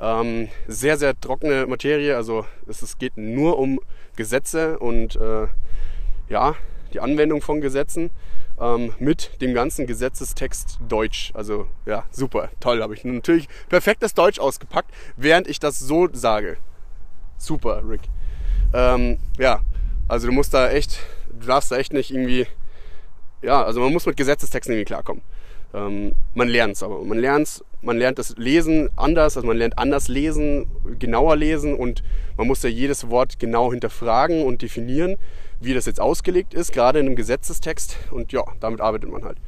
Ähm, 0.00 0.48
sehr, 0.68 0.96
sehr 0.96 1.18
trockene 1.18 1.66
Materie. 1.66 2.16
Also 2.16 2.46
es, 2.66 2.82
es 2.82 2.98
geht 2.98 3.16
nur 3.16 3.58
um 3.58 3.80
Gesetze 4.16 4.78
und 4.78 5.16
äh, 5.16 5.46
ja, 6.28 6.54
die 6.92 7.00
Anwendung 7.00 7.42
von 7.42 7.60
Gesetzen 7.60 8.10
ähm, 8.60 8.92
mit 8.98 9.40
dem 9.40 9.54
ganzen 9.54 9.86
Gesetzestext 9.86 10.78
Deutsch. 10.88 11.30
Also 11.34 11.66
ja, 11.86 12.04
super, 12.10 12.50
toll. 12.60 12.82
Habe 12.82 12.94
ich 12.94 13.04
natürlich 13.04 13.48
perfektes 13.68 14.14
Deutsch 14.14 14.38
ausgepackt, 14.38 14.90
während 15.16 15.48
ich 15.48 15.60
das 15.60 15.78
so 15.78 16.08
sage. 16.12 16.58
Super, 17.36 17.82
Rick. 17.88 18.02
Ähm, 18.74 19.18
ja, 19.38 19.60
also 20.08 20.26
du 20.26 20.32
musst 20.32 20.52
da 20.54 20.70
echt, 20.70 21.00
du 21.38 21.46
darfst 21.46 21.70
da 21.70 21.76
echt 21.76 21.92
nicht 21.92 22.10
irgendwie, 22.10 22.46
ja, 23.42 23.62
also 23.62 23.80
man 23.80 23.92
muss 23.92 24.06
mit 24.06 24.16
Gesetzestexten 24.16 24.74
irgendwie 24.74 24.86
klarkommen. 24.86 25.22
Ähm, 25.74 26.14
man 26.34 26.48
lernt 26.48 26.76
es 26.76 26.82
aber. 26.82 27.04
Man 27.04 27.18
lernt 27.18 27.62
man 27.80 27.96
lernt 27.96 28.18
das 28.18 28.36
Lesen 28.36 28.88
anders, 28.96 29.36
also 29.36 29.46
man 29.46 29.56
lernt 29.56 29.78
anders 29.78 30.08
lesen, 30.08 30.66
genauer 30.98 31.36
lesen 31.36 31.74
und 31.74 32.02
man 32.36 32.46
muss 32.46 32.62
ja 32.62 32.68
jedes 32.68 33.08
Wort 33.08 33.38
genau 33.38 33.70
hinterfragen 33.70 34.42
und 34.44 34.62
definieren, 34.62 35.16
wie 35.60 35.74
das 35.74 35.86
jetzt 35.86 36.00
ausgelegt 36.00 36.54
ist, 36.54 36.72
gerade 36.72 37.00
in 37.00 37.06
einem 37.06 37.16
Gesetzestext. 37.16 37.96
Und 38.10 38.32
ja, 38.32 38.42
damit 38.60 38.80
arbeitet 38.80 39.10
man 39.10 39.24
halt. 39.24 39.38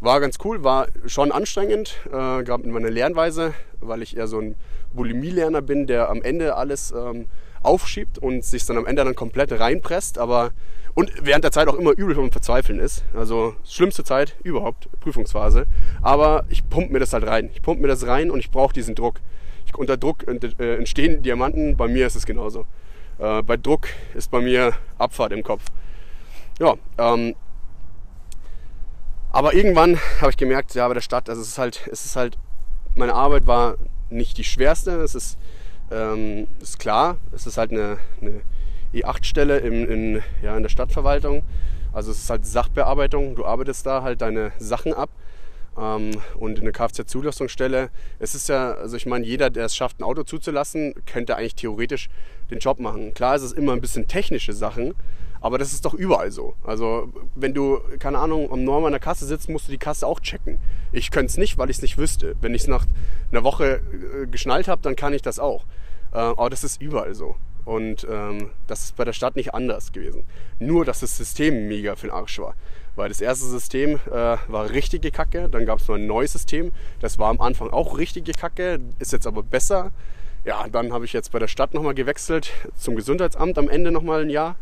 War 0.00 0.20
ganz 0.20 0.38
cool, 0.44 0.64
war 0.64 0.88
schon 1.06 1.30
anstrengend, 1.30 2.00
äh, 2.06 2.10
gerade 2.10 2.64
mit 2.64 2.72
meiner 2.72 2.90
Lernweise, 2.90 3.54
weil 3.80 4.02
ich 4.02 4.16
eher 4.16 4.26
so 4.26 4.40
ein 4.40 4.56
Bulimie-Lerner 4.94 5.62
bin, 5.62 5.86
der 5.86 6.10
am 6.10 6.22
Ende 6.22 6.56
alles 6.56 6.92
ähm, 6.92 7.26
aufschiebt 7.62 8.18
und 8.18 8.44
sich 8.44 8.66
dann 8.66 8.78
am 8.78 8.86
Ende 8.86 9.04
dann 9.04 9.14
komplett 9.14 9.52
reinpresst, 9.52 10.18
aber 10.18 10.50
und 10.94 11.10
während 11.22 11.44
der 11.44 11.52
Zeit 11.52 11.68
auch 11.68 11.74
immer 11.74 11.92
übel 11.92 12.14
vom 12.14 12.30
Verzweifeln 12.30 12.78
ist. 12.78 13.04
Also 13.14 13.54
schlimmste 13.64 14.04
Zeit 14.04 14.36
überhaupt, 14.42 14.88
Prüfungsphase. 15.00 15.66
Aber 16.02 16.44
ich 16.50 16.68
pump 16.68 16.90
mir 16.90 16.98
das 16.98 17.12
halt 17.14 17.26
rein. 17.26 17.48
Ich 17.54 17.62
pump 17.62 17.80
mir 17.80 17.88
das 17.88 18.06
rein 18.06 18.30
und 18.30 18.40
ich 18.40 18.50
brauche 18.50 18.74
diesen 18.74 18.94
Druck. 18.94 19.20
Ich, 19.64 19.74
unter 19.74 19.96
Druck 19.96 20.26
äh, 20.26 20.76
entstehen 20.76 21.22
Diamanten, 21.22 21.76
bei 21.76 21.88
mir 21.88 22.06
ist 22.06 22.16
es 22.16 22.26
genauso. 22.26 22.66
Äh, 23.22 23.42
bei 23.42 23.56
Druck 23.56 23.88
ist 24.14 24.32
bei 24.32 24.40
mir 24.40 24.72
Abfahrt 24.98 25.30
im 25.30 25.44
Kopf. 25.44 25.62
Ja, 26.58 26.74
ähm, 26.98 27.36
aber 29.30 29.54
irgendwann 29.54 29.98
habe 30.20 30.30
ich 30.30 30.36
gemerkt, 30.36 30.74
ja, 30.74 30.88
bei 30.88 30.94
der 30.94 31.00
Stadt, 31.00 31.28
also 31.30 31.40
es 31.40 31.48
ist 31.48 31.58
halt, 31.58 31.88
es 31.90 32.04
ist 32.04 32.16
halt, 32.16 32.36
meine 32.96 33.14
Arbeit 33.14 33.46
war 33.46 33.76
nicht 34.10 34.38
die 34.38 34.44
schwerste. 34.44 35.00
Es 35.00 35.14
ist, 35.14 35.38
ähm, 35.92 36.48
ist 36.60 36.80
klar, 36.80 37.16
es 37.32 37.46
ist 37.46 37.58
halt 37.58 37.70
eine, 37.70 37.98
eine 38.20 38.42
E8-Stelle 38.92 39.58
in, 39.58 39.86
in, 39.88 40.22
ja, 40.42 40.56
in 40.56 40.62
der 40.64 40.68
Stadtverwaltung. 40.68 41.44
Also 41.92 42.10
es 42.10 42.18
ist 42.18 42.28
halt 42.28 42.44
Sachbearbeitung. 42.44 43.36
Du 43.36 43.46
arbeitest 43.46 43.86
da 43.86 44.02
halt 44.02 44.20
deine 44.20 44.50
Sachen 44.58 44.92
ab. 44.92 45.10
Ähm, 45.78 46.12
und 46.38 46.58
in 46.58 46.64
der 46.64 46.72
Kfz-Zulassungsstelle, 46.72 47.90
es 48.18 48.34
ist 48.34 48.48
ja, 48.48 48.72
also 48.72 48.96
ich 48.96 49.06
meine, 49.06 49.24
jeder, 49.24 49.50
der 49.50 49.66
es 49.66 49.76
schafft, 49.76 50.00
ein 50.00 50.04
Auto 50.04 50.22
zuzulassen, 50.22 50.94
könnte 51.06 51.36
eigentlich 51.36 51.54
theoretisch 51.54 52.08
den 52.50 52.58
Job 52.58 52.78
machen. 52.78 53.14
Klar 53.14 53.36
ist 53.36 53.42
es 53.42 53.52
immer 53.52 53.72
ein 53.72 53.80
bisschen 53.80 54.06
technische 54.06 54.52
Sachen, 54.52 54.94
aber 55.40 55.58
das 55.58 55.72
ist 55.72 55.84
doch 55.84 55.94
überall 55.94 56.30
so. 56.30 56.54
Also 56.62 57.12
wenn 57.34 57.54
du, 57.54 57.80
keine 57.98 58.18
Ahnung, 58.18 58.52
am 58.52 58.64
Norm 58.64 58.84
an 58.84 58.92
der 58.92 59.00
Kasse 59.00 59.26
sitzt, 59.26 59.48
musst 59.48 59.66
du 59.66 59.72
die 59.72 59.78
Kasse 59.78 60.06
auch 60.06 60.20
checken. 60.20 60.58
Ich 60.92 61.10
könnte 61.10 61.30
es 61.30 61.36
nicht, 61.36 61.58
weil 61.58 61.70
ich 61.70 61.78
es 61.78 61.82
nicht 61.82 61.98
wüsste. 61.98 62.36
Wenn 62.40 62.54
ich 62.54 62.62
es 62.62 62.68
nach 62.68 62.86
einer 63.30 63.42
Woche 63.42 63.80
äh, 64.22 64.26
geschnallt 64.26 64.68
habe, 64.68 64.82
dann 64.82 64.94
kann 64.94 65.14
ich 65.14 65.22
das 65.22 65.38
auch. 65.38 65.64
Äh, 66.12 66.18
aber 66.18 66.50
das 66.50 66.62
ist 66.62 66.80
überall 66.80 67.14
so. 67.14 67.34
Und 67.64 68.06
ähm, 68.10 68.50
das 68.66 68.84
ist 68.84 68.96
bei 68.96 69.04
der 69.04 69.12
Stadt 69.12 69.36
nicht 69.36 69.54
anders 69.54 69.92
gewesen. 69.92 70.24
Nur, 70.58 70.84
dass 70.84 71.00
das 71.00 71.16
System 71.16 71.68
mega 71.68 71.96
für 71.96 72.08
den 72.08 72.14
Arsch 72.14 72.38
war. 72.38 72.54
Weil 72.94 73.08
das 73.08 73.20
erste 73.20 73.46
System 73.46 74.00
äh, 74.10 74.36
war 74.48 74.70
richtige 74.70 75.10
Kacke, 75.10 75.48
dann 75.48 75.64
gab 75.64 75.78
es 75.78 75.88
noch 75.88 75.94
ein 75.96 76.06
neues 76.06 76.32
System, 76.32 76.72
das 77.00 77.18
war 77.18 77.30
am 77.30 77.40
Anfang 77.40 77.70
auch 77.70 77.96
richtige 77.96 78.32
Kacke, 78.32 78.80
ist 78.98 79.12
jetzt 79.12 79.26
aber 79.26 79.42
besser. 79.42 79.92
Ja, 80.44 80.66
dann 80.70 80.92
habe 80.92 81.04
ich 81.04 81.12
jetzt 81.12 81.32
bei 81.32 81.38
der 81.38 81.48
Stadt 81.48 81.72
nochmal 81.72 81.94
gewechselt 81.94 82.52
zum 82.76 82.96
Gesundheitsamt 82.96 83.58
am 83.58 83.68
Ende 83.68 83.92
nochmal 83.92 84.22
ein 84.22 84.30
Jahr 84.30 84.56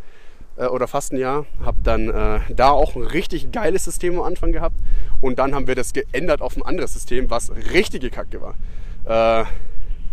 äh, 0.57 0.66
oder 0.66 0.87
fast 0.87 1.12
ein 1.12 1.16
Jahr. 1.16 1.47
Habe 1.64 1.79
dann 1.83 2.09
äh, 2.09 2.40
da 2.55 2.71
auch 2.71 2.95
ein 2.95 3.03
richtig 3.03 3.51
geiles 3.51 3.85
System 3.85 4.19
am 4.19 4.25
Anfang 4.25 4.53
gehabt 4.53 4.77
und 5.21 5.38
dann 5.38 5.55
haben 5.55 5.66
wir 5.66 5.75
das 5.75 5.93
geändert 5.93 6.43
auf 6.43 6.57
ein 6.57 6.62
anderes 6.62 6.93
System, 6.93 7.31
was 7.31 7.51
richtige 7.73 8.11
Kacke 8.11 8.40
war. 8.40 8.55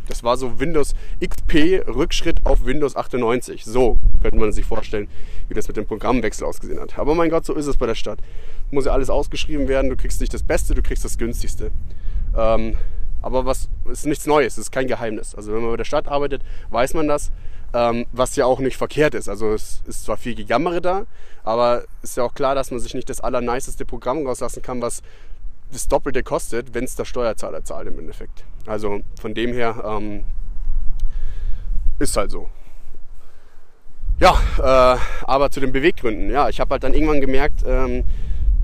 Das 0.07 0.23
war 0.23 0.37
so 0.37 0.59
Windows 0.59 0.93
XP 1.23 1.87
Rückschritt 1.87 2.45
auf 2.45 2.65
Windows 2.65 2.95
98. 2.95 3.65
So 3.65 3.97
könnte 4.21 4.37
man 4.37 4.51
sich 4.51 4.65
vorstellen, 4.65 5.07
wie 5.47 5.53
das 5.53 5.67
mit 5.67 5.77
dem 5.77 5.85
Programmwechsel 5.85 6.45
ausgesehen 6.45 6.79
hat. 6.79 6.97
Aber 6.97 7.15
mein 7.15 7.29
Gott, 7.29 7.45
so 7.45 7.53
ist 7.53 7.67
es 7.67 7.77
bei 7.77 7.85
der 7.85 7.95
Stadt. 7.95 8.19
Muss 8.71 8.85
ja 8.85 8.91
alles 8.91 9.09
ausgeschrieben 9.09 9.67
werden. 9.67 9.89
Du 9.89 9.97
kriegst 9.97 10.21
nicht 10.21 10.33
das 10.33 10.43
Beste, 10.43 10.73
du 10.73 10.81
kriegst 10.81 11.05
das 11.05 11.17
Günstigste. 11.17 11.71
Ähm, 12.35 12.77
aber 13.21 13.45
was 13.45 13.69
ist 13.89 14.05
nichts 14.05 14.25
Neues, 14.25 14.53
es 14.53 14.65
ist 14.65 14.71
kein 14.71 14.87
Geheimnis. 14.87 15.35
Also 15.35 15.53
wenn 15.53 15.61
man 15.61 15.71
bei 15.71 15.77
der 15.77 15.85
Stadt 15.85 16.07
arbeitet, 16.07 16.43
weiß 16.69 16.93
man 16.93 17.07
das, 17.07 17.31
ähm, 17.73 18.05
was 18.11 18.35
ja 18.35 18.45
auch 18.45 18.59
nicht 18.59 18.77
verkehrt 18.77 19.15
ist. 19.15 19.27
Also 19.27 19.53
es 19.53 19.81
ist 19.87 20.05
zwar 20.05 20.17
viel 20.17 20.35
Gejammere 20.35 20.81
da, 20.81 21.05
aber 21.43 21.83
ist 22.03 22.17
ja 22.17 22.23
auch 22.23 22.33
klar, 22.33 22.55
dass 22.55 22.71
man 22.71 22.79
sich 22.79 22.93
nicht 22.93 23.09
das 23.09 23.19
allerniceste 23.19 23.85
Programm 23.85 24.25
rauslassen 24.25 24.61
kann, 24.61 24.81
was 24.81 25.01
das 25.71 25.87
Doppelte 25.87 26.23
kostet, 26.23 26.73
wenn 26.73 26.83
es 26.83 26.95
der 26.95 27.05
Steuerzahler 27.05 27.63
zahlt 27.63 27.87
im 27.87 27.99
Endeffekt. 27.99 28.45
Also 28.65 29.01
von 29.19 29.33
dem 29.33 29.53
her 29.53 29.83
ähm, 29.85 30.23
ist 31.99 32.15
halt 32.17 32.31
so. 32.31 32.47
Ja, 34.19 34.35
äh, 34.57 34.99
aber 35.25 35.51
zu 35.51 35.59
den 35.59 35.71
Beweggründen. 35.71 36.29
Ja, 36.29 36.49
ich 36.49 36.59
habe 36.59 36.71
halt 36.71 36.83
dann 36.83 36.93
irgendwann 36.93 37.21
gemerkt, 37.21 37.63
ähm, 37.67 38.03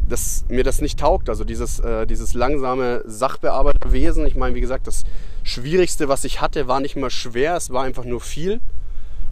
dass 0.08 0.46
mir 0.50 0.63
das 0.63 0.82
nicht 0.82 1.00
taugt. 1.00 1.30
Also 1.30 1.44
dieses, 1.44 1.80
äh, 1.80 2.08
dieses 2.08 2.34
langsame 2.34 3.04
Sachbearbeiterwesen. 3.06 4.26
Ich 4.26 4.36
meine, 4.36 4.56
wie 4.56 4.62
gesagt, 4.62 4.88
das 4.88 5.04
Schwierigste, 5.44 6.10
was 6.10 6.24
ich 6.24 6.42
hatte, 6.42 6.68
war 6.68 6.80
nicht 6.80 6.96
mal 6.96 7.10
schwer, 7.10 7.56
es 7.56 7.70
war 7.70 7.84
einfach 7.84 8.06
nur 8.06 8.22
viel. 8.22 8.62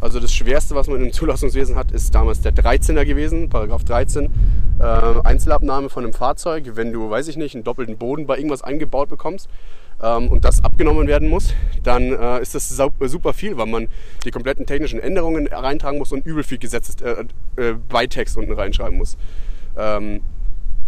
Also 0.01 0.19
das 0.19 0.33
Schwerste, 0.33 0.73
was 0.73 0.87
man 0.87 0.99
im 1.05 1.13
Zulassungswesen 1.13 1.75
hat, 1.75 1.91
ist 1.91 2.13
damals 2.15 2.41
der 2.41 2.53
13er 2.53 3.05
gewesen, 3.05 3.49
Paragraph 3.49 3.83
13, 3.83 4.25
äh, 4.79 4.83
Einzelabnahme 5.23 5.89
von 5.89 6.03
einem 6.03 6.13
Fahrzeug, 6.13 6.71
wenn 6.73 6.91
du, 6.91 7.09
weiß 7.09 7.27
ich 7.27 7.37
nicht, 7.37 7.53
einen 7.53 7.63
doppelten 7.63 7.97
Boden 7.97 8.25
bei 8.25 8.37
irgendwas 8.37 8.63
eingebaut 8.63 9.09
bekommst 9.09 9.47
ähm, 10.01 10.29
und 10.29 10.43
das 10.43 10.63
abgenommen 10.63 11.07
werden 11.07 11.29
muss, 11.29 11.53
dann 11.83 12.11
äh, 12.13 12.41
ist 12.41 12.55
das 12.55 12.67
sau- 12.69 12.91
super 13.01 13.33
viel, 13.33 13.57
weil 13.57 13.67
man 13.67 13.87
die 14.25 14.31
kompletten 14.31 14.65
technischen 14.65 14.99
Änderungen 14.99 15.45
reintragen 15.47 15.99
muss 15.99 16.11
und 16.11 16.25
übel 16.25 16.43
viel 16.43 16.57
Gesetzes 16.57 16.95
äh, 17.01 17.25
äh, 17.57 17.73
Beitext 17.87 18.37
unten 18.37 18.53
reinschreiben 18.53 18.97
muss. 18.97 19.17
Ähm, 19.77 20.21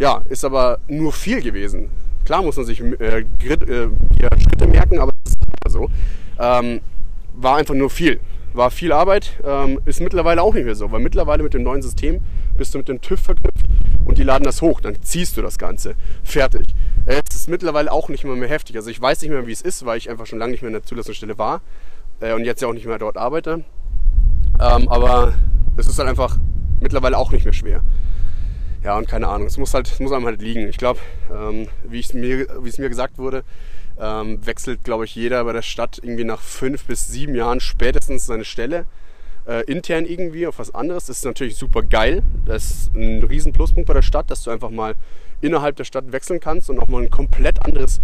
ja, 0.00 0.22
ist 0.28 0.44
aber 0.44 0.80
nur 0.88 1.12
viel 1.12 1.40
gewesen. 1.40 1.88
Klar 2.24 2.42
muss 2.42 2.56
man 2.56 2.66
sich 2.66 2.80
äh, 2.80 3.20
äh, 3.20 3.24
Schritte 3.46 4.66
merken, 4.66 4.98
aber 4.98 5.12
das 5.22 5.34
ist 5.34 5.72
so. 5.72 5.88
Ähm, 6.40 6.80
war 7.36 7.58
einfach 7.58 7.74
nur 7.74 7.90
viel. 7.90 8.18
War 8.54 8.70
viel 8.70 8.92
Arbeit, 8.92 9.32
ähm, 9.44 9.80
ist 9.84 10.00
mittlerweile 10.00 10.40
auch 10.40 10.54
nicht 10.54 10.64
mehr 10.64 10.76
so, 10.76 10.90
weil 10.92 11.00
mittlerweile 11.00 11.42
mit 11.42 11.54
dem 11.54 11.64
neuen 11.64 11.82
System 11.82 12.20
bist 12.56 12.72
du 12.72 12.78
mit 12.78 12.88
dem 12.88 13.00
TÜV 13.00 13.20
verknüpft 13.20 13.66
und 14.04 14.16
die 14.16 14.22
laden 14.22 14.44
das 14.44 14.62
hoch, 14.62 14.80
dann 14.80 15.02
ziehst 15.02 15.36
du 15.36 15.42
das 15.42 15.58
Ganze. 15.58 15.96
Fertig. 16.22 16.68
Es 17.04 17.34
ist 17.34 17.48
mittlerweile 17.48 17.90
auch 17.90 18.08
nicht 18.08 18.24
mehr, 18.24 18.36
mehr 18.36 18.48
heftig. 18.48 18.76
Also 18.76 18.90
ich 18.90 19.00
weiß 19.00 19.22
nicht 19.22 19.30
mehr, 19.30 19.46
wie 19.48 19.52
es 19.52 19.60
ist, 19.60 19.84
weil 19.84 19.98
ich 19.98 20.08
einfach 20.08 20.26
schon 20.26 20.38
lange 20.38 20.52
nicht 20.52 20.62
mehr 20.62 20.68
in 20.68 20.74
der 20.74 20.84
Zulassungsstelle 20.84 21.36
war 21.36 21.62
äh, 22.20 22.32
und 22.32 22.44
jetzt 22.44 22.62
ja 22.62 22.68
auch 22.68 22.72
nicht 22.72 22.86
mehr 22.86 22.98
dort 22.98 23.16
arbeite. 23.16 23.64
Ähm, 24.60 24.88
aber 24.88 25.34
es 25.76 25.88
ist 25.88 25.98
halt 25.98 26.08
einfach 26.08 26.38
mittlerweile 26.80 27.18
auch 27.18 27.32
nicht 27.32 27.44
mehr 27.44 27.52
schwer. 27.52 27.82
Ja, 28.84 28.96
und 28.98 29.08
keine 29.08 29.28
Ahnung, 29.28 29.46
es 29.46 29.56
muss 29.56 29.74
halt, 29.74 29.90
es 29.90 29.98
muss 29.98 30.12
einem 30.12 30.26
halt 30.26 30.40
liegen. 30.40 30.68
Ich 30.68 30.76
glaube, 30.76 31.00
ähm, 31.34 31.68
wie 31.88 32.00
es 32.00 32.14
mir, 32.14 32.46
wie 32.62 32.68
es 32.68 32.78
mir 32.78 32.88
gesagt 32.88 33.18
wurde, 33.18 33.42
ähm, 34.00 34.44
wechselt, 34.44 34.84
glaube 34.84 35.04
ich, 35.04 35.14
jeder 35.14 35.44
bei 35.44 35.52
der 35.52 35.62
Stadt 35.62 36.00
irgendwie 36.02 36.24
nach 36.24 36.40
fünf 36.40 36.84
bis 36.84 37.08
sieben 37.08 37.34
Jahren 37.34 37.60
spätestens 37.60 38.26
seine 38.26 38.44
Stelle. 38.44 38.86
Äh, 39.46 39.64
intern 39.70 40.06
irgendwie 40.06 40.46
auf 40.46 40.58
was 40.58 40.74
anderes. 40.74 41.06
Das 41.06 41.18
ist 41.18 41.24
natürlich 41.24 41.56
super 41.56 41.82
geil. 41.82 42.22
Das 42.46 42.70
ist 42.70 42.94
ein 42.94 43.22
riesen 43.22 43.52
Pluspunkt 43.52 43.86
bei 43.86 43.94
der 43.94 44.02
Stadt, 44.02 44.30
dass 44.30 44.42
du 44.42 44.50
einfach 44.50 44.70
mal 44.70 44.94
innerhalb 45.42 45.76
der 45.76 45.84
Stadt 45.84 46.12
wechseln 46.12 46.40
kannst 46.40 46.70
und 46.70 46.78
auch 46.78 46.88
mal 46.88 47.02
ein 47.02 47.10
komplett 47.10 47.64
anderes, 47.64 48.00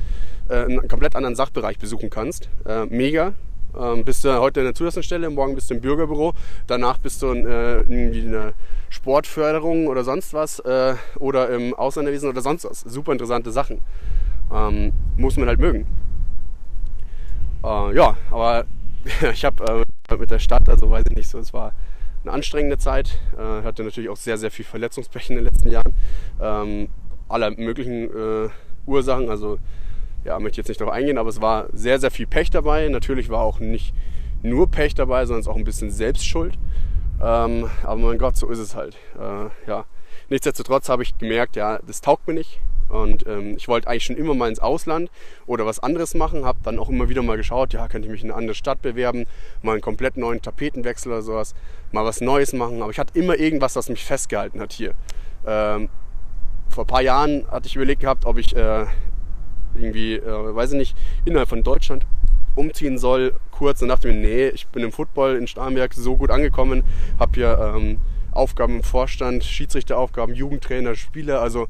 äh, 0.48 0.56
einen 0.56 0.86
komplett 0.86 1.16
anderen 1.16 1.34
Sachbereich 1.34 1.78
besuchen 1.78 2.10
kannst. 2.10 2.50
Äh, 2.66 2.84
mega. 2.86 3.32
Ähm, 3.78 4.04
bist 4.04 4.24
du 4.24 4.40
heute 4.40 4.60
in 4.60 4.66
der 4.66 4.74
Zulassungsstelle, 4.74 5.30
morgen 5.30 5.54
bist 5.54 5.70
du 5.70 5.74
im 5.74 5.80
Bürgerbüro, 5.80 6.34
danach 6.66 6.98
bist 6.98 7.22
du 7.22 7.30
in, 7.30 7.46
äh, 7.46 7.76
irgendwie 7.78 8.20
in 8.20 8.34
einer 8.34 8.52
Sportförderung 8.88 9.86
oder 9.86 10.02
sonst 10.02 10.34
was 10.34 10.58
äh, 10.60 10.94
oder 11.18 11.48
im 11.50 11.72
Ausländerwesen 11.74 12.28
oder 12.28 12.40
sonst 12.40 12.64
was. 12.64 12.80
Super 12.80 13.12
interessante 13.12 13.52
Sachen. 13.52 13.80
Ähm, 14.52 14.92
muss 15.16 15.36
man 15.36 15.48
halt 15.48 15.60
mögen. 15.60 15.86
Äh, 17.62 17.94
ja, 17.94 18.16
aber 18.30 18.64
ich 19.32 19.44
habe 19.44 19.84
äh, 20.10 20.16
mit 20.16 20.30
der 20.30 20.38
Stadt, 20.38 20.68
also 20.68 20.90
weiß 20.90 21.04
ich 21.08 21.16
nicht 21.16 21.28
so, 21.28 21.38
es 21.38 21.52
war 21.52 21.72
eine 22.24 22.32
anstrengende 22.32 22.78
Zeit. 22.78 23.18
Äh, 23.38 23.62
hatte 23.64 23.84
natürlich 23.84 24.10
auch 24.10 24.16
sehr, 24.16 24.38
sehr 24.38 24.50
viel 24.50 24.64
Verletzungspech 24.64 25.30
in 25.30 25.36
den 25.36 25.44
letzten 25.44 25.70
Jahren. 25.70 25.94
Ähm, 26.40 26.88
aller 27.28 27.50
möglichen 27.52 28.04
äh, 28.04 28.48
Ursachen, 28.86 29.30
also 29.30 29.58
ja, 30.24 30.38
möchte 30.38 30.54
ich 30.54 30.56
jetzt 30.58 30.68
nicht 30.68 30.80
darauf 30.80 30.94
eingehen, 30.94 31.16
aber 31.16 31.30
es 31.30 31.40
war 31.40 31.68
sehr, 31.72 31.98
sehr 31.98 32.10
viel 32.10 32.26
Pech 32.26 32.50
dabei. 32.50 32.88
Natürlich 32.88 33.30
war 33.30 33.40
auch 33.40 33.60
nicht 33.60 33.94
nur 34.42 34.70
Pech 34.70 34.94
dabei, 34.94 35.24
sondern 35.24 35.40
es 35.40 35.48
auch 35.48 35.56
ein 35.56 35.64
bisschen 35.64 35.90
Selbstschuld. 35.90 36.58
Ähm, 37.22 37.70
aber 37.82 38.00
mein 38.00 38.18
Gott, 38.18 38.36
so 38.36 38.48
ist 38.48 38.58
es 38.58 38.74
halt. 38.74 38.96
Äh, 39.18 39.68
ja. 39.68 39.84
Nichtsdestotrotz 40.28 40.88
habe 40.88 41.02
ich 41.02 41.16
gemerkt, 41.18 41.56
ja, 41.56 41.78
das 41.86 42.00
taugt 42.00 42.26
mir 42.26 42.34
nicht. 42.34 42.60
Und 42.90 43.26
ähm, 43.26 43.56
ich 43.56 43.68
wollte 43.68 43.88
eigentlich 43.88 44.04
schon 44.04 44.16
immer 44.16 44.34
mal 44.34 44.48
ins 44.48 44.58
Ausland 44.58 45.10
oder 45.46 45.64
was 45.64 45.78
anderes 45.80 46.14
machen. 46.14 46.44
Habe 46.44 46.58
dann 46.62 46.78
auch 46.78 46.88
immer 46.88 47.08
wieder 47.08 47.22
mal 47.22 47.36
geschaut, 47.36 47.72
ja, 47.72 47.88
könnte 47.88 48.06
ich 48.06 48.12
mich 48.12 48.24
in 48.24 48.30
eine 48.30 48.38
andere 48.38 48.54
Stadt 48.54 48.82
bewerben, 48.82 49.26
mal 49.62 49.72
einen 49.72 49.80
komplett 49.80 50.16
neuen 50.16 50.42
Tapetenwechsel 50.42 51.12
oder 51.12 51.22
sowas, 51.22 51.54
mal 51.92 52.04
was 52.04 52.20
Neues 52.20 52.52
machen. 52.52 52.82
Aber 52.82 52.90
ich 52.90 52.98
hatte 52.98 53.18
immer 53.18 53.38
irgendwas, 53.38 53.76
was 53.76 53.88
mich 53.88 54.04
festgehalten 54.04 54.60
hat 54.60 54.72
hier. 54.72 54.94
Ähm, 55.46 55.88
vor 56.68 56.84
ein 56.84 56.88
paar 56.88 57.02
Jahren 57.02 57.46
hatte 57.50 57.66
ich 57.66 57.76
überlegt 57.76 58.00
gehabt, 58.00 58.26
ob 58.26 58.38
ich 58.38 58.54
äh, 58.54 58.86
irgendwie, 59.74 60.14
äh, 60.14 60.54
weiß 60.54 60.72
ich 60.72 60.78
nicht, 60.78 60.96
innerhalb 61.24 61.48
von 61.48 61.62
Deutschland 61.62 62.06
umziehen 62.54 62.98
soll. 62.98 63.34
Kurz, 63.50 63.80
dann 63.80 63.88
dachte 63.88 64.08
ich 64.08 64.14
mir, 64.14 64.20
nee, 64.20 64.48
ich 64.48 64.66
bin 64.68 64.82
im 64.82 64.92
Football 64.92 65.36
in 65.36 65.46
Starnberg 65.46 65.94
so 65.94 66.16
gut 66.16 66.30
angekommen, 66.30 66.84
habe 67.18 67.32
hier 67.34 67.74
ähm, 67.76 67.98
Aufgaben 68.32 68.76
im 68.76 68.82
Vorstand, 68.82 69.44
Schiedsrichteraufgaben, 69.44 70.34
Jugendtrainer, 70.34 70.94
Spieler, 70.94 71.40
also 71.40 71.66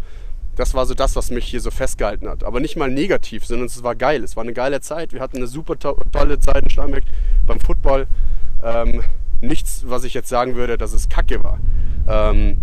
das 0.56 0.74
war 0.74 0.86
so 0.86 0.94
das, 0.94 1.16
was 1.16 1.30
mich 1.30 1.46
hier 1.46 1.60
so 1.60 1.70
festgehalten 1.70 2.28
hat. 2.28 2.44
Aber 2.44 2.60
nicht 2.60 2.76
mal 2.76 2.90
negativ, 2.90 3.46
sondern 3.46 3.66
es 3.66 3.82
war 3.82 3.94
geil. 3.94 4.22
Es 4.24 4.36
war 4.36 4.42
eine 4.42 4.52
geile 4.52 4.80
Zeit. 4.80 5.12
Wir 5.12 5.20
hatten 5.20 5.38
eine 5.38 5.46
super 5.46 5.78
to 5.78 5.96
tolle 6.12 6.38
Zeit 6.38 6.64
in 6.64 6.70
Starnberg 6.70 7.04
beim 7.46 7.60
Football. 7.60 8.06
Ähm, 8.62 9.02
nichts, 9.40 9.84
was 9.86 10.04
ich 10.04 10.14
jetzt 10.14 10.28
sagen 10.28 10.54
würde, 10.54 10.76
dass 10.76 10.92
es 10.92 11.08
kacke 11.08 11.42
war. 11.42 11.58
Ähm, 12.08 12.58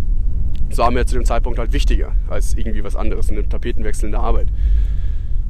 das 0.69 0.80
war 0.80 0.91
mir 0.91 1.06
zu 1.06 1.15
dem 1.15 1.26
Zeitpunkt 1.26 1.60
halt 1.60 1.71
wichtiger 1.73 2.13
als 2.30 2.56
irgendwie 2.56 2.84
was 2.84 2.95
anderes, 2.95 3.30
eine 3.30 3.47
Tapetenwechsel 3.47 4.06
in 4.06 4.12
der 4.12 4.21
Arbeit. 4.21 4.47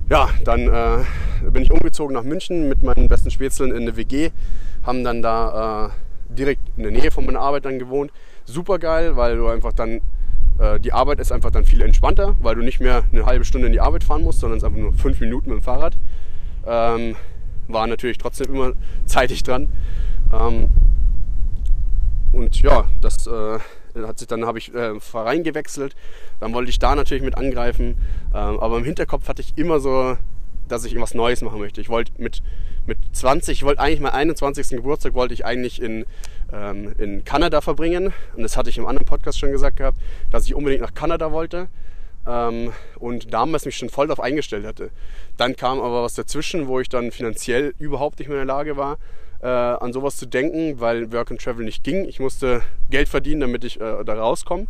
Ja, 0.10 0.30
dann 0.46 0.68
äh, 0.68 1.50
bin 1.50 1.64
ich 1.64 1.72
umgezogen 1.72 2.14
nach 2.14 2.24
München 2.24 2.70
mit 2.70 2.82
meinen 2.82 3.10
besten 3.10 3.30
Spätzeln 3.30 3.72
in 3.72 3.82
eine 3.82 3.98
WG, 3.98 4.30
haben 4.84 5.04
dann 5.04 5.22
da 5.22 5.88
äh, 5.88 6.34
direkt 6.34 6.62
in 6.78 6.84
der 6.84 6.92
Nähe 6.92 7.12
von 7.12 7.26
meiner 7.26 7.42
Arbeit 7.42 7.66
dann 7.66 7.80
gewohnt. 7.80 8.12
Super 8.46 8.80
geil, 8.80 9.18
weil 9.18 9.36
du 9.38 9.48
einfach 9.48 9.74
dann, 9.74 10.00
äh, 10.60 10.80
die 10.80 10.94
Arbeit 10.94 11.20
ist 11.20 11.32
einfach 11.32 11.52
dann 11.52 11.66
viel 11.66 11.82
entspannter, 11.82 12.36
weil 12.40 12.56
du 12.56 12.62
nicht 12.62 12.80
mehr 12.80 13.04
eine 13.12 13.26
halbe 13.26 13.46
Stunde 13.46 13.68
in 13.68 13.74
die 13.74 13.80
Arbeit 13.80 14.04
fahren 14.04 14.24
musst, 14.24 14.40
sondern 14.40 14.58
es 14.58 14.64
einfach 14.64 14.80
nur 14.80 14.94
fünf 14.94 15.20
Minuten 15.20 15.50
mit 15.50 15.60
dem 15.60 15.64
Fahrrad. 15.64 15.98
Ähm, 16.66 17.16
war 17.68 17.88
natürlich 17.88 18.18
trotzdem 18.18 18.54
immer 18.54 18.74
zeitig 19.06 19.44
dran. 19.44 19.68
Ähm, 20.34 20.70
und 22.32 22.62
ja, 22.62 22.86
das 23.02 23.28
äh, 23.28 23.60
hat 24.06 24.20
sich 24.20 24.28
dann 24.28 24.46
habe 24.46 24.58
ich 24.60 24.74
äh, 24.74 25.00
Verein 25.00 25.44
gewechselt. 25.44 25.96
Dann 26.40 26.54
wollte 26.54 26.70
ich 26.70 26.80
da 26.80 26.96
natürlich 26.96 27.24
mit 27.24 27.38
angreifen. 27.38 27.98
Ähm, 28.34 28.60
aber 28.60 28.78
im 28.78 28.84
Hinterkopf 28.84 29.28
hatte 29.28 29.42
ich 29.42 29.58
immer 29.58 29.80
so, 29.80 30.18
dass 30.68 30.86
ich 30.86 30.94
irgendwas 30.94 31.14
Neues 31.14 31.42
machen 31.42 31.60
möchte. 31.60 31.82
Ich 31.82 31.90
wollte 31.90 32.12
mit, 32.18 32.42
mit 32.86 32.98
20, 33.12 33.60
ich 33.60 33.64
wollte 33.64 33.82
eigentlich 33.82 34.00
meinen 34.00 34.14
21. 34.14 34.70
Geburtstag 34.70 35.14
wollte 35.14 35.34
ich 35.34 35.46
eigentlich 35.46 35.82
in, 35.82 36.06
ähm, 36.54 36.94
in 36.98 37.24
Kanada 37.24 37.62
verbringen. 37.62 38.14
Und 38.36 38.44
das 38.44 38.58
hatte 38.58 38.70
ich 38.70 38.78
im 38.78 38.86
anderen 38.86 39.08
Podcast 39.08 39.40
schon 39.40 39.52
gesagt 39.52 39.78
gehabt, 39.78 39.98
dass 40.32 40.46
ich 40.46 40.56
unbedingt 40.56 40.82
nach 40.82 40.94
Kanada 40.94 41.32
wollte. 41.32 41.68
Ähm, 42.28 42.74
und 43.00 43.34
damals 43.34 43.66
mich 43.66 43.78
schon 43.78 43.90
voll 43.90 44.08
darauf 44.08 44.24
eingestellt 44.24 44.66
hatte. 44.66 44.92
Dann 45.38 45.56
kam 45.56 45.80
aber 45.80 46.04
was 46.04 46.16
dazwischen, 46.16 46.68
wo 46.68 46.80
ich 46.80 46.90
dann 46.90 47.12
finanziell 47.12 47.74
überhaupt 47.80 48.20
nicht 48.20 48.28
mehr 48.28 48.42
in 48.42 48.48
der 48.48 48.56
Lage 48.56 48.76
war, 48.76 48.98
äh, 49.42 49.48
an 49.48 49.94
sowas 49.94 50.18
zu 50.18 50.26
denken, 50.26 50.80
weil 50.80 51.12
Work 51.14 51.32
and 51.32 51.42
Travel 51.42 51.64
nicht 51.64 51.84
ging. 51.84 52.06
Ich 52.06 52.20
musste 52.20 52.62
Geld 52.90 53.08
verdienen, 53.08 53.42
damit 53.42 53.64
ich 53.64 53.80
äh, 53.80 54.04
da 54.04 54.14
rauskomme. 54.14 54.68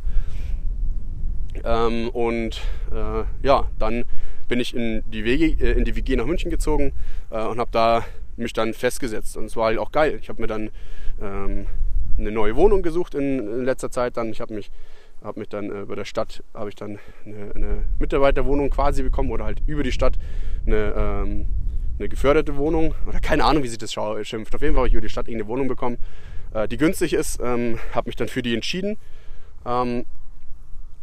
Ähm, 1.64 2.10
und 2.10 2.62
äh, 2.92 3.24
ja, 3.46 3.66
dann 3.80 4.06
bin 4.48 4.60
ich 4.60 4.76
in 4.76 5.04
die, 5.10 5.26
WG, 5.26 5.56
äh, 5.60 5.74
in 5.74 5.86
die 5.86 5.96
WG 5.96 6.16
nach 6.16 6.26
München 6.26 6.52
gezogen 6.52 6.94
äh, 7.30 7.44
und 7.46 7.60
habe 7.60 7.72
da 7.72 8.06
mich 8.36 8.54
dann 8.54 8.74
festgesetzt. 8.74 9.38
Und 9.38 9.46
es 9.46 9.56
war 9.56 9.66
halt 9.66 9.80
auch 9.80 9.92
geil. 9.92 10.18
Ich 10.22 10.30
habe 10.30 10.42
mir 10.42 10.48
dann 10.48 10.70
ähm, 11.22 11.68
eine 12.18 12.32
neue 12.32 12.56
Wohnung 12.56 12.82
gesucht 12.82 13.16
in, 13.16 13.40
in 13.40 13.66
letzter 13.66 13.92
Zeit. 13.92 14.18
Dann 14.18 14.30
ich 14.30 14.42
habe 14.42 14.54
mich 14.54 14.72
habe 15.24 15.40
mich 15.40 15.50
dann 15.50 15.70
äh, 15.70 15.86
bei 15.86 15.96
der 15.96 16.06
Stadt 16.06 16.44
habe 16.54 16.70
ich 16.70 16.76
dann 16.76 17.00
eine, 17.26 17.52
eine 17.56 17.86
Mitarbeiterwohnung 18.00 18.70
quasi 18.70 19.04
bekommen 19.04 19.32
oder 19.32 19.46
halt 19.46 19.62
über 19.66 19.84
die 19.84 19.92
Stadt 19.92 20.18
eine, 20.66 20.94
ähm, 20.96 21.46
eine 21.98 22.10
geförderte 22.10 22.56
Wohnung 22.56 22.94
oder 23.08 23.20
keine 23.20 23.44
Ahnung, 23.44 23.64
wie 23.64 23.68
sich 23.68 23.80
das 23.80 23.94
schimpft. 23.94 24.54
Auf 24.54 24.62
jeden 24.62 24.74
Fall 24.74 24.82
habe 24.82 24.88
ich 24.88 24.94
über 24.94 25.02
die 25.02 25.10
Stadt 25.10 25.28
irgendeine 25.28 25.50
Wohnung 25.50 25.68
bekommen, 25.68 25.98
äh, 26.54 26.68
die 26.68 26.78
günstig 26.78 27.14
ist. 27.14 27.40
Ähm, 27.42 27.80
habe 27.94 28.10
mich 28.10 28.16
dann 28.16 28.28
für 28.28 28.42
die 28.42 28.54
entschieden. 28.54 28.98
Ähm, 29.66 30.06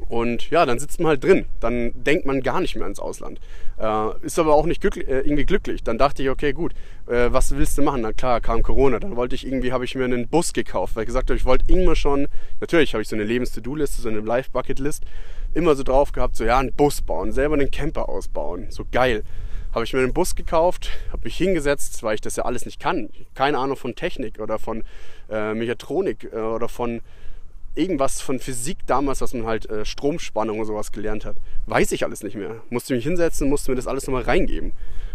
und 0.09 0.51
ja, 0.51 0.67
dann 0.67 0.79
sitzt 0.79 1.01
man 1.01 1.09
halt 1.09 1.25
drin. 1.25 1.47
Dann 1.61 1.93
denkt 1.95 2.27
man 2.27 2.43
gar 2.43 2.61
nicht 2.61 2.75
mehr 2.75 2.85
ans 2.85 2.99
Ausland. 2.99 3.41
Äh, 3.79 4.25
ist 4.25 4.39
aber 4.39 4.55
auch 4.55 4.67
nicht 4.67 4.81
glücklich, 4.81 5.09
äh, 5.09 5.21
irgendwie 5.21 5.47
glücklich. 5.47 5.83
Dann 5.83 5.99
dachte 5.99 6.23
ich, 6.23 6.31
okay, 6.31 6.53
gut, 6.53 6.73
äh, 7.07 7.29
was 7.31 7.57
willst 7.57 7.79
du 7.79 7.83
machen? 7.83 8.03
Na 8.03 8.13
klar, 8.13 8.41
kam 8.41 8.63
Corona. 8.63 8.99
Dann 8.99 9.17
wollte 9.17 9.35
ich 9.35 9.47
irgendwie, 9.47 9.73
habe 9.73 9.85
ich 9.85 9.95
mir 9.95 10.05
einen 10.05 10.29
Bus 10.29 10.53
gekauft, 10.53 10.97
weil 10.97 11.05
ich 11.05 11.09
gesagt 11.09 11.31
habe, 11.31 11.39
ich 11.39 11.45
wollte 11.45 11.73
immer 11.73 11.97
schon, 11.97 12.29
natürlich 12.61 12.93
habe 12.95 13.03
ich 13.03 13.09
so 13.09 13.17
eine 13.17 13.25
Lebens-To-Do-Liste, 13.25 14.03
so 14.03 14.09
eine 14.09 14.21
Life-Bucket-List, 14.21 15.05
immer 15.55 15.75
so 15.75 15.83
drauf 15.83 16.13
gehabt, 16.13 16.37
so 16.37 16.45
ja, 16.45 16.59
einen 16.59 16.73
Bus 16.73 17.01
bauen, 17.01 17.33
selber 17.33 17.55
einen 17.55 17.71
Camper 17.71 18.09
ausbauen. 18.09 18.67
So 18.71 18.85
geil. 18.91 19.23
Habe 19.73 19.85
ich 19.85 19.93
mir 19.93 20.01
einen 20.01 20.13
Bus 20.13 20.37
gekauft, 20.37 20.91
habe 21.11 21.25
mich 21.25 21.37
hingesetzt, 21.37 22.03
weil 22.05 22.15
ich 22.15 22.21
das 22.21 22.37
ja 22.37 22.45
alles 22.45 22.65
nicht 22.65 22.79
kann. 22.79 23.09
Keine 23.35 23.59
Ahnung 23.59 23.77
von 23.77 23.97
Technik 23.97 24.39
oder 24.39 24.61
von 24.61 24.85
äh, 25.29 25.53
Mechatronik 25.55 26.29
äh, 26.33 26.37
oder 26.37 26.69
von 26.69 27.01
irgendwas 27.75 28.21
von 28.21 28.39
Physik 28.39 28.79
damals, 28.87 29.21
was 29.21 29.35
man 29.35 29.47
halt 29.47 29.69
äh, 29.69 29.85
Stromspannung 29.85 30.61
und 30.61 30.67
sowas 30.67 30.93
gelernt 30.93 31.25
hat. 31.25 31.37
Weiß 31.67 31.93
ich 31.93 32.05
alles 32.05 32.23
nicht 32.23 32.37
mehr. 32.37 32.63
Musste 32.71 32.95
mich 32.95 33.05
hinsetzen, 33.05 33.49
musste 33.49 33.71
mir 33.71 33.77
das 33.77 33.87
alles 33.87 34.07
nochmal 34.07 34.23
reingeben. 34.23 34.73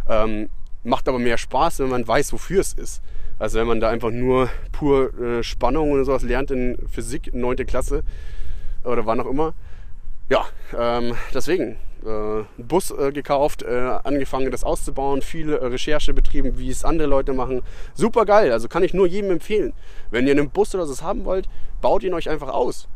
Ähm, 0.08 0.50
macht 0.84 1.08
aber 1.08 1.20
mehr 1.20 1.38
Spaß, 1.38 1.80
wenn 1.80 1.90
man 1.90 2.08
weiß, 2.08 2.34
wofür 2.34 2.62
es 2.62 2.74
ist. 2.74 3.02
Also 3.38 3.60
wenn 3.60 3.68
man 3.68 3.80
da 3.80 3.90
einfach 3.90 4.12
nur 4.12 4.50
pur 4.72 5.14
äh, 5.20 5.44
Spannung 5.44 5.92
und 5.92 6.04
sowas 6.04 6.24
lernt 6.24 6.52
in 6.52 6.78
Physik, 6.92 7.34
9. 7.34 7.58
Klasse 7.66 8.04
oder 8.84 9.06
wann 9.06 9.20
auch 9.20 9.30
immer. 9.30 9.54
ja, 10.30 10.46
ähm, 10.78 11.16
deswegen 11.34 11.78
einen 12.06 12.48
Bus 12.58 12.92
äh, 12.92 13.12
gekauft, 13.12 13.64
äh, 13.64 13.98
angefangen 14.04 14.52
das 14.52 14.64
auszubauen, 14.64 15.22
viel 15.22 15.52
äh, 15.54 15.66
Recherche 15.66 16.14
betrieben, 16.14 16.58
wie 16.58 16.70
es 16.70 16.86
andere 16.86 17.08
Leute 17.08 17.34
machen. 17.34 17.62
Super 17.94 18.26
geil, 18.26 18.52
also 18.52 18.68
kann 18.68 18.84
ich 18.84 18.94
nur 18.94 19.08
jedem 19.08 19.32
empfehlen. 19.32 19.74
Wenn 20.12 20.26
ihr 20.26 20.32
einen 20.32 20.50
Bus 20.50 20.74
oder 20.76 20.86
so 20.86 21.04
haben 21.04 21.26
wollt, 21.26 21.48
baut 21.82 22.04
ihn 22.04 22.14
euch 22.14 22.30
einfach 22.30 22.50
aus. 22.50 22.88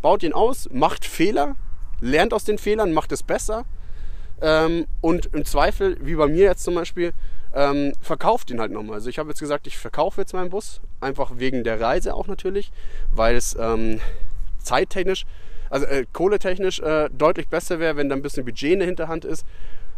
Baut 0.00 0.22
ihn 0.22 0.32
aus, 0.32 0.68
macht 0.70 1.04
Fehler, 1.04 1.56
lernt 2.00 2.34
aus 2.34 2.44
den 2.44 2.58
Fehlern, 2.58 2.92
macht 2.92 3.12
es 3.12 3.22
besser. 3.22 3.64
Ähm, 4.40 4.86
und 5.00 5.26
im 5.32 5.44
Zweifel, 5.44 5.96
wie 6.00 6.16
bei 6.16 6.26
mir 6.26 6.44
jetzt 6.44 6.64
zum 6.64 6.74
Beispiel, 6.74 7.12
ähm, 7.54 7.92
verkauft 8.00 8.50
ihn 8.50 8.60
halt 8.60 8.72
nochmal. 8.72 8.94
Also 8.94 9.08
ich 9.08 9.18
habe 9.18 9.28
jetzt 9.28 9.40
gesagt, 9.40 9.66
ich 9.66 9.78
verkaufe 9.78 10.20
jetzt 10.20 10.32
meinen 10.32 10.50
Bus, 10.50 10.80
einfach 11.00 11.32
wegen 11.36 11.64
der 11.64 11.80
Reise 11.80 12.14
auch 12.14 12.26
natürlich, 12.26 12.72
weil 13.10 13.36
es 13.36 13.56
ähm, 13.58 14.00
zeittechnisch, 14.58 15.24
also 15.72 15.86
äh, 15.86 16.04
kohletechnisch 16.12 16.80
äh, 16.80 17.08
deutlich 17.10 17.48
besser 17.48 17.80
wäre, 17.80 17.96
wenn 17.96 18.08
da 18.10 18.14
ein 18.14 18.22
bisschen 18.22 18.44
Budget 18.44 18.74
in 18.74 18.78
der 18.80 18.86
Hinterhand 18.86 19.24
ist. 19.24 19.46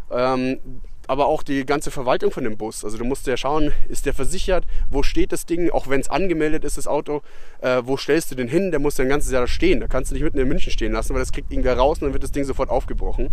Ähm, 0.09 0.59
aber 1.07 1.27
auch 1.27 1.43
die 1.43 1.65
ganze 1.65 1.91
Verwaltung 1.91 2.31
von 2.31 2.43
dem 2.45 2.57
Bus. 2.57 2.83
Also 2.83 2.97
du 2.97 3.03
musst 3.03 3.27
ja 3.27 3.37
schauen, 3.37 3.71
ist 3.89 4.05
der 4.05 4.13
versichert, 4.13 4.65
wo 4.89 5.03
steht 5.03 5.31
das 5.31 5.45
Ding, 5.45 5.69
auch 5.69 5.87
wenn 5.87 5.99
es 5.99 6.09
angemeldet 6.09 6.63
ist, 6.63 6.77
das 6.77 6.87
Auto, 6.87 7.21
äh, 7.61 7.81
wo 7.83 7.97
stellst 7.97 8.31
du 8.31 8.35
den 8.35 8.47
hin, 8.47 8.71
der 8.71 8.79
muss 8.79 8.95
dann 8.95 9.07
ein 9.07 9.09
ganzes 9.09 9.31
Jahr 9.31 9.41
da 9.41 9.47
stehen. 9.47 9.81
Da 9.81 9.87
kannst 9.87 10.11
du 10.11 10.15
nicht 10.15 10.23
mitten 10.23 10.39
in 10.39 10.47
München 10.47 10.71
stehen 10.71 10.93
lassen, 10.93 11.13
weil 11.13 11.21
das 11.21 11.31
kriegt 11.31 11.51
irgendwer 11.51 11.77
raus 11.77 11.99
und 11.99 12.05
dann 12.05 12.13
wird 12.13 12.23
das 12.23 12.31
Ding 12.31 12.45
sofort 12.45 12.69
aufgebrochen. 12.69 13.29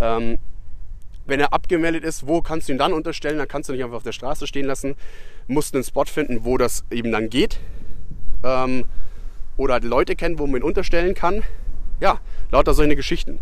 Ähm, 0.00 0.38
wenn 1.26 1.40
er 1.40 1.52
abgemeldet 1.52 2.04
ist, 2.04 2.26
wo 2.26 2.40
kannst 2.40 2.68
du 2.68 2.72
ihn 2.72 2.78
dann 2.78 2.92
unterstellen? 2.94 3.36
Dann 3.36 3.48
kannst 3.48 3.68
du 3.68 3.74
nicht 3.74 3.84
einfach 3.84 3.96
auf 3.96 4.02
der 4.02 4.12
Straße 4.12 4.46
stehen 4.46 4.64
lassen. 4.64 4.94
Musst 5.46 5.74
einen 5.74 5.84
Spot 5.84 6.06
finden, 6.06 6.44
wo 6.44 6.56
das 6.56 6.84
eben 6.90 7.12
dann 7.12 7.28
geht. 7.28 7.60
Ähm, 8.44 8.84
oder 9.56 9.74
halt 9.74 9.84
Leute 9.84 10.16
kennen, 10.16 10.38
wo 10.38 10.46
man 10.46 10.62
ihn 10.62 10.64
unterstellen 10.64 11.14
kann. 11.14 11.42
Ja, 12.00 12.18
lauter 12.50 12.74
solche 12.74 12.96
Geschichten. 12.96 13.38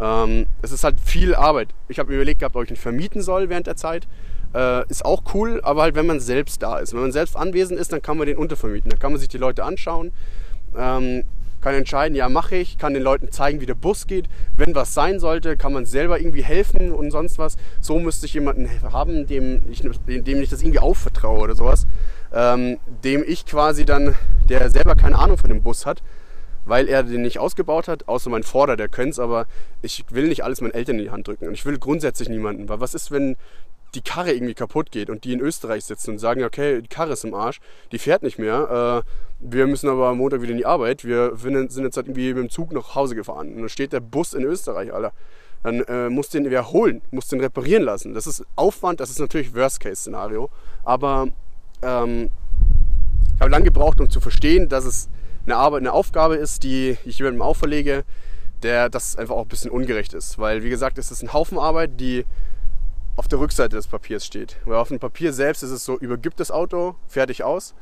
Ähm, 0.00 0.46
es 0.62 0.72
ist 0.72 0.84
halt 0.84 1.00
viel 1.00 1.34
Arbeit. 1.34 1.68
Ich 1.88 1.98
habe 1.98 2.10
mir 2.10 2.16
überlegt 2.16 2.40
gehabt, 2.40 2.56
ob 2.56 2.64
ich 2.64 2.70
ihn 2.70 2.76
vermieten 2.76 3.22
soll 3.22 3.48
während 3.48 3.66
der 3.66 3.76
Zeit. 3.76 4.06
Äh, 4.54 4.88
ist 4.88 5.04
auch 5.04 5.22
cool, 5.34 5.60
aber 5.62 5.82
halt 5.82 5.94
wenn 5.94 6.06
man 6.06 6.20
selbst 6.20 6.62
da 6.62 6.78
ist. 6.78 6.94
Wenn 6.94 7.00
man 7.00 7.12
selbst 7.12 7.36
anwesend 7.36 7.78
ist, 7.78 7.92
dann 7.92 8.00
kann 8.00 8.16
man 8.16 8.26
den 8.26 8.38
untervermieten. 8.38 8.90
Dann 8.90 8.98
kann 8.98 9.12
man 9.12 9.20
sich 9.20 9.28
die 9.28 9.38
Leute 9.38 9.64
anschauen. 9.64 10.12
Ähm, 10.76 11.24
kann 11.60 11.74
entscheiden, 11.74 12.14
ja 12.14 12.28
mache 12.28 12.56
ich, 12.56 12.78
kann 12.78 12.94
den 12.94 13.02
Leuten 13.02 13.32
zeigen, 13.32 13.60
wie 13.60 13.66
der 13.66 13.74
Bus 13.74 14.06
geht. 14.06 14.28
Wenn 14.56 14.74
was 14.74 14.94
sein 14.94 15.18
sollte, 15.18 15.56
kann 15.56 15.72
man 15.72 15.86
selber 15.86 16.20
irgendwie 16.20 16.44
helfen 16.44 16.92
und 16.92 17.10
sonst 17.10 17.38
was. 17.38 17.56
So 17.80 17.98
müsste 17.98 18.26
ich 18.26 18.34
jemanden 18.34 18.70
haben, 18.92 19.26
dem 19.26 19.62
ich, 19.68 19.82
dem 20.06 20.40
ich 20.40 20.48
das 20.48 20.62
irgendwie 20.62 20.78
aufvertraue 20.78 21.40
oder 21.40 21.54
sowas. 21.56 21.86
Ähm, 22.32 22.78
dem 23.02 23.24
ich 23.26 23.44
quasi 23.44 23.84
dann, 23.84 24.14
der 24.48 24.70
selber 24.70 24.94
keine 24.94 25.18
Ahnung 25.18 25.36
von 25.36 25.48
dem 25.48 25.62
Bus 25.62 25.84
hat, 25.84 26.02
weil 26.68 26.88
er 26.88 27.02
den 27.02 27.22
nicht 27.22 27.38
ausgebaut 27.38 27.88
hat, 27.88 28.08
außer 28.08 28.30
mein 28.30 28.42
Vorder, 28.42 28.76
der 28.76 28.88
könnte 28.88 29.10
es, 29.10 29.18
aber 29.18 29.46
ich 29.82 30.04
will 30.10 30.28
nicht 30.28 30.44
alles 30.44 30.60
meinen 30.60 30.74
Eltern 30.74 30.98
in 30.98 31.04
die 31.04 31.10
Hand 31.10 31.26
drücken. 31.26 31.48
Und 31.48 31.54
ich 31.54 31.64
will 31.64 31.78
grundsätzlich 31.78 32.28
niemanden, 32.28 32.68
weil 32.68 32.80
was 32.80 32.94
ist, 32.94 33.10
wenn 33.10 33.36
die 33.94 34.02
Karre 34.02 34.32
irgendwie 34.32 34.54
kaputt 34.54 34.90
geht 34.90 35.08
und 35.08 35.24
die 35.24 35.32
in 35.32 35.40
Österreich 35.40 35.84
sitzen 35.84 36.12
und 36.12 36.18
sagen, 36.18 36.44
okay, 36.44 36.82
die 36.82 36.88
Karre 36.88 37.12
ist 37.12 37.24
im 37.24 37.34
Arsch, 37.34 37.60
die 37.90 37.98
fährt 37.98 38.22
nicht 38.22 38.38
mehr, 38.38 39.04
äh, 39.04 39.08
wir 39.40 39.66
müssen 39.66 39.88
aber 39.88 40.08
am 40.08 40.18
Montag 40.18 40.42
wieder 40.42 40.52
in 40.52 40.58
die 40.58 40.66
Arbeit, 40.66 41.04
wir 41.04 41.32
sind 41.36 41.70
jetzt 41.70 41.96
halt 41.96 42.06
irgendwie 42.06 42.34
mit 42.34 42.44
dem 42.44 42.50
Zug 42.50 42.72
nach 42.72 42.94
Hause 42.94 43.14
gefahren 43.14 43.52
und 43.54 43.60
dann 43.60 43.68
steht 43.68 43.92
der 43.92 44.00
Bus 44.00 44.34
in 44.34 44.44
Österreich, 44.44 44.92
Alter. 44.92 45.12
Dann 45.62 45.80
äh, 45.80 46.08
musst 46.08 46.34
du 46.34 46.38
den 46.38 46.50
wieder 46.50 46.70
holen, 46.70 47.02
musst 47.10 47.32
den 47.32 47.40
reparieren 47.40 47.82
lassen. 47.82 48.14
Das 48.14 48.28
ist 48.28 48.44
Aufwand, 48.54 49.00
das 49.00 49.10
ist 49.10 49.18
natürlich 49.18 49.54
Worst-Case-Szenario, 49.54 50.50
aber 50.84 51.28
ähm, 51.82 52.30
ich 53.34 53.40
habe 53.40 53.50
lange 53.50 53.64
gebraucht, 53.64 54.00
um 54.00 54.10
zu 54.10 54.20
verstehen, 54.20 54.68
dass 54.68 54.84
es 54.84 55.08
eine, 55.48 55.56
Arbeit, 55.56 55.80
eine 55.80 55.92
Aufgabe 55.92 56.36
ist, 56.36 56.62
die 56.62 56.98
ich 57.04 57.18
jemandem 57.18 57.42
auferlege, 57.42 58.04
der 58.62 58.88
das 58.90 59.16
einfach 59.16 59.34
auch 59.34 59.42
ein 59.42 59.48
bisschen 59.48 59.70
ungerecht 59.70 60.12
ist. 60.12 60.38
Weil, 60.38 60.62
wie 60.62 60.70
gesagt, 60.70 60.98
es 60.98 61.10
ist 61.10 61.22
ein 61.22 61.32
Haufen 61.32 61.58
Arbeit, 61.58 61.92
die 62.00 62.26
auf 63.16 63.28
der 63.28 63.40
Rückseite 63.40 63.76
des 63.76 63.86
Papiers 63.86 64.24
steht. 64.26 64.56
Weil 64.64 64.76
auf 64.76 64.88
dem 64.88 64.98
Papier 64.98 65.32
selbst 65.32 65.62
ist 65.62 65.70
es 65.70 65.84
so, 65.84 65.98
übergibt 65.98 66.38
das 66.38 66.50
Auto, 66.50 66.96
fertig 67.08 67.42
aus. 67.44 67.74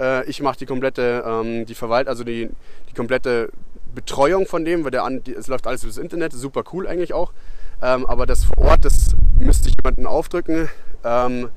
Äh, 0.00 0.24
ich 0.28 0.40
mache 0.40 0.58
die 0.58 0.66
komplette, 0.66 1.22
ähm, 1.26 1.66
die 1.66 1.74
Verwalt, 1.74 2.08
also 2.08 2.24
die, 2.24 2.48
die 2.88 2.94
komplette 2.94 3.50
Betreuung 3.94 4.46
von 4.46 4.64
dem, 4.64 4.84
weil 4.84 4.90
der 4.90 5.04
an, 5.04 5.22
die, 5.22 5.34
es 5.34 5.48
läuft 5.48 5.66
alles 5.66 5.82
über 5.82 5.90
das 5.90 5.98
Internet, 5.98 6.32
super 6.32 6.64
cool 6.72 6.86
eigentlich 6.86 7.12
auch. 7.12 7.32
Ähm, 7.82 8.06
aber 8.06 8.26
das 8.26 8.44
vor 8.44 8.58
Ort, 8.58 8.84
das 8.84 9.14
müsste 9.38 9.68
ich 9.68 9.76
jemanden 9.76 10.06
aufdrücken. 10.06 10.68
Ähm, 11.04 11.50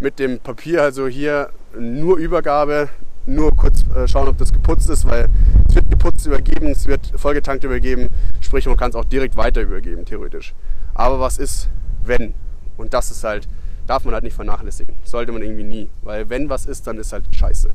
mit 0.00 0.18
dem 0.18 0.40
Papier, 0.40 0.82
also 0.82 1.06
hier 1.06 1.50
nur 1.78 2.16
Übergabe, 2.16 2.88
nur 3.26 3.54
kurz 3.56 3.84
äh, 3.94 4.06
schauen, 4.08 4.28
ob 4.28 4.38
das 4.38 4.52
geputzt 4.52 4.90
ist, 4.90 5.06
weil 5.06 5.28
es 5.68 5.74
wird 5.74 5.90
geputzt 5.90 6.26
übergeben, 6.26 6.68
es 6.68 6.86
wird 6.86 7.12
vollgetankt 7.16 7.64
übergeben, 7.64 8.08
sprich 8.40 8.66
man 8.66 8.76
kann 8.76 8.90
es 8.90 8.96
auch 8.96 9.04
direkt 9.04 9.36
weiter 9.36 9.62
übergeben, 9.62 10.04
theoretisch. 10.04 10.54
Aber 10.94 11.20
was 11.20 11.38
ist, 11.38 11.68
wenn? 12.04 12.34
Und 12.76 12.94
das 12.94 13.10
ist 13.10 13.24
halt, 13.24 13.48
darf 13.86 14.04
man 14.04 14.14
halt 14.14 14.24
nicht 14.24 14.34
vernachlässigen. 14.34 14.94
Sollte 15.04 15.32
man 15.32 15.42
irgendwie 15.42 15.64
nie. 15.64 15.88
Weil 16.02 16.28
wenn 16.28 16.48
was 16.48 16.66
ist, 16.66 16.86
dann 16.86 16.98
ist 16.98 17.12
halt 17.12 17.24
scheiße. 17.34 17.70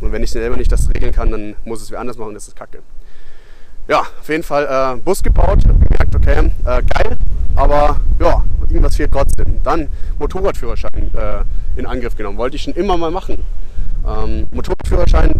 Und 0.00 0.12
wenn 0.12 0.22
ich 0.22 0.30
selber 0.30 0.56
nicht 0.56 0.70
das 0.70 0.88
regeln 0.92 1.12
kann, 1.12 1.30
dann 1.30 1.54
muss 1.64 1.82
es 1.82 1.90
wer 1.90 2.00
anders 2.00 2.18
machen, 2.18 2.34
das 2.34 2.48
ist 2.48 2.56
kacke. 2.56 2.80
Ja, 3.88 4.00
auf 4.00 4.28
jeden 4.28 4.42
Fall 4.42 4.96
äh, 4.96 5.00
Bus 5.00 5.22
gebaut, 5.22 5.62
gemerkt, 5.62 6.14
okay, 6.14 6.50
äh, 6.64 6.82
geil, 6.82 7.18
aber 7.54 8.00
ja, 8.18 8.42
irgendwas 8.68 8.96
fehlt 8.96 9.12
trotzdem. 9.12 9.62
Dann 9.62 9.88
Motorradführerschein 10.18 11.10
äh, 11.14 11.78
in 11.78 11.86
Angriff 11.86 12.16
genommen, 12.16 12.38
wollte 12.38 12.56
ich 12.56 12.62
schon 12.62 12.74
immer 12.74 12.96
mal 12.96 13.10
machen. 13.10 13.38
Ähm, 14.06 14.46
Motorradführerschein 14.50 15.34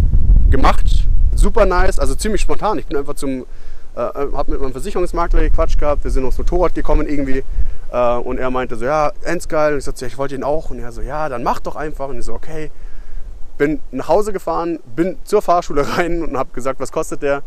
gemacht, 0.49 1.07
super 1.35 1.65
nice, 1.65 1.99
also 1.99 2.15
ziemlich 2.15 2.41
spontan. 2.41 2.79
Ich 2.79 2.85
bin 2.85 2.97
einfach 2.97 3.15
zum, 3.15 3.45
äh, 3.95 3.99
habe 3.99 4.51
mit 4.51 4.61
meinem 4.61 4.71
Versicherungsmakler 4.71 5.41
gequatscht 5.41 5.79
gehabt, 5.79 6.03
wir 6.03 6.11
sind 6.11 6.25
aufs 6.25 6.37
Motorrad 6.37 6.75
gekommen 6.75 7.07
irgendwie 7.07 7.43
äh, 7.91 8.17
und 8.17 8.39
er 8.39 8.49
meinte 8.51 8.75
so, 8.75 8.85
ja, 8.85 9.11
endgeil. 9.23 9.73
Und 9.73 9.79
ich 9.79 9.85
sagte, 9.85 10.01
ja, 10.01 10.07
ich 10.07 10.17
wollte 10.17 10.35
ihn 10.35 10.43
auch. 10.43 10.69
Und 10.69 10.79
er 10.79 10.91
so, 10.91 11.01
ja, 11.01 11.29
dann 11.29 11.43
mach 11.43 11.59
doch 11.59 11.75
einfach. 11.75 12.09
Und 12.09 12.19
ich 12.19 12.25
so, 12.25 12.33
okay. 12.33 12.71
Bin 13.57 13.79
nach 13.91 14.09
Hause 14.09 14.33
gefahren, 14.33 14.79
bin 14.97 15.17
zur 15.23 15.41
Fahrschule 15.41 15.87
rein 15.97 16.21
und 16.23 16.37
habe 16.37 16.49
gesagt, 16.51 16.81
was 16.81 16.91
kostet 16.91 17.21
der? 17.21 17.41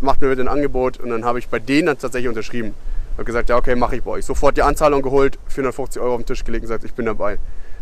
Macht 0.00 0.22
mir 0.22 0.28
bitte 0.28 0.40
ein 0.40 0.48
Angebot. 0.48 0.98
Und 0.98 1.10
dann 1.10 1.24
habe 1.24 1.38
ich 1.38 1.48
bei 1.48 1.58
denen 1.58 1.86
dann 1.88 1.98
tatsächlich 1.98 2.28
unterschrieben. 2.28 2.74
Habe 3.12 3.24
gesagt, 3.24 3.48
ja, 3.48 3.56
okay, 3.56 3.74
mache 3.74 3.96
ich 3.96 4.02
bei 4.02 4.12
euch. 4.12 4.24
Sofort 4.24 4.56
die 4.56 4.62
Anzahlung 4.62 5.02
geholt, 5.02 5.38
450 5.48 6.00
Euro 6.00 6.14
auf 6.14 6.20
den 6.20 6.26
Tisch 6.26 6.44
gelegt 6.44 6.62
und 6.62 6.68
gesagt, 6.68 6.84
ich 6.84 6.94
bin 6.94 7.06
dabei. 7.06 7.38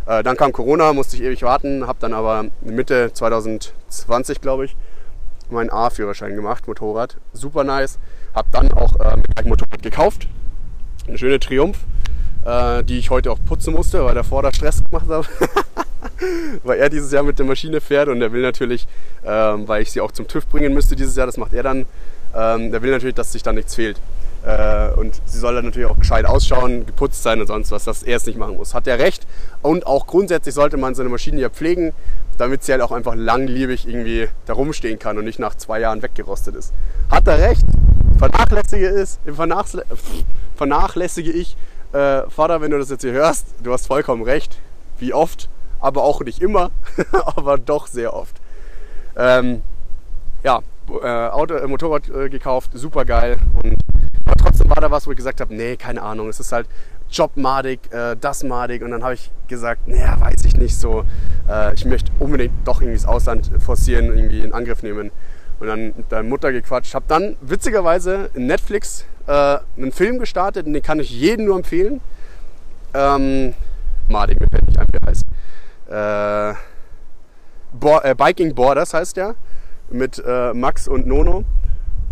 Äh, 0.06 0.22
dann 0.22 0.36
kam 0.36 0.52
Corona, 0.52 0.92
musste 0.92 1.16
ich 1.16 1.22
ewig 1.22 1.42
warten, 1.42 1.86
habe 1.86 1.98
dann 2.00 2.14
aber 2.14 2.46
Mitte 2.62 3.12
2020, 3.12 4.40
glaube 4.40 4.64
ich, 4.64 4.76
meinen 5.50 5.70
A-Führerschein 5.70 6.34
gemacht, 6.34 6.66
Motorrad. 6.66 7.16
Super 7.32 7.64
nice. 7.64 7.98
Habe 8.34 8.48
dann 8.52 8.72
auch 8.72 8.98
äh, 8.98 9.16
ein 9.36 9.48
Motorrad 9.48 9.82
gekauft. 9.82 10.28
Eine 11.06 11.18
schöne 11.18 11.40
Triumph, 11.40 11.78
äh, 12.44 12.82
die 12.84 12.98
ich 12.98 13.10
heute 13.10 13.30
auch 13.30 13.38
putzen 13.44 13.74
musste, 13.74 14.04
weil 14.04 14.14
davor 14.14 14.42
da 14.42 14.52
Stress 14.52 14.82
gemacht 14.84 15.08
habe. 15.08 15.26
weil 16.64 16.78
er 16.78 16.88
dieses 16.88 17.12
Jahr 17.12 17.22
mit 17.22 17.38
der 17.38 17.46
Maschine 17.46 17.80
fährt 17.80 18.08
und 18.08 18.20
er 18.22 18.32
will 18.32 18.42
natürlich, 18.42 18.86
ähm, 19.24 19.68
weil 19.68 19.82
ich 19.82 19.90
sie 19.90 20.00
auch 20.00 20.12
zum 20.12 20.26
TÜV 20.26 20.46
bringen 20.46 20.72
müsste 20.72 20.96
dieses 20.96 21.16
Jahr, 21.16 21.26
das 21.26 21.36
macht 21.36 21.52
er 21.52 21.62
dann, 21.62 21.86
ähm, 22.34 22.70
der 22.70 22.82
will 22.82 22.90
natürlich, 22.90 23.14
dass 23.14 23.32
sich 23.32 23.42
da 23.42 23.52
nichts 23.52 23.74
fehlt. 23.74 24.00
Äh, 24.44 24.90
und 24.94 25.20
sie 25.26 25.38
soll 25.38 25.54
dann 25.54 25.66
natürlich 25.66 25.88
auch 25.88 25.98
gescheit 25.98 26.24
ausschauen, 26.24 26.86
geputzt 26.86 27.22
sein 27.22 27.40
und 27.40 27.46
sonst 27.46 27.70
was, 27.70 27.84
dass 27.84 28.02
er 28.02 28.16
es 28.16 28.26
nicht 28.26 28.38
machen 28.38 28.56
muss. 28.56 28.74
Hat 28.74 28.86
er 28.86 28.98
recht. 28.98 29.26
Und 29.62 29.86
auch 29.86 30.06
grundsätzlich 30.06 30.54
sollte 30.54 30.76
man 30.76 30.94
seine 30.94 31.08
Maschine 31.08 31.40
ja 31.40 31.50
pflegen, 31.50 31.92
damit 32.38 32.64
sie 32.64 32.72
halt 32.72 32.82
auch 32.82 32.92
einfach 32.92 33.14
langlebig 33.14 33.86
irgendwie 33.86 34.28
da 34.46 34.54
rumstehen 34.54 34.98
kann 34.98 35.18
und 35.18 35.24
nicht 35.24 35.38
nach 35.38 35.54
zwei 35.54 35.80
Jahren 35.80 36.02
weggerostet 36.02 36.54
ist. 36.54 36.72
Hat 37.10 37.26
er 37.28 37.38
recht. 37.38 37.64
Vernachlässige, 38.18 38.86
ist, 38.86 39.20
vernachlä 39.24 39.82
vernachlässige 40.56 41.30
ich. 41.30 41.56
Äh, 41.92 42.22
Vater, 42.28 42.60
wenn 42.60 42.70
du 42.70 42.78
das 42.78 42.90
jetzt 42.90 43.02
hier 43.02 43.12
hörst, 43.12 43.46
du 43.62 43.72
hast 43.72 43.86
vollkommen 43.86 44.22
recht. 44.22 44.58
Wie 44.98 45.14
oft, 45.14 45.48
aber 45.80 46.02
auch 46.02 46.20
nicht 46.20 46.42
immer, 46.42 46.70
aber 47.12 47.56
doch 47.58 47.86
sehr 47.86 48.14
oft. 48.14 48.36
Ähm, 49.16 49.62
ja, 50.42 50.60
äh, 51.02 51.28
Auto, 51.28 51.54
äh, 51.54 51.66
Motorrad 51.66 52.08
äh, 52.08 52.28
gekauft, 52.28 52.70
super 52.74 53.04
geil. 53.04 53.38
Und, 53.62 53.76
aber 54.24 54.36
trotzdem 54.36 54.70
war 54.70 54.80
da 54.80 54.90
was, 54.90 55.06
wo 55.06 55.10
ich 55.10 55.16
gesagt 55.16 55.40
habe, 55.40 55.54
nee, 55.54 55.76
keine 55.76 56.02
Ahnung, 56.02 56.28
es 56.28 56.40
ist 56.40 56.52
halt 56.52 56.66
jobmadig, 57.10 57.92
äh, 57.92 58.16
das 58.20 58.44
madig. 58.44 58.82
Und 58.82 58.90
dann 58.92 59.02
habe 59.02 59.14
ich 59.14 59.30
gesagt, 59.48 59.88
naja, 59.88 60.20
weiß 60.20 60.44
ich 60.44 60.56
nicht 60.56 60.76
so. 60.76 61.04
Äh, 61.48 61.74
ich 61.74 61.84
möchte 61.84 62.12
unbedingt 62.18 62.52
doch 62.64 62.80
irgendwie 62.80 62.98
das 62.98 63.06
Ausland 63.06 63.50
forcieren, 63.58 64.06
irgendwie 64.06 64.40
in 64.40 64.52
Angriff 64.52 64.82
nehmen. 64.82 65.10
Und 65.58 65.66
dann 65.66 65.86
mit 65.96 66.10
deiner 66.10 66.22
Mutter 66.22 66.52
gequatscht. 66.52 66.94
Habe 66.94 67.04
dann 67.08 67.36
witzigerweise 67.40 68.30
in 68.34 68.46
Netflix 68.46 69.04
äh, 69.26 69.58
einen 69.76 69.92
Film 69.92 70.18
gestartet 70.18 70.66
den 70.66 70.82
kann 70.82 71.00
ich 71.00 71.10
jedem 71.10 71.46
nur 71.46 71.56
empfehlen. 71.56 72.00
Ähm, 72.94 73.54
madig, 74.08 74.40
mir 74.40 74.48
fällt 74.48 74.66
nicht 74.66 74.78
ein, 74.78 74.86
wie 74.90 74.98
er 74.98 75.06
heißt. 75.06 76.54
Äh, 76.54 76.58
Bo 77.72 78.00
äh, 78.02 78.14
Biking 78.14 78.54
Borders 78.54 78.94
heißt 78.94 79.16
der 79.16 79.34
mit 79.90 80.22
äh, 80.24 80.52
Max 80.54 80.88
und 80.88 81.06
Nono. 81.06 81.44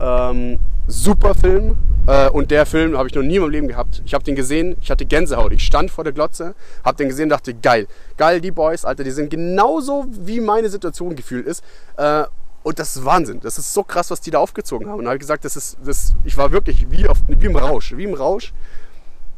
Ähm, 0.00 0.58
super 0.86 1.34
Film. 1.34 1.76
Äh, 2.08 2.30
und 2.30 2.50
der 2.50 2.64
Film 2.66 2.96
habe 2.96 3.08
ich 3.08 3.14
noch 3.14 3.22
nie 3.22 3.38
meinem 3.38 3.50
Leben 3.50 3.68
gehabt. 3.68 4.02
Ich 4.04 4.14
habe 4.14 4.24
den 4.24 4.34
gesehen, 4.34 4.76
ich 4.80 4.90
hatte 4.90 5.04
Gänsehaut. 5.04 5.52
Ich 5.52 5.62
stand 5.62 5.90
vor 5.90 6.04
der 6.04 6.12
Glotze, 6.14 6.54
habe 6.84 6.96
den 6.96 7.08
gesehen, 7.08 7.28
dachte, 7.28 7.52
geil. 7.54 7.86
Geil, 8.16 8.40
die 8.40 8.50
Boys, 8.50 8.84
Alter, 8.84 9.04
die 9.04 9.10
sind 9.10 9.30
genauso, 9.30 10.06
wie 10.10 10.40
meine 10.40 10.70
Situation 10.70 11.14
gefühlt 11.14 11.46
ist. 11.46 11.62
Äh, 11.96 12.24
Und 12.64 12.78
das 12.78 12.96
ist 12.96 13.04
Wahnsinn. 13.04 13.40
Das 13.40 13.56
ist 13.56 13.72
so 13.72 13.82
krass, 13.82 14.10
was 14.10 14.20
die 14.20 14.30
da 14.30 14.38
aufgezogen 14.40 14.88
haben. 14.88 14.98
Und 14.98 15.06
habe 15.06 15.18
gesagt, 15.18 15.44
das 15.44 15.54
ist, 15.56 15.78
das, 15.84 16.14
ich 16.24 16.36
war 16.36 16.50
wirklich 16.50 16.90
wie, 16.90 17.06
auf, 17.08 17.18
wie 17.28 17.46
im 17.46 17.56
Rausch, 17.56 17.94
wie 17.96 18.04
im 18.04 18.14
Rausch. 18.14 18.52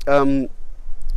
Ähm, 0.06 0.48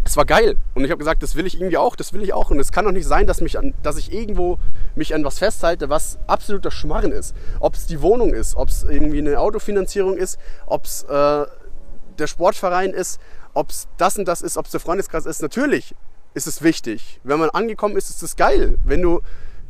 es 0.06 0.18
war 0.18 0.26
geil. 0.26 0.58
Und 0.74 0.84
ich 0.84 0.92
habe 0.92 1.00
gesagt, 1.00 1.24
das 1.24 1.36
will 1.36 1.46
ich 1.46 1.56
irgendwie 1.56 1.78
auch, 1.78 1.96
das 1.96 2.14
will 2.14 2.24
ich 2.24 2.34
auch. 2.34 2.52
Und 2.52 2.60
es 2.60 2.72
kann 2.72 2.86
doch 2.86 2.92
nicht 2.92 3.08
sein, 3.08 3.26
dass, 3.28 3.42
mich 3.42 3.58
an, 3.58 3.74
dass 3.84 3.98
ich 3.98 4.12
irgendwo 4.12 4.60
mich 4.96 5.16
an 5.16 5.24
was 5.24 5.40
festhalte, 5.40 5.90
was 5.90 6.20
absoluter 6.28 6.72
Schmarren 6.72 7.12
ist. 7.12 7.36
Ob 7.60 7.76
es 7.76 7.88
die 7.88 8.02
Wohnung 8.02 8.34
ist, 8.34 8.56
ob 8.56 8.70
es 8.70 8.84
irgendwie 8.84 9.20
eine 9.20 9.40
Autofinanzierung 9.40 10.18
ist, 10.18 10.38
ob 10.66 10.86
es 10.86 11.04
äh, 11.04 11.46
der 12.20 12.28
Sportverein 12.28 12.92
ist, 12.92 13.20
ob 13.54 13.70
es 13.70 13.88
das 13.98 14.18
und 14.18 14.28
das 14.28 14.42
ist, 14.42 14.58
ob 14.58 14.66
es 14.66 14.72
der 14.72 14.80
Freundeskreis 14.80 15.26
ist. 15.26 15.42
Natürlich 15.42 15.96
ist 16.34 16.48
es 16.48 16.62
wichtig. 16.62 17.20
Wenn 17.24 17.40
man 17.40 17.50
angekommen 17.50 17.96
ist, 17.96 18.10
ist 18.10 18.24
es 18.24 18.36
geil. 18.36 18.78
Wenn 18.84 19.02
du 19.02 19.22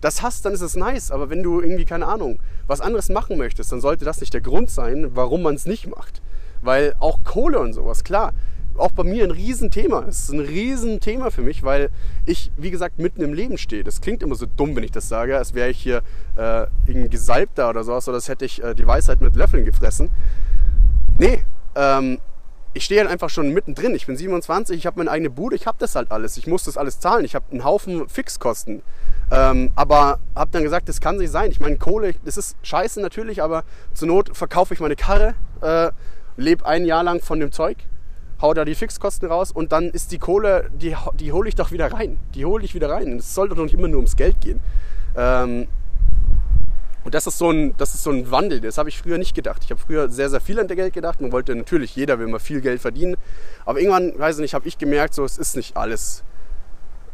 das 0.01 0.21
hast, 0.21 0.45
dann 0.45 0.53
ist 0.53 0.61
es 0.61 0.75
nice. 0.75 1.11
Aber 1.11 1.29
wenn 1.29 1.43
du 1.43 1.61
irgendwie, 1.61 1.85
keine 1.85 2.07
Ahnung, 2.07 2.39
was 2.65 2.81
anderes 2.81 3.09
machen 3.09 3.37
möchtest, 3.37 3.71
dann 3.71 3.81
sollte 3.81 4.03
das 4.03 4.19
nicht 4.19 4.33
der 4.33 4.41
Grund 4.41 4.69
sein, 4.69 5.15
warum 5.15 5.43
man 5.43 5.55
es 5.55 5.65
nicht 5.65 5.87
macht. 5.87 6.21
Weil 6.61 6.95
auch 6.99 7.23
Kohle 7.23 7.59
und 7.59 7.73
sowas, 7.73 8.03
klar, 8.03 8.33
auch 8.77 8.91
bei 8.91 9.03
mir 9.03 9.23
ein 9.23 9.31
Riesenthema. 9.31 10.05
Es 10.07 10.23
ist 10.23 10.31
ein 10.31 10.39
Riesenthema 10.39 11.29
für 11.29 11.41
mich, 11.41 11.63
weil 11.63 11.89
ich, 12.25 12.51
wie 12.57 12.71
gesagt, 12.71 12.99
mitten 12.99 13.21
im 13.21 13.33
Leben 13.33 13.57
stehe. 13.57 13.83
Das 13.83 14.01
klingt 14.01 14.23
immer 14.23 14.35
so 14.35 14.45
dumm, 14.45 14.75
wenn 14.75 14.83
ich 14.83 14.91
das 14.91 15.07
sage, 15.09 15.37
als 15.37 15.53
wäre 15.53 15.69
ich 15.69 15.79
hier 15.79 16.01
äh, 16.37 16.67
irgendein 16.87 17.09
Gesalbter 17.09 17.69
oder 17.69 17.83
sowas, 17.83 18.07
oder 18.07 18.15
als 18.15 18.29
hätte 18.29 18.45
ich 18.45 18.63
äh, 18.63 18.73
die 18.73 18.87
Weisheit 18.87 19.21
mit 19.21 19.35
Löffeln 19.35 19.65
gefressen. 19.65 20.09
Nee, 21.19 21.43
ähm, 21.75 22.19
ich 22.73 22.85
stehe 22.85 23.01
halt 23.01 23.09
einfach 23.09 23.29
schon 23.29 23.49
mittendrin. 23.49 23.93
Ich 23.93 24.07
bin 24.07 24.17
27, 24.17 24.77
ich 24.77 24.85
habe 24.85 24.97
meine 24.97 25.11
eigene 25.11 25.29
Bude, 25.29 25.55
ich 25.55 25.67
habe 25.67 25.77
das 25.79 25.95
halt 25.95 26.11
alles. 26.11 26.37
Ich 26.37 26.47
muss 26.47 26.63
das 26.63 26.77
alles 26.77 26.99
zahlen. 26.99 27.23
Ich 27.23 27.35
habe 27.35 27.45
einen 27.51 27.63
Haufen 27.63 28.09
Fixkosten. 28.09 28.81
Ähm, 29.31 29.71
aber 29.75 30.19
habe 30.35 30.51
dann 30.51 30.63
gesagt, 30.63 30.89
das 30.89 30.99
kann 30.99 31.17
nicht 31.17 31.31
sein. 31.31 31.51
Ich 31.51 31.59
meine, 31.59 31.77
Kohle, 31.77 32.15
das 32.25 32.37
ist 32.37 32.57
scheiße 32.63 32.99
natürlich, 33.01 33.41
aber 33.43 33.63
zur 33.93 34.07
Not 34.07 34.35
verkaufe 34.35 34.73
ich 34.73 34.79
meine 34.79 34.95
Karre, 34.95 35.35
äh, 35.61 35.91
lebe 36.35 36.65
ein 36.65 36.85
Jahr 36.85 37.03
lang 37.03 37.21
von 37.21 37.39
dem 37.39 37.51
Zeug, 37.51 37.77
hau 38.43 38.53
da 38.53 38.65
die 38.65 38.75
Fixkosten 38.75 39.29
raus 39.29 39.51
und 39.51 39.71
dann 39.71 39.89
ist 39.89 40.11
die 40.11 40.19
Kohle, 40.19 40.69
die, 40.73 40.95
die 41.15 41.31
hole 41.31 41.47
ich 41.47 41.55
doch 41.55 41.71
wieder 41.71 41.93
rein. 41.93 42.19
Die 42.35 42.45
hole 42.45 42.63
ich 42.65 42.75
wieder 42.75 42.89
rein. 42.89 43.17
Es 43.17 43.33
sollte 43.33 43.55
doch 43.55 43.63
nicht 43.63 43.73
immer 43.73 43.87
nur 43.87 43.99
ums 43.99 44.17
Geld 44.17 44.41
gehen. 44.41 44.59
Ähm, 45.15 45.67
und 47.05 47.15
das 47.15 47.25
ist 47.25 47.37
so 47.37 47.51
ein, 47.51 47.73
das 47.77 47.95
ist 47.95 48.03
so 48.03 48.11
ein 48.11 48.31
Wandel, 48.31 48.59
das 48.59 48.77
habe 48.77 48.89
ich 48.89 48.99
früher 48.99 49.17
nicht 49.17 49.33
gedacht. 49.33 49.61
Ich 49.63 49.71
habe 49.71 49.79
früher 49.79 50.09
sehr, 50.09 50.29
sehr 50.29 50.41
viel 50.41 50.59
an 50.59 50.67
der 50.67 50.75
Geld 50.75 50.93
gedacht. 50.93 51.21
Man 51.21 51.31
wollte 51.31 51.55
natürlich, 51.55 51.95
jeder 51.95 52.19
will 52.19 52.27
mal 52.27 52.39
viel 52.39 52.59
Geld 52.59 52.81
verdienen. 52.81 53.15
Aber 53.65 53.79
irgendwann, 53.79 54.17
weiß 54.19 54.35
ich 54.35 54.41
nicht, 54.41 54.53
habe 54.53 54.67
ich 54.67 54.77
gemerkt, 54.77 55.13
so, 55.13 55.23
es 55.23 55.37
ist 55.37 55.55
nicht 55.55 55.77
alles. 55.77 56.23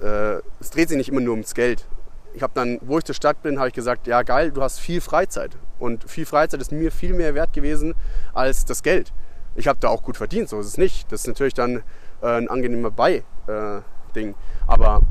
Äh, 0.02 0.38
es 0.60 0.72
dreht 0.72 0.90
sich 0.90 0.98
nicht 0.98 1.10
immer 1.10 1.22
nur 1.22 1.34
ums 1.34 1.54
Geld. 1.54 1.86
Ich 2.34 2.42
habe 2.42 2.54
dann, 2.56 2.80
wo 2.82 2.98
ich 2.98 3.04
zur 3.04 3.16
Stadt 3.16 3.44
bin, 3.44 3.60
habe 3.60 3.68
ich 3.68 3.74
gesagt, 3.74 4.08
ja 4.08 4.24
geil, 4.24 4.52
du 4.52 4.64
hast 4.64 4.80
viel 4.80 5.02
Freizeit. 5.02 5.52
Und 5.78 6.10
viel 6.10 6.26
Freizeit 6.26 6.60
ist 6.60 6.72
mir 6.72 6.92
viel 6.92 7.14
mehr 7.14 7.36
wert 7.36 7.54
gewesen 7.54 7.94
als 8.34 8.66
das 8.66 8.82
Geld. 8.82 9.12
Ich 9.60 9.68
habe 9.68 9.78
da 9.82 9.90
auch 9.90 10.04
gut 10.04 10.16
verdient, 10.16 10.48
so 10.48 10.58
ist 10.62 10.68
es 10.68 10.78
nicht. 10.78 11.12
Das 11.12 11.22
ist 11.22 11.28
natürlich 11.28 11.54
dann 11.54 11.84
äh, 12.22 12.28
ein 12.28 12.48
angenehmer 12.48 12.92
Bei-Ding. 12.92 14.34
Aber 14.68 15.02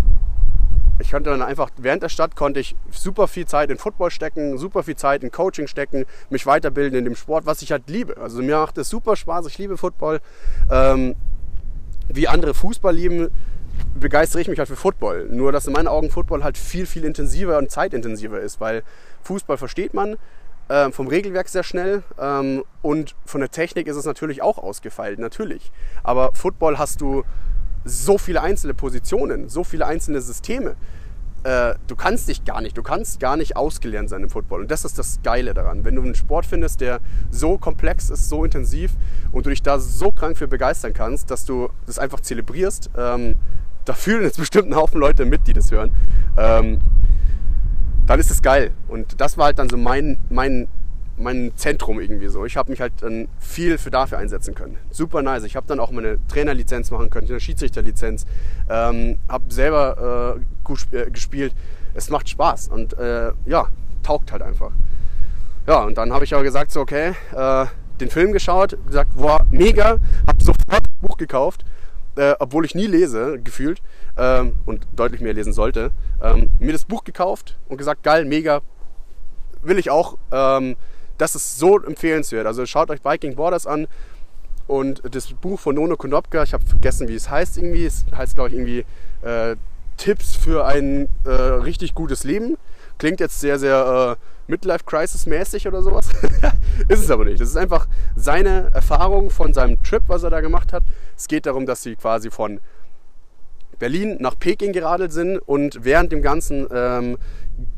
ich 1.01 1.11
konnte 1.11 1.29
dann 1.29 1.43
einfach, 1.43 1.69
während 1.77 2.03
der 2.03 2.09
Stadt 2.09 2.35
konnte 2.35 2.59
ich 2.59 2.75
super 2.91 3.29
viel 3.29 3.47
Zeit 3.47 3.71
in 3.71 3.77
Football 3.77 4.11
stecken, 4.11 4.57
super 4.57 4.83
viel 4.83 4.97
Zeit 4.97 5.23
in 5.23 5.31
Coaching 5.31 5.67
stecken, 5.67 6.07
mich 6.31 6.47
weiterbilden 6.47 6.99
in 6.99 7.05
dem 7.05 7.15
Sport, 7.15 7.45
was 7.45 7.61
ich 7.61 7.73
halt 7.73 7.91
liebe. 7.91 8.17
Also 8.17 8.41
mir 8.41 8.57
macht 8.57 8.79
es 8.79 8.89
super 8.89 9.17
Spaß, 9.17 9.47
ich 9.47 9.59
liebe 9.59 9.77
Football. 9.77 10.21
Ähm, 10.71 11.15
wie 12.09 12.27
andere 12.27 12.55
Fußball 12.55 12.95
lieben, 12.95 13.29
begeistere 14.01 14.41
ich 14.41 14.49
mich 14.49 14.59
halt 14.59 14.69
für 14.69 14.77
Football. 14.77 15.29
Nur, 15.31 15.53
dass 15.53 15.67
in 15.67 15.75
meinen 15.75 15.89
Augen 15.89 16.11
Football 16.11 16.43
halt 16.43 16.57
viel, 16.57 16.87
viel 16.87 17.05
intensiver 17.05 17.59
und 17.59 17.71
zeitintensiver 17.71 18.41
ist, 18.41 18.63
weil 18.63 18.83
Fußball 19.25 19.59
versteht 19.59 19.93
man 19.93 20.17
äh, 20.69 20.91
vom 20.91 21.09
Regelwerk 21.09 21.49
sehr 21.49 21.63
schnell 21.63 22.03
ähm, 22.21 22.63
und 22.83 23.15
von 23.25 23.41
der 23.41 23.51
Technik 23.51 23.87
ist 23.87 23.97
es 23.97 24.05
natürlich 24.05 24.43
auch 24.43 24.59
ausgefeilt, 24.59 25.19
natürlich. 25.19 25.73
Aber 26.03 26.31
Football 26.35 26.79
hast 26.79 27.01
du 27.01 27.25
so 27.85 28.19
viele 28.19 28.43
einzelne 28.43 28.75
Positionen, 28.75 29.49
so 29.49 29.65
viele 29.65 29.87
einzelne 29.87 30.21
Systeme. 30.21 30.77
Äh, 31.45 31.75
du 31.87 31.95
kannst 31.95 32.29
dich 32.29 32.45
gar 32.45 32.61
nicht, 32.61 32.77
du 32.77 32.83
kannst 32.83 33.21
gar 33.21 33.37
nicht 33.37 33.57
ausgelernt 33.57 34.11
sein 34.11 34.23
im 34.23 34.31
Football. 34.31 34.63
Und 34.63 34.71
das 34.71 34.85
ist 34.85 34.99
das 34.99 35.21
Geile 35.23 35.55
daran. 35.55 35.85
Wenn 35.85 35.95
du 35.95 36.03
einen 36.03 36.15
Sport 36.15 36.47
findest, 36.47 36.81
der 36.81 37.01
so 37.31 37.59
komplex 37.59 38.11
ist, 38.11 38.29
so 38.29 38.45
intensiv 38.45 38.93
und 39.33 39.47
du 39.47 39.51
dich 39.51 39.63
da 39.63 39.79
so 39.79 40.11
krank 40.11 40.37
für 40.37 40.49
begeistern 40.49 40.93
kannst, 40.93 41.31
dass 41.31 41.45
du 41.45 41.71
das 41.87 41.99
einfach 41.99 42.21
zelebrierst, 42.21 42.91
ähm, 42.97 43.37
da 43.85 43.95
fühlen 43.95 44.23
jetzt 44.23 44.39
bestimmt 44.39 44.67
einen 44.67 44.77
Haufen 44.77 45.01
Leute 45.01 45.25
mit, 45.25 45.47
die 45.47 45.53
das 45.53 45.71
hören, 45.71 45.93
ähm, 46.37 46.81
dann 48.09 48.19
ist 48.19 48.31
es 48.31 48.43
geil. 48.43 48.73
Und 48.89 49.21
das 49.21 49.39
war 49.39 49.47
halt 49.47 49.59
dann 49.59 49.69
so 49.69 49.77
mein, 49.77 50.19
mein 50.31 50.67
mein 51.21 51.53
Zentrum 51.57 52.01
irgendwie 52.01 52.29
so. 52.29 52.45
Ich 52.45 52.57
habe 52.57 52.71
mich 52.71 52.81
halt 52.81 52.93
dann 53.01 53.29
viel 53.41 53.77
für 53.79 53.91
dafür 53.91 54.19
einsetzen 54.19 54.55
können. 54.55 54.79
Super 54.91 55.23
nice. 55.23 55.43
Ich 55.45 55.57
habe 55.57 55.67
dann 55.67 55.81
auch 55.81 55.91
meine 55.91 56.19
Trainerlizenz 56.29 56.91
machen 56.91 57.11
können, 57.11 57.29
eine 57.29 57.41
Schiedsrichterlizenz. 57.41 58.25
Ähm, 58.69 59.19
habe 59.29 59.53
selber 59.53 60.37
äh, 60.37 60.41
gut 60.65 60.87
äh, 60.93 61.11
gespielt. 61.11 61.55
Es 61.95 62.09
macht 62.11 62.29
Spaß 62.29 62.69
und 62.69 62.97
äh, 62.99 63.33
ja, 63.47 63.67
taugt 64.03 64.33
halt 64.33 64.43
einfach. 64.43 64.71
Ja, 65.67 65.83
und 65.83 65.99
dann 65.99 66.13
habe 66.13 66.25
ich 66.25 66.33
aber 66.35 66.45
gesagt, 66.45 66.71
so 66.71 66.81
okay, 66.81 67.15
äh, 67.35 67.67
den 68.01 68.11
Film 68.11 68.33
geschaut, 68.33 68.79
gesagt, 68.87 69.17
boah, 69.17 69.45
mega, 69.51 69.99
habe 70.27 70.45
sofort 70.45 70.87
ein 70.87 71.01
Buch 71.01 71.17
gekauft, 71.17 71.65
äh, 72.17 72.35
obwohl 72.39 72.65
ich 72.65 72.75
nie 72.75 72.87
lese, 72.87 73.41
gefühlt 73.43 73.83
ähm, 74.19 74.55
und 74.67 74.87
deutlich 74.95 75.21
mehr 75.21 75.33
lesen 75.33 75.53
sollte. 75.53 75.93
Ähm, 76.23 76.51
mir 76.59 76.73
das 76.73 76.85
Buch 76.85 77.05
gekauft 77.05 77.57
und 77.69 77.79
gesagt, 77.79 78.03
geil, 78.03 78.25
mega, 78.25 78.61
will 79.63 79.79
ich 79.79 79.91
auch. 79.91 80.19
Ähm, 80.33 80.77
das 81.17 81.35
ist 81.35 81.59
so 81.59 81.81
empfehlenswert. 81.81 82.47
Also 82.47 82.67
schaut 82.67 82.91
euch 82.91 83.05
Viking 83.05 83.37
Borders 83.37 83.67
an 83.67 83.89
und 84.67 85.03
das 85.15 85.33
Buch 85.33 85.59
von 85.59 85.75
Nono 85.75 85.97
Konopka, 85.97 86.43
ich 86.43 86.53
habe 86.53 86.65
vergessen, 86.67 87.09
wie 87.09 87.15
es 87.15 87.31
heißt 87.31 87.57
irgendwie. 87.57 87.87
Es 87.87 88.05
heißt, 88.15 88.35
glaube 88.35 88.51
ich, 88.51 88.55
irgendwie 88.57 88.85
äh, 89.23 89.57
Tipps 89.97 90.37
für 90.37 90.67
ein 90.67 91.09
äh, 91.25 91.31
richtig 91.31 91.95
gutes 91.95 92.25
Leben. 92.25 92.59
Klingt 92.99 93.19
jetzt 93.21 93.41
sehr, 93.41 93.59
sehr 93.59 94.17
äh, 94.19 94.51
Midlife-Crisis-mäßig 94.51 95.67
oder 95.69 95.83
sowas. 95.83 96.09
ist 96.89 97.01
es 97.01 97.11
aber 97.11 97.25
nicht. 97.25 97.41
Das 97.41 97.49
ist 97.49 97.57
einfach 97.57 97.89
seine 98.15 98.71
Erfahrung 98.75 99.31
von 99.31 99.53
seinem 99.55 99.83
Trip, 99.83 100.03
was 100.07 100.23
er 100.23 100.31
da 100.31 100.41
gemacht 100.41 100.73
hat. 100.73 100.83
Es 101.17 101.29
geht 101.29 101.47
darum, 101.47 101.67
dass 101.67 101.83
sie 101.83 101.97
quasi 101.97 102.31
von 102.31 102.61
Berlin 103.79 104.17
nach 104.21 104.39
Peking 104.39 104.73
geradelt 104.73 105.13
sind 105.13 105.39
und 105.39 105.85
während 105.85 106.13
dem 106.13 106.23
Ganzen 106.23 106.67
ähm, 106.73 107.19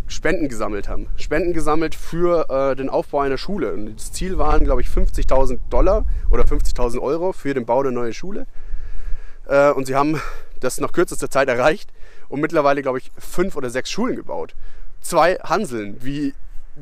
Spenden 0.07 0.49
gesammelt 0.49 0.89
haben. 0.89 1.07
Spenden 1.17 1.53
gesammelt 1.53 1.95
für 1.95 2.51
äh, 2.51 2.77
den 2.77 2.89
Aufbau 2.89 3.21
einer 3.21 3.39
Schule. 3.39 3.73
Und 3.73 3.95
das 3.97 4.13
Ziel 4.13 4.39
waren, 4.39 4.65
glaube 4.65 4.81
ich, 4.81 4.89
50.000 4.89 5.59
Dollar 5.71 6.05
oder 6.31 6.45
50.000 6.45 7.01
Euro 7.01 7.33
für 7.33 7.55
den 7.55 7.65
Bau 7.65 7.83
der 7.83 7.93
neuen 7.93 8.13
Schule. 8.13 8.47
Äh, 9.47 9.71
und 9.71 9.87
sie 9.87 9.95
haben 9.95 10.21
das 10.59 10.81
nach 10.81 10.93
kürzester 10.93 11.31
Zeit 11.31 11.49
erreicht 11.49 11.91
und 12.29 12.41
mittlerweile, 12.41 12.83
glaube 12.83 12.99
ich, 12.99 13.11
fünf 13.19 13.57
oder 13.57 13.71
sechs 13.71 13.91
Schulen 13.91 14.17
gebaut. 14.17 14.55
Zwei 15.01 15.37
Hanseln, 15.37 15.97
wie 16.01 16.35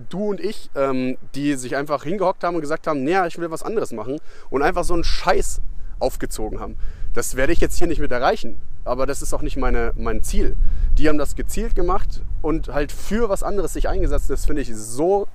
du 0.08 0.30
und 0.30 0.40
ich, 0.40 0.70
ähm, 0.74 1.16
die 1.34 1.54
sich 1.54 1.76
einfach 1.76 2.04
hingehockt 2.04 2.44
haben 2.44 2.54
und 2.54 2.60
gesagt 2.60 2.86
haben, 2.86 3.04
naja, 3.04 3.26
ich 3.26 3.38
will 3.38 3.50
was 3.50 3.62
anderes 3.62 3.92
machen 3.92 4.18
und 4.50 4.62
einfach 4.62 4.84
so 4.84 4.94
einen 4.94 5.04
Scheiß 5.04 5.60
aufgezogen 5.98 6.60
haben. 6.60 6.76
Das 7.14 7.36
werde 7.36 7.52
ich 7.52 7.60
jetzt 7.60 7.78
hier 7.78 7.86
nicht 7.86 8.00
mit 8.00 8.12
erreichen, 8.12 8.60
aber 8.84 9.06
das 9.06 9.22
ist 9.22 9.32
auch 9.32 9.42
nicht 9.42 9.56
meine, 9.56 9.92
mein 9.96 10.22
Ziel. 10.22 10.56
Die 10.98 11.08
haben 11.08 11.18
das 11.18 11.36
gezielt 11.36 11.74
gemacht 11.74 12.22
und 12.42 12.68
halt 12.68 12.92
für 12.92 13.28
was 13.28 13.42
anderes 13.42 13.72
sich 13.72 13.88
eingesetzt. 13.88 14.30
Das 14.30 14.46
finde 14.46 14.62
ich 14.62 14.74
so 14.74 15.28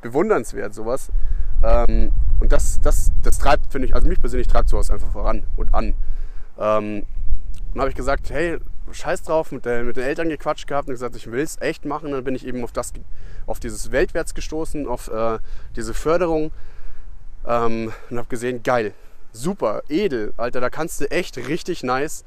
bewundernswert, 0.00 0.74
sowas. 0.74 1.10
Ähm, 1.62 2.12
und 2.40 2.52
das, 2.52 2.80
das, 2.80 3.12
das 3.22 3.38
treibt, 3.38 3.70
finde 3.70 3.86
ich, 3.86 3.94
also 3.94 4.08
mich 4.08 4.20
persönlich 4.20 4.48
treibt 4.48 4.68
sowas 4.68 4.90
einfach 4.90 5.10
voran 5.10 5.44
und 5.56 5.72
an. 5.74 5.94
Ähm, 6.58 7.06
dann 7.72 7.80
habe 7.80 7.90
ich 7.90 7.96
gesagt, 7.96 8.30
hey, 8.30 8.58
scheiß 8.90 9.22
drauf, 9.22 9.52
mit, 9.52 9.64
der, 9.64 9.84
mit 9.84 9.96
den 9.96 10.04
Eltern 10.04 10.28
gequatscht 10.28 10.66
gehabt 10.66 10.88
und 10.88 10.94
gesagt, 10.94 11.16
ich 11.16 11.30
will 11.30 11.40
es 11.40 11.60
echt 11.60 11.84
machen. 11.84 12.10
Dann 12.12 12.24
bin 12.24 12.34
ich 12.34 12.46
eben 12.46 12.62
auf, 12.64 12.72
das, 12.72 12.92
auf 13.46 13.60
dieses 13.60 13.92
Weltwärts 13.92 14.34
gestoßen, 14.34 14.86
auf 14.86 15.08
äh, 15.08 15.38
diese 15.76 15.94
Förderung 15.94 16.50
ähm, 17.46 17.92
und 18.10 18.18
habe 18.18 18.28
gesehen, 18.28 18.62
geil, 18.62 18.92
super, 19.32 19.82
edel, 19.88 20.32
Alter, 20.36 20.60
da 20.60 20.70
kannst 20.70 21.00
du 21.00 21.10
echt 21.10 21.36
richtig 21.36 21.82
nice 21.82 22.24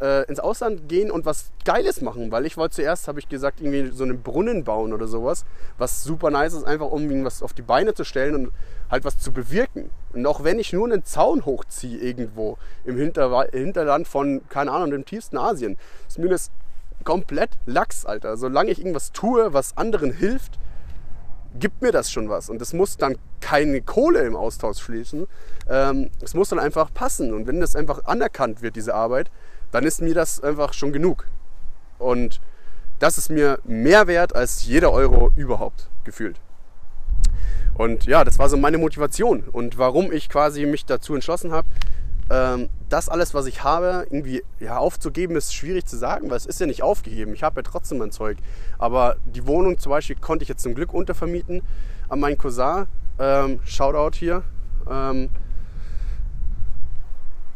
äh, 0.00 0.26
ins 0.26 0.40
Ausland 0.40 0.88
gehen 0.88 1.10
und 1.10 1.24
was 1.24 1.52
Geiles 1.64 2.00
machen, 2.00 2.32
weil 2.32 2.44
ich 2.44 2.56
wollte 2.56 2.76
zuerst, 2.76 3.08
habe 3.08 3.20
ich 3.20 3.28
gesagt, 3.28 3.60
irgendwie 3.60 3.90
so 3.96 4.04
einen 4.04 4.22
Brunnen 4.22 4.64
bauen 4.64 4.92
oder 4.92 5.06
sowas, 5.06 5.44
was 5.78 6.02
super 6.02 6.30
nice 6.30 6.54
ist, 6.54 6.64
einfach 6.64 6.90
um 6.90 7.08
irgendwas 7.08 7.42
auf 7.42 7.52
die 7.52 7.62
Beine 7.62 7.94
zu 7.94 8.04
stellen 8.04 8.34
und 8.34 8.52
halt 8.90 9.04
was 9.04 9.18
zu 9.18 9.32
bewirken. 9.32 9.90
Und 10.12 10.26
auch 10.26 10.44
wenn 10.44 10.58
ich 10.58 10.72
nur 10.72 10.86
einen 10.86 11.04
Zaun 11.04 11.46
hochziehe 11.46 11.98
irgendwo 11.98 12.58
im 12.84 12.96
Hinter 12.96 13.46
Hinterland 13.52 14.08
von, 14.08 14.42
keine 14.48 14.72
Ahnung, 14.72 14.90
dem 14.90 15.04
tiefsten 15.04 15.38
Asien, 15.38 15.78
ist 16.08 16.18
mir 16.18 16.28
das 16.28 16.50
komplett 17.04 17.50
Lachs, 17.66 18.04
Alter. 18.04 18.36
Solange 18.36 18.70
ich 18.70 18.78
irgendwas 18.78 19.12
tue, 19.12 19.52
was 19.54 19.76
anderen 19.76 20.12
hilft, 20.12 20.58
gibt 21.58 21.82
mir 21.82 21.92
das 21.92 22.10
schon 22.10 22.28
was. 22.28 22.48
Und 22.48 22.62
es 22.62 22.72
muss 22.72 22.96
dann 22.96 23.16
keine 23.40 23.82
Kohle 23.82 24.20
im 24.20 24.36
Austausch 24.36 24.80
fließen. 24.80 25.26
Ähm, 25.68 26.10
es 26.22 26.34
muss 26.34 26.48
dann 26.48 26.58
einfach 26.58 26.92
passen. 26.92 27.32
Und 27.32 27.46
wenn 27.46 27.60
das 27.60 27.76
einfach 27.76 28.04
anerkannt 28.04 28.62
wird, 28.62 28.76
diese 28.76 28.94
Arbeit, 28.94 29.30
dann 29.70 29.84
ist 29.84 30.00
mir 30.00 30.14
das 30.14 30.42
einfach 30.42 30.72
schon 30.72 30.92
genug. 30.92 31.26
Und 31.98 32.40
das 32.98 33.18
ist 33.18 33.30
mir 33.30 33.58
mehr 33.64 34.06
wert 34.06 34.34
als 34.36 34.64
jeder 34.64 34.92
Euro 34.92 35.32
überhaupt 35.36 35.88
gefühlt. 36.04 36.40
Und 37.74 38.04
ja, 38.04 38.22
das 38.22 38.38
war 38.38 38.48
so 38.48 38.56
meine 38.56 38.78
Motivation 38.78 39.44
und 39.50 39.78
warum 39.78 40.12
ich 40.12 40.28
quasi 40.28 40.66
mich 40.66 40.84
dazu 40.84 41.14
entschlossen 41.14 41.52
habe, 41.52 41.66
das 42.88 43.08
alles, 43.08 43.34
was 43.34 43.46
ich 43.46 43.62
habe, 43.62 44.06
irgendwie 44.10 44.42
ja, 44.58 44.78
aufzugeben, 44.78 45.36
ist 45.36 45.54
schwierig 45.54 45.84
zu 45.84 45.98
sagen, 45.98 46.30
weil 46.30 46.36
es 46.36 46.46
ist 46.46 46.60
ja 46.60 46.66
nicht 46.66 46.82
aufgegeben. 46.82 47.34
Ich 47.34 47.42
habe 47.42 47.60
ja 47.60 47.62
trotzdem 47.62 47.98
mein 47.98 48.10
Zeug. 48.10 48.38
Aber 48.78 49.16
die 49.26 49.46
Wohnung 49.46 49.78
zum 49.78 49.90
Beispiel 49.90 50.16
konnte 50.16 50.42
ich 50.42 50.48
jetzt 50.48 50.62
zum 50.62 50.74
Glück 50.74 50.94
untervermieten 50.94 51.62
an 52.08 52.20
meinen 52.20 52.38
Cousin. 52.38 52.86
Ähm, 53.18 53.60
Shoutout 53.64 54.16
hier. 54.16 54.42
Ähm, 54.90 55.28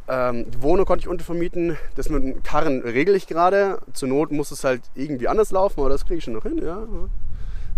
ähm, 0.09 0.51
die 0.51 0.63
Wohnung 0.63 0.85
konnte 0.85 1.05
ich 1.05 1.09
untervermieten. 1.09 1.77
Das 1.95 2.09
mit 2.09 2.23
dem 2.23 2.43
Karren 2.43 2.83
regel 2.83 3.15
ich 3.15 3.27
gerade. 3.27 3.81
Zur 3.93 4.09
Not 4.09 4.31
muss 4.31 4.51
es 4.51 4.63
halt 4.63 4.83
irgendwie 4.95 5.29
anders 5.29 5.51
laufen, 5.53 5.81
aber 5.81 5.89
das 5.89 6.05
kriege 6.05 6.19
ich 6.19 6.25
schon 6.25 6.35
noch 6.35 6.45
hin. 6.45 6.61
Ja. 6.63 6.87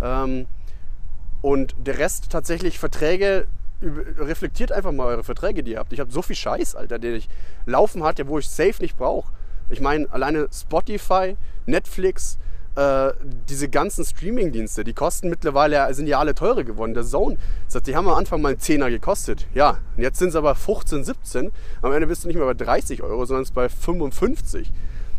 Ähm, 0.02 0.46
und 1.42 1.74
der 1.78 1.98
Rest 1.98 2.30
tatsächlich 2.30 2.78
Verträge. 2.78 3.46
Reflektiert 3.80 4.72
einfach 4.72 4.92
mal 4.92 5.06
eure 5.06 5.24
Verträge, 5.24 5.62
die 5.62 5.72
ihr 5.72 5.78
habt. 5.78 5.92
Ich 5.92 6.00
habe 6.00 6.10
so 6.10 6.22
viel 6.22 6.36
Scheiß, 6.36 6.74
Alter, 6.74 6.98
den 6.98 7.14
ich 7.14 7.28
laufen 7.66 8.02
hatte, 8.02 8.26
wo 8.26 8.38
ich 8.38 8.48
safe 8.48 8.80
nicht 8.80 8.96
brauche. 8.96 9.32
Ich 9.70 9.80
meine, 9.80 10.10
alleine 10.10 10.48
Spotify, 10.52 11.36
Netflix, 11.66 12.38
äh, 12.74 13.12
diese 13.48 13.68
ganzen 13.68 14.04
Streaming-Dienste, 14.04 14.82
die 14.82 14.94
kosten 14.94 15.28
mittlerweile, 15.28 15.92
sind 15.94 16.06
ja 16.06 16.18
alle 16.18 16.34
teurer 16.34 16.64
geworden. 16.64 16.94
Der 16.94 17.04
Zone, 17.04 17.36
das- 17.72 17.82
die 17.82 17.94
haben 17.94 18.08
am 18.08 18.14
Anfang 18.14 18.40
mal 18.40 18.50
einen 18.50 18.58
Zehner 18.60 18.90
gekostet. 18.90 19.46
Ja, 19.54 19.78
und 19.96 20.02
jetzt 20.02 20.18
sind 20.18 20.30
es 20.30 20.36
aber 20.36 20.54
15, 20.54 21.04
17. 21.04 21.52
Am 21.82 21.92
Ende 21.92 22.06
bist 22.06 22.24
du 22.24 22.28
nicht 22.28 22.36
mehr 22.36 22.46
bei 22.46 22.54
30 22.54 23.02
Euro, 23.02 23.24
sondern 23.26 23.42
es 23.42 23.50
bei 23.50 23.68
55. 23.68 24.72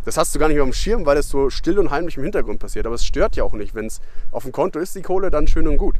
Das 0.05 0.17
hast 0.17 0.33
du 0.33 0.39
gar 0.39 0.47
nicht 0.47 0.55
mehr 0.55 0.63
auf 0.63 0.69
dem 0.69 0.73
Schirm, 0.73 1.05
weil 1.05 1.17
es 1.17 1.29
so 1.29 1.49
still 1.49 1.77
und 1.79 1.91
heimlich 1.91 2.17
im 2.17 2.23
Hintergrund 2.23 2.59
passiert. 2.59 2.85
Aber 2.85 2.95
es 2.95 3.05
stört 3.05 3.35
ja 3.35 3.43
auch 3.43 3.53
nicht. 3.53 3.75
Wenn 3.75 3.85
es 3.85 4.01
auf 4.31 4.43
dem 4.43 4.51
Konto 4.51 4.79
ist, 4.79 4.95
die 4.95 5.01
Kohle, 5.01 5.29
dann 5.29 5.47
schön 5.47 5.67
und 5.67 5.77
gut. 5.77 5.95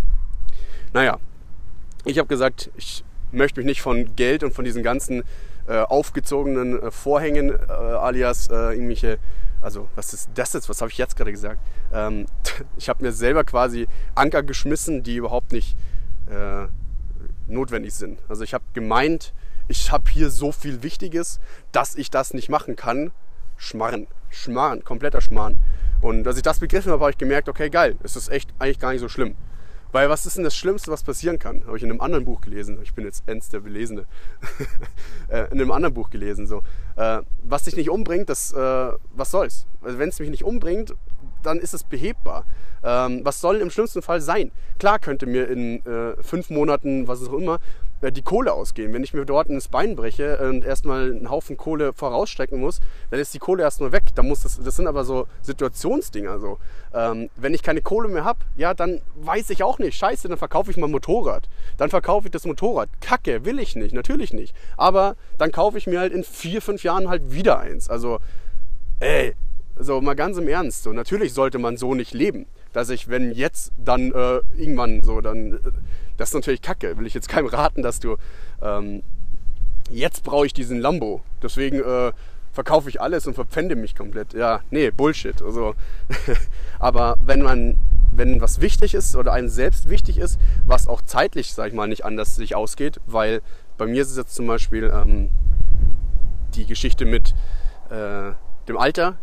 Naja, 0.94 1.20
ich 2.10 2.18
habe 2.18 2.28
gesagt, 2.28 2.72
ich 2.76 3.04
möchte 3.32 3.60
mich 3.60 3.66
nicht 3.66 3.82
von 3.82 4.16
Geld 4.16 4.44
und 4.44 4.54
von 4.54 4.66
diesen 4.66 4.84
ganzen 4.84 5.24
äh, 5.68 5.78
aufgezogenen 5.78 6.82
äh, 6.82 6.92
Vorhängen, 6.92 7.52
äh, 7.52 7.72
alias 7.72 8.48
äh, 8.48 8.74
irgendwelche, 8.74 9.20
also 9.62 9.88
was 9.96 10.14
ist 10.14 10.30
das 10.34 10.54
jetzt, 10.54 10.70
was 10.70 10.82
habe 10.82 10.92
ich 10.92 10.98
jetzt 10.98 11.16
gerade 11.16 11.32
gesagt? 11.32 11.60
Ähm, 11.94 12.26
ich 12.78 12.90
habe 12.90 13.04
mir 13.04 13.12
selber 13.12 13.44
quasi 13.44 13.88
Anker 14.16 14.44
geschmissen, 14.44 15.04
die 15.04 15.18
überhaupt 15.18 15.52
nicht 15.52 15.78
äh, 16.30 16.68
notwendig 17.48 17.94
sind. 17.94 18.20
Also 18.28 18.44
ich 18.44 18.54
habe 18.54 18.64
gemeint, 18.74 19.34
ich 19.68 19.92
habe 19.92 20.10
hier 20.10 20.30
so 20.32 20.52
viel 20.52 20.82
Wichtiges, 20.82 21.40
dass 21.72 21.96
ich 21.96 22.10
das 22.10 22.34
nicht 22.34 22.50
machen 22.50 22.76
kann. 22.76 23.12
Schmarren, 23.58 24.08
Schmarren, 24.30 24.84
kompletter 24.84 25.22
Schmarrn. 25.22 25.58
Und 26.02 26.26
als 26.26 26.38
ich 26.38 26.44
das 26.44 26.60
begriffen 26.60 26.92
habe, 26.92 27.02
habe 27.02 27.12
ich 27.12 27.18
gemerkt, 27.18 27.50
okay, 27.50 27.70
geil, 27.70 27.98
es 28.04 28.16
ist 28.16 28.30
echt 28.30 28.50
eigentlich 28.58 28.80
gar 28.80 28.94
nicht 28.94 29.02
so 29.02 29.10
schlimm. 29.10 29.36
Weil 29.92 30.10
was 30.10 30.26
ist 30.26 30.38
denn 30.38 30.44
das 30.44 30.56
Schlimmste, 30.56 30.92
was 30.92 31.04
passieren 31.04 31.40
kann? 31.40 31.66
Habe 31.66 31.78
ich 31.78 31.84
in 31.84 31.90
einem 31.90 32.02
anderen 32.02 32.26
Buch 32.26 32.42
gelesen. 32.42 32.80
Ich 32.84 32.94
bin 32.94 33.06
jetzt 33.06 33.24
Enz 33.28 33.50
der 33.50 33.60
Belesene. 33.60 34.06
Äh, 35.28 35.46
in 35.52 35.62
einem 35.62 35.72
anderen 35.72 35.94
Buch 35.94 36.10
gelesen. 36.10 36.48
So. 36.48 36.64
Äh, 36.96 37.22
was 37.44 37.64
dich 37.64 37.76
nicht 37.76 37.92
umbringt, 37.92 38.30
das, 38.30 38.52
äh, 38.52 38.92
was 39.14 39.30
soll's? 39.30 39.68
Also 39.82 40.00
wenn 40.00 40.10
es 40.10 40.20
mich 40.20 40.32
nicht 40.32 40.44
umbringt, 40.44 40.96
dann 41.44 41.60
ist 41.60 41.76
es 41.76 41.84
behebbar. 41.84 42.46
Ähm, 42.84 43.22
was 43.24 43.40
soll 43.40 43.58
im 43.58 43.70
schlimmsten 43.70 44.02
Fall 44.02 44.22
sein? 44.22 44.52
Klar 44.80 44.98
könnte 44.98 45.28
mir 45.28 45.48
in 45.48 45.84
fünf 46.22 46.50
Monaten, 46.50 47.08
was 47.08 47.28
auch 47.28 47.34
immer, 47.34 47.60
die 48.02 48.22
Kohle 48.22 48.54
ausgehen. 48.54 48.94
Wenn 48.94 49.04
ich 49.04 49.14
mir 49.14 49.26
dort 49.26 49.50
ins 49.50 49.68
Bein 49.68 49.96
breche 49.96 50.38
und 50.38 50.64
erstmal 50.64 51.12
einen 51.12 51.30
Haufen 51.30 51.58
Kohle 51.58 51.94
vorausstrecken 51.94 52.60
muss, 52.60 52.80
dann 53.12 53.20
ist 53.20 53.34
die 53.34 53.40
Kohle 53.40 53.64
erstmal 53.64 53.92
weg. 53.92 54.04
Da 54.16 54.24
muss 54.24 54.42
das, 54.42 54.60
das 54.60 54.76
sind 54.76 54.88
aber 54.88 55.04
so 55.04 55.28
Situationsdinger. 55.42 56.40
So. 56.40 56.60
Ähm, 56.94 57.30
wenn 57.36 57.54
ich 57.54 57.62
keine 57.62 57.82
Kohle 57.82 58.08
mehr 58.08 58.24
habe, 58.24 58.40
ja, 58.56 58.74
dann 58.74 59.02
weiß 59.16 59.50
ich 59.50 59.64
auch 59.64 59.80
nicht. 59.80 59.98
Scheiße, 59.98 60.30
dann 60.30 60.38
verkaufe 60.38 60.72
ich 60.72 60.78
mein 60.78 60.92
Motorrad. 60.92 61.50
Dann 61.78 61.90
verkaufe 61.90 62.28
ich 62.28 62.32
das 62.32 62.46
Motorrad. 62.46 62.90
Kacke, 63.02 63.44
will 63.46 63.60
ich 63.60 63.76
nicht, 63.76 63.94
natürlich 63.94 64.34
nicht. 64.34 64.56
Aber 64.78 65.16
dann 65.38 65.52
kaufe 65.52 65.78
ich 65.78 65.88
mir 65.88 66.00
halt 66.00 66.14
in 66.14 66.24
vier, 66.24 66.62
fünf 66.62 66.84
Jahren 66.84 67.10
halt 67.10 67.34
wieder 67.34 67.60
eins. 67.60 67.90
Also, 67.90 68.20
ey, 69.00 69.36
so 69.78 70.02
mal 70.02 70.16
ganz 70.16 70.38
im 70.38 70.48
Ernst. 70.48 70.84
So, 70.84 70.94
natürlich 70.94 71.34
sollte 71.34 71.60
man 71.60 71.78
so 71.78 71.96
nicht 71.96 72.14
leben. 72.14 72.46
Dass 72.74 72.90
ich, 72.90 73.08
wenn 73.08 73.32
jetzt 73.32 73.72
dann 73.78 74.12
äh, 74.12 74.42
irgendwann 74.56 75.02
so, 75.02 75.22
dann, 75.22 75.54
äh, 75.54 75.58
das 76.20 76.30
ist 76.30 76.36
natürlich 76.36 76.62
Kacke. 76.62 76.98
Will 76.98 77.08
ich 77.08 77.14
jetzt 77.14 77.30
keinem 77.30 77.48
raten, 77.48 77.82
dass 77.82 78.00
du, 78.00 78.18
ähm, 78.62 79.04
jetzt 79.90 80.24
brauche 80.24 80.46
ich 80.46 80.54
diesen 80.54 80.80
Lambo. 80.80 81.22
Deswegen 81.42 81.80
äh, 81.80 82.12
verkaufe 82.52 82.90
ich 82.90 83.00
alles 83.00 83.26
und 83.26 83.36
verpfände 83.36 83.78
mich 83.78 83.96
komplett. 83.96 84.34
Ja, 84.34 84.60
nee, 84.70 84.92
Bullshit. 84.92 85.42
Also, 85.42 85.76
aber 86.80 87.16
wenn 87.26 87.42
man, 87.42 87.78
wenn 88.12 88.42
was 88.42 88.60
wichtig 88.60 88.96
ist 88.96 89.16
oder 89.16 89.32
einem 89.32 89.48
selbst 89.48 89.90
wichtig 89.90 90.18
ist, 90.18 90.38
was 90.66 90.88
auch 90.88 91.02
zeitlich, 91.02 91.54
sag 91.54 91.70
ich 91.70 91.74
mal, 91.74 91.88
nicht 91.88 92.04
anders 92.04 92.36
sich 92.36 92.54
ausgeht, 92.54 93.00
weil 93.08 93.42
bei 93.78 93.86
mir 93.88 94.02
ist 94.02 94.12
es 94.12 94.18
jetzt 94.18 94.36
zum 94.36 94.46
Beispiel 94.46 94.92
ähm, 94.94 95.30
die 96.54 96.66
Geschichte 96.66 97.06
mit 97.06 97.34
äh, 97.90 98.34
dem 98.68 98.78
Alter. 98.78 99.18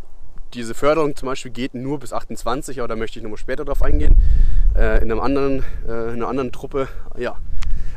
Diese 0.55 0.75
Förderung 0.75 1.17
zum 1.17 1.27
Beispiel 1.27 1.51
geht 1.51 1.75
nur 1.75 1.99
bis 1.99 2.13
28, 2.13 2.79
aber 2.79 2.89
da 2.89 2.97
möchte 2.97 3.19
ich 3.19 3.23
nochmal 3.23 3.39
später 3.39 3.65
drauf 3.65 3.83
eingehen. 3.83 4.17
Äh, 4.75 5.03
in, 5.03 5.11
einem 5.11 5.21
anderen, 5.21 5.65
äh, 5.87 6.09
in 6.09 6.17
einer 6.17 6.29
anderen 6.29 6.53
Truppe, 6.53 6.89
ja. 7.17 7.37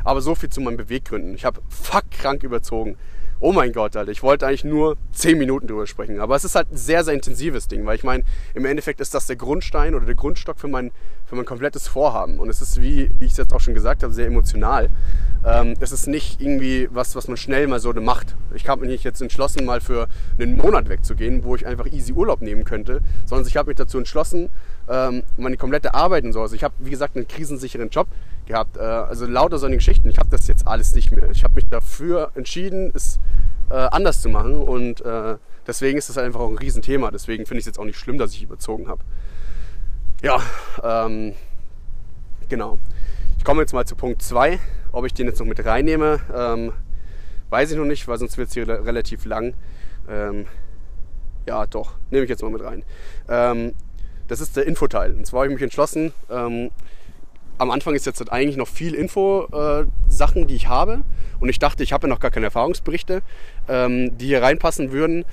Aber 0.04 0.20
so 0.20 0.34
viel 0.34 0.48
zu 0.48 0.60
meinen 0.60 0.76
Beweggründen. 0.76 1.34
Ich 1.34 1.44
habe 1.44 1.60
fuck 1.68 2.10
krank 2.10 2.42
überzogen. 2.42 2.96
Oh 3.42 3.52
mein 3.52 3.72
Gott, 3.72 3.96
Alter, 3.96 4.12
ich 4.12 4.22
wollte 4.22 4.46
eigentlich 4.46 4.64
nur 4.64 4.98
10 5.12 5.38
Minuten 5.38 5.66
drüber 5.66 5.86
sprechen. 5.86 6.20
Aber 6.20 6.36
es 6.36 6.44
ist 6.44 6.56
halt 6.56 6.70
ein 6.70 6.76
sehr, 6.76 7.04
sehr 7.04 7.14
intensives 7.14 7.68
Ding, 7.68 7.86
weil 7.86 7.96
ich 7.96 8.04
meine, 8.04 8.22
im 8.52 8.66
Endeffekt 8.66 9.00
ist 9.00 9.14
das 9.14 9.26
der 9.26 9.36
Grundstein 9.36 9.94
oder 9.94 10.04
der 10.04 10.14
Grundstock 10.14 10.60
für 10.60 10.68
mein, 10.68 10.90
für 11.24 11.36
mein 11.36 11.46
komplettes 11.46 11.88
Vorhaben. 11.88 12.38
Und 12.38 12.50
es 12.50 12.60
ist, 12.60 12.82
wie, 12.82 13.10
wie 13.18 13.24
ich 13.24 13.32
es 13.32 13.38
jetzt 13.38 13.54
auch 13.54 13.60
schon 13.60 13.72
gesagt 13.72 14.02
habe, 14.02 14.12
sehr 14.12 14.26
emotional. 14.26 14.90
Ähm, 15.42 15.72
es 15.80 15.90
ist 15.90 16.06
nicht 16.06 16.42
irgendwie 16.42 16.90
was, 16.92 17.16
was 17.16 17.28
man 17.28 17.38
schnell 17.38 17.66
mal 17.66 17.80
so 17.80 17.94
macht. 17.94 18.36
Ich 18.54 18.68
habe 18.68 18.84
mich 18.84 19.04
jetzt 19.04 19.22
entschlossen, 19.22 19.64
mal 19.64 19.80
für 19.80 20.08
einen 20.38 20.58
Monat 20.58 20.90
wegzugehen, 20.90 21.42
wo 21.42 21.56
ich 21.56 21.66
einfach 21.66 21.86
easy 21.86 22.12
Urlaub 22.12 22.42
nehmen 22.42 22.64
könnte, 22.64 23.00
sondern 23.24 23.48
ich 23.48 23.56
habe 23.56 23.68
mich 23.68 23.76
dazu 23.76 23.96
entschlossen, 23.96 24.50
ähm, 24.90 25.22
meine 25.36 25.56
komplette 25.56 25.94
Arbeit 25.94 26.24
und 26.24 26.32
so. 26.32 26.42
Also 26.42 26.54
ich 26.56 26.64
habe, 26.64 26.74
wie 26.80 26.90
gesagt, 26.90 27.16
einen 27.16 27.28
krisensicheren 27.28 27.88
Job 27.90 28.08
gehabt. 28.46 28.76
Äh, 28.76 28.80
also 28.80 29.26
lauter 29.26 29.58
solche 29.58 29.76
Geschichten. 29.76 30.10
Ich 30.10 30.18
habe 30.18 30.28
das 30.30 30.46
jetzt 30.48 30.66
alles 30.66 30.94
nicht 30.94 31.12
mehr. 31.12 31.30
Ich 31.30 31.44
habe 31.44 31.54
mich 31.54 31.66
dafür 31.68 32.32
entschieden, 32.34 32.90
es 32.94 33.18
äh, 33.70 33.74
anders 33.74 34.20
zu 34.20 34.28
machen 34.28 34.54
und 34.56 35.00
äh, 35.04 35.36
deswegen 35.66 35.96
ist 35.96 36.08
das 36.08 36.18
einfach 36.18 36.40
auch 36.40 36.50
ein 36.50 36.58
Riesenthema. 36.58 37.10
Deswegen 37.10 37.46
finde 37.46 37.60
ich 37.60 37.62
es 37.62 37.66
jetzt 37.66 37.78
auch 37.78 37.84
nicht 37.84 37.98
schlimm, 37.98 38.18
dass 38.18 38.32
ich 38.32 38.42
überzogen 38.42 38.88
habe. 38.88 39.00
Ja, 40.22 40.40
ähm, 40.82 41.34
genau. 42.48 42.78
Ich 43.38 43.44
komme 43.44 43.60
jetzt 43.62 43.72
mal 43.72 43.86
zu 43.86 43.96
Punkt 43.96 44.22
2. 44.22 44.58
Ob 44.92 45.06
ich 45.06 45.14
den 45.14 45.26
jetzt 45.26 45.38
noch 45.38 45.46
mit 45.46 45.64
reinnehme, 45.64 46.18
ähm, 46.34 46.72
weiß 47.50 47.70
ich 47.70 47.76
noch 47.78 47.84
nicht, 47.84 48.08
weil 48.08 48.18
sonst 48.18 48.36
wird 48.36 48.48
es 48.48 48.54
hier 48.54 48.66
re- 48.68 48.84
relativ 48.84 49.24
lang. 49.24 49.54
Ähm, 50.08 50.46
ja, 51.46 51.64
doch, 51.66 51.94
nehme 52.10 52.24
ich 52.24 52.28
jetzt 52.30 52.42
mal 52.42 52.50
mit 52.50 52.62
rein. 52.62 52.82
Das 54.30 54.40
ist 54.40 54.56
der 54.56 54.64
Infoteil. 54.64 55.12
Und 55.12 55.26
zwar 55.26 55.40
habe 55.40 55.48
ich 55.48 55.54
mich 55.54 55.62
entschlossen, 55.64 56.12
ähm, 56.30 56.70
am 57.58 57.72
Anfang 57.72 57.96
ist 57.96 58.06
jetzt 58.06 58.32
eigentlich 58.32 58.56
noch 58.56 58.68
viel 58.68 58.94
Info-Sachen, 58.94 60.46
die 60.46 60.54
ich 60.54 60.68
habe. 60.68 61.02
Und 61.40 61.48
ich 61.48 61.58
dachte, 61.58 61.82
ich 61.82 61.92
habe 61.92 62.06
ja 62.06 62.14
noch 62.14 62.20
gar 62.20 62.30
keine 62.30 62.46
Erfahrungsberichte, 62.46 63.22
ähm, 63.68 64.16
die 64.16 64.26
hier 64.26 64.40
reinpassen 64.40 64.92
würden, 64.92 65.24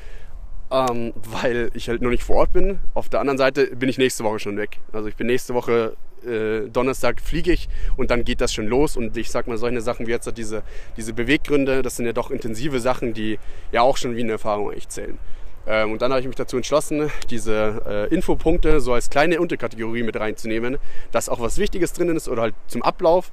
ähm, 0.72 1.14
weil 1.16 1.70
ich 1.76 1.90
halt 1.90 2.02
noch 2.02 2.10
nicht 2.10 2.24
vor 2.24 2.38
Ort 2.38 2.54
bin. 2.54 2.80
Auf 2.96 3.08
der 3.08 3.20
anderen 3.20 3.38
Seite 3.38 3.68
bin 3.76 3.88
ich 3.88 4.00
nächste 4.00 4.24
Woche 4.24 4.40
schon 4.40 4.58
weg. 4.58 4.80
Also 4.92 5.08
ich 5.08 5.16
bin 5.16 5.28
nächste 5.28 5.54
Woche 5.54 5.96
äh, 6.26 6.68
Donnerstag 6.68 7.22
fliege 7.22 7.52
ich 7.52 7.70
und 7.98 8.10
dann 8.10 8.24
geht 8.24 8.42
das 8.42 8.52
schon 8.52 8.66
los. 8.66 8.98
Und 8.98 9.16
ich 9.16 9.30
sag 9.30 9.48
mal, 9.48 9.60
solche 9.60 9.82
Sachen 9.82 10.08
wie 10.08 10.12
jetzt 10.12 10.36
diese, 10.36 10.64
diese 10.98 11.14
Beweggründe, 11.14 11.84
das 11.84 11.98
sind 11.98 12.08
ja 12.08 12.14
doch 12.14 12.32
intensive 12.32 12.80
Sachen, 12.80 13.14
die 13.14 13.38
ja 13.72 13.84
auch 13.84 13.96
schon 13.96 14.16
wie 14.16 14.24
eine 14.24 14.32
Erfahrung 14.32 14.72
eigentlich 14.72 14.90
zählen. 14.90 15.20
Ähm, 15.68 15.92
und 15.92 16.02
dann 16.02 16.12
habe 16.12 16.22
ich 16.22 16.28
mich 16.28 16.38
dazu 16.38 16.56
entschlossen, 16.56 17.12
diese 17.30 17.82
äh, 17.86 18.14
Infopunkte 18.14 18.80
so 18.80 18.94
als 18.94 19.10
kleine 19.10 19.42
Unterkategorie 19.42 20.04
mit 20.04 20.18
reinzunehmen, 20.18 20.78
dass 21.12 21.28
auch 21.28 21.42
was 21.42 21.58
Wichtiges 21.58 21.92
drin 21.92 22.16
ist 22.16 22.30
oder 22.30 22.44
halt 22.44 22.56
zum 22.68 22.82
Ablauf, 22.84 23.32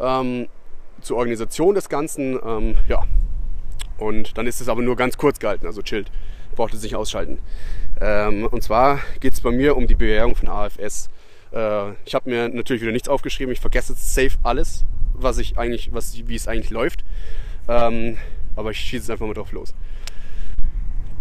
ähm, 0.00 0.46
zur 1.00 1.16
Organisation 1.16 1.74
des 1.74 1.88
Ganzen. 1.88 2.38
Ähm, 2.44 2.76
ja. 2.88 3.02
Und 3.98 4.38
dann 4.38 4.46
ist 4.46 4.60
es 4.60 4.68
aber 4.68 4.82
nur 4.82 4.94
ganz 4.94 5.16
kurz 5.16 5.40
gehalten, 5.40 5.66
also 5.66 5.82
chillt. 5.82 6.10
Braucht 6.54 6.72
es 6.72 6.82
nicht 6.82 6.94
ausschalten. 6.94 7.38
Ähm, 8.00 8.46
und 8.46 8.62
zwar 8.62 9.00
geht 9.20 9.32
es 9.32 9.40
bei 9.40 9.50
mir 9.50 9.76
um 9.76 9.86
die 9.86 9.94
Bewährung 9.94 10.36
von 10.36 10.48
AFS. 10.48 11.10
Äh, 11.52 11.92
ich 12.04 12.14
habe 12.14 12.30
mir 12.30 12.48
natürlich 12.48 12.82
wieder 12.82 12.92
nichts 12.92 13.08
aufgeschrieben. 13.08 13.52
Ich 13.52 13.60
vergesse 13.60 13.92
jetzt 13.92 14.14
safe 14.14 14.36
alles, 14.42 14.84
was 15.14 15.38
ich 15.38 15.58
eigentlich, 15.58 15.92
was, 15.92 16.16
wie 16.28 16.34
es 16.34 16.46
eigentlich 16.46 16.70
läuft. 16.70 17.04
Ähm, 17.68 18.18
aber 18.54 18.70
ich 18.70 18.78
schieße 18.78 18.96
jetzt 18.96 19.10
einfach 19.10 19.26
mal 19.26 19.34
drauf 19.34 19.52
los. 19.52 19.74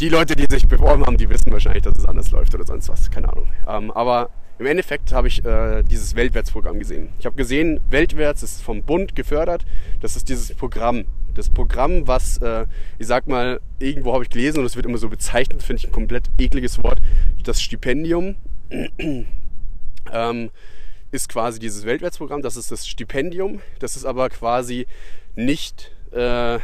Die 0.02 0.10
Leute, 0.10 0.36
die 0.36 0.46
sich 0.50 0.68
beworben 0.68 1.06
haben, 1.06 1.16
die 1.16 1.30
wissen 1.30 1.54
wahrscheinlich, 1.54 1.84
dass 1.84 1.98
es 1.98 2.06
anders 2.06 2.30
läuft 2.32 2.54
oder 2.54 2.66
sonst 2.66 2.90
was. 2.90 3.10
Keine 3.10 3.32
Ahnung. 3.32 3.48
Ähm, 3.66 3.92
aber 3.92 4.30
im 4.60 4.66
Endeffekt 4.66 5.14
habe 5.14 5.30
ich 5.30 5.46
äh, 5.46 5.84
dieses 5.84 6.16
Weltwärtsprogramm 6.16 6.80
gesehen. 6.80 7.10
Ich 7.18 7.26
habe 7.26 7.38
gesehen, 7.38 7.80
Weltwärts 7.90 8.44
ist 8.44 8.62
vom 8.62 8.84
Bund 8.84 9.16
gefördert. 9.16 9.66
Das 10.02 10.18
ist 10.18 10.28
dieses 10.28 10.54
Programm. 10.54 11.06
Das 11.34 11.50
Programm, 11.50 12.08
was, 12.10 12.40
äh, 12.40 12.66
ich 13.00 13.08
sag 13.08 13.28
mal, 13.28 13.62
irgendwo 13.80 14.14
habe 14.14 14.26
ich 14.26 14.30
gelesen 14.30 14.60
und 14.60 14.66
es 14.66 14.76
wird 14.76 14.86
immer 14.86 14.98
so 14.98 15.08
bezeichnet, 15.08 15.64
finde 15.64 15.80
ich 15.80 15.88
ein 15.88 15.94
komplett 15.94 16.30
ekliges 16.38 16.84
Wort. 16.84 17.00
Das 17.46 17.62
Stipendium 17.62 18.36
ähm, 20.12 20.50
ist 21.12 21.30
quasi 21.30 21.60
dieses 21.60 21.86
Weltwärtsprogramm, 21.86 22.42
das 22.42 22.58
ist 22.58 22.70
das 22.70 22.86
Stipendium, 22.86 23.62
das 23.80 23.96
ist 23.96 24.04
aber 24.04 24.30
quasi 24.30 24.88
nicht 25.36 25.92
äh, 26.12 26.60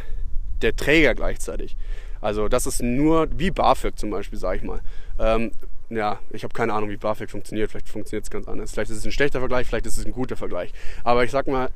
der 0.62 0.76
Träger 0.76 1.14
gleichzeitig. 1.14 1.76
Also 2.22 2.48
das 2.48 2.66
ist 2.66 2.82
nur 2.82 3.28
wie 3.36 3.50
BAföG 3.50 3.98
zum 3.98 4.10
Beispiel, 4.10 4.38
sage 4.38 4.58
ich 4.58 4.62
mal. 4.62 4.80
Ähm, 5.18 5.50
ja, 5.90 6.18
ich 6.30 6.44
habe 6.44 6.54
keine 6.54 6.72
Ahnung, 6.72 6.88
wie 6.88 6.96
BAföG 6.96 7.30
funktioniert. 7.30 7.70
Vielleicht 7.70 7.88
funktioniert 7.88 8.24
es 8.24 8.30
ganz 8.30 8.48
anders. 8.48 8.72
Vielleicht 8.72 8.90
ist 8.90 8.98
es 8.98 9.04
ein 9.04 9.12
schlechter 9.12 9.40
Vergleich, 9.40 9.66
vielleicht 9.66 9.86
ist 9.86 9.98
es 9.98 10.06
ein 10.06 10.12
guter 10.12 10.36
Vergleich. 10.36 10.72
Aber 11.04 11.24
ich 11.24 11.30
sag 11.30 11.46
mal, 11.48 11.68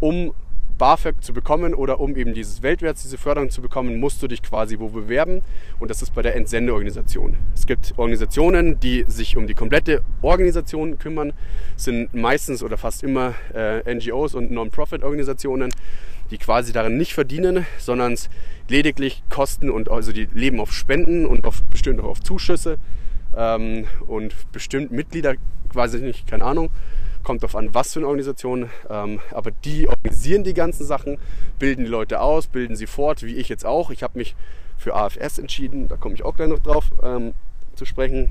um 0.00 0.32
BAföG 0.78 1.22
zu 1.22 1.32
bekommen 1.32 1.74
oder 1.74 2.00
um 2.00 2.16
eben 2.16 2.34
dieses 2.34 2.62
Weltwärts, 2.62 3.02
diese 3.02 3.18
Förderung 3.18 3.50
zu 3.50 3.62
bekommen, 3.62 4.00
musst 4.00 4.20
du 4.22 4.26
dich 4.26 4.42
quasi 4.42 4.80
wo 4.80 4.88
bewerben. 4.88 5.42
Und 5.78 5.90
das 5.90 6.02
ist 6.02 6.14
bei 6.14 6.22
der 6.22 6.34
Entsendeorganisation. 6.34 7.36
Es 7.54 7.66
gibt 7.66 7.94
Organisationen, 7.98 8.80
die 8.80 9.04
sich 9.06 9.36
um 9.36 9.46
die 9.46 9.54
komplette 9.54 10.02
Organisation 10.22 10.98
kümmern, 10.98 11.34
sind 11.76 12.12
meistens 12.14 12.62
oder 12.64 12.78
fast 12.78 13.04
immer 13.04 13.34
äh, 13.54 13.94
NGOs 13.94 14.34
und 14.34 14.50
Non-Profit-Organisationen, 14.50 15.72
die 16.32 16.38
quasi 16.38 16.72
darin 16.72 16.96
nicht 16.96 17.12
verdienen, 17.12 17.66
sondern 17.78 18.14
es 18.14 18.30
lediglich 18.68 19.22
kosten 19.28 19.70
und 19.70 19.90
also 19.90 20.12
die 20.12 20.28
leben 20.32 20.60
auf 20.60 20.72
Spenden 20.72 21.26
und 21.26 21.46
auf, 21.46 21.62
bestimmt 21.64 22.00
auch 22.00 22.06
auf 22.06 22.20
Zuschüsse 22.22 22.78
ähm, 23.36 23.86
und 24.06 24.34
bestimmt 24.50 24.90
Mitglieder, 24.90 25.34
quasi 25.70 26.00
nicht, 26.00 26.26
keine 26.26 26.44
Ahnung, 26.44 26.70
kommt 27.22 27.42
darauf 27.42 27.54
an, 27.54 27.74
was 27.74 27.92
für 27.92 28.00
eine 28.00 28.08
Organisation, 28.08 28.70
ähm, 28.88 29.20
aber 29.30 29.50
die 29.50 29.86
organisieren 29.88 30.42
die 30.42 30.54
ganzen 30.54 30.86
Sachen, 30.86 31.18
bilden 31.58 31.84
die 31.84 31.90
Leute 31.90 32.20
aus, 32.20 32.46
bilden 32.46 32.76
sie 32.76 32.86
fort, 32.86 33.22
wie 33.22 33.36
ich 33.36 33.48
jetzt 33.48 33.64
auch. 33.64 33.90
Ich 33.90 34.02
habe 34.02 34.18
mich 34.18 34.34
für 34.76 34.94
AFS 34.94 35.38
entschieden, 35.38 35.86
da 35.86 35.96
komme 35.96 36.14
ich 36.14 36.24
auch 36.24 36.34
gleich 36.34 36.48
noch 36.48 36.58
drauf 36.58 36.86
ähm, 37.02 37.34
zu 37.74 37.84
sprechen. 37.84 38.30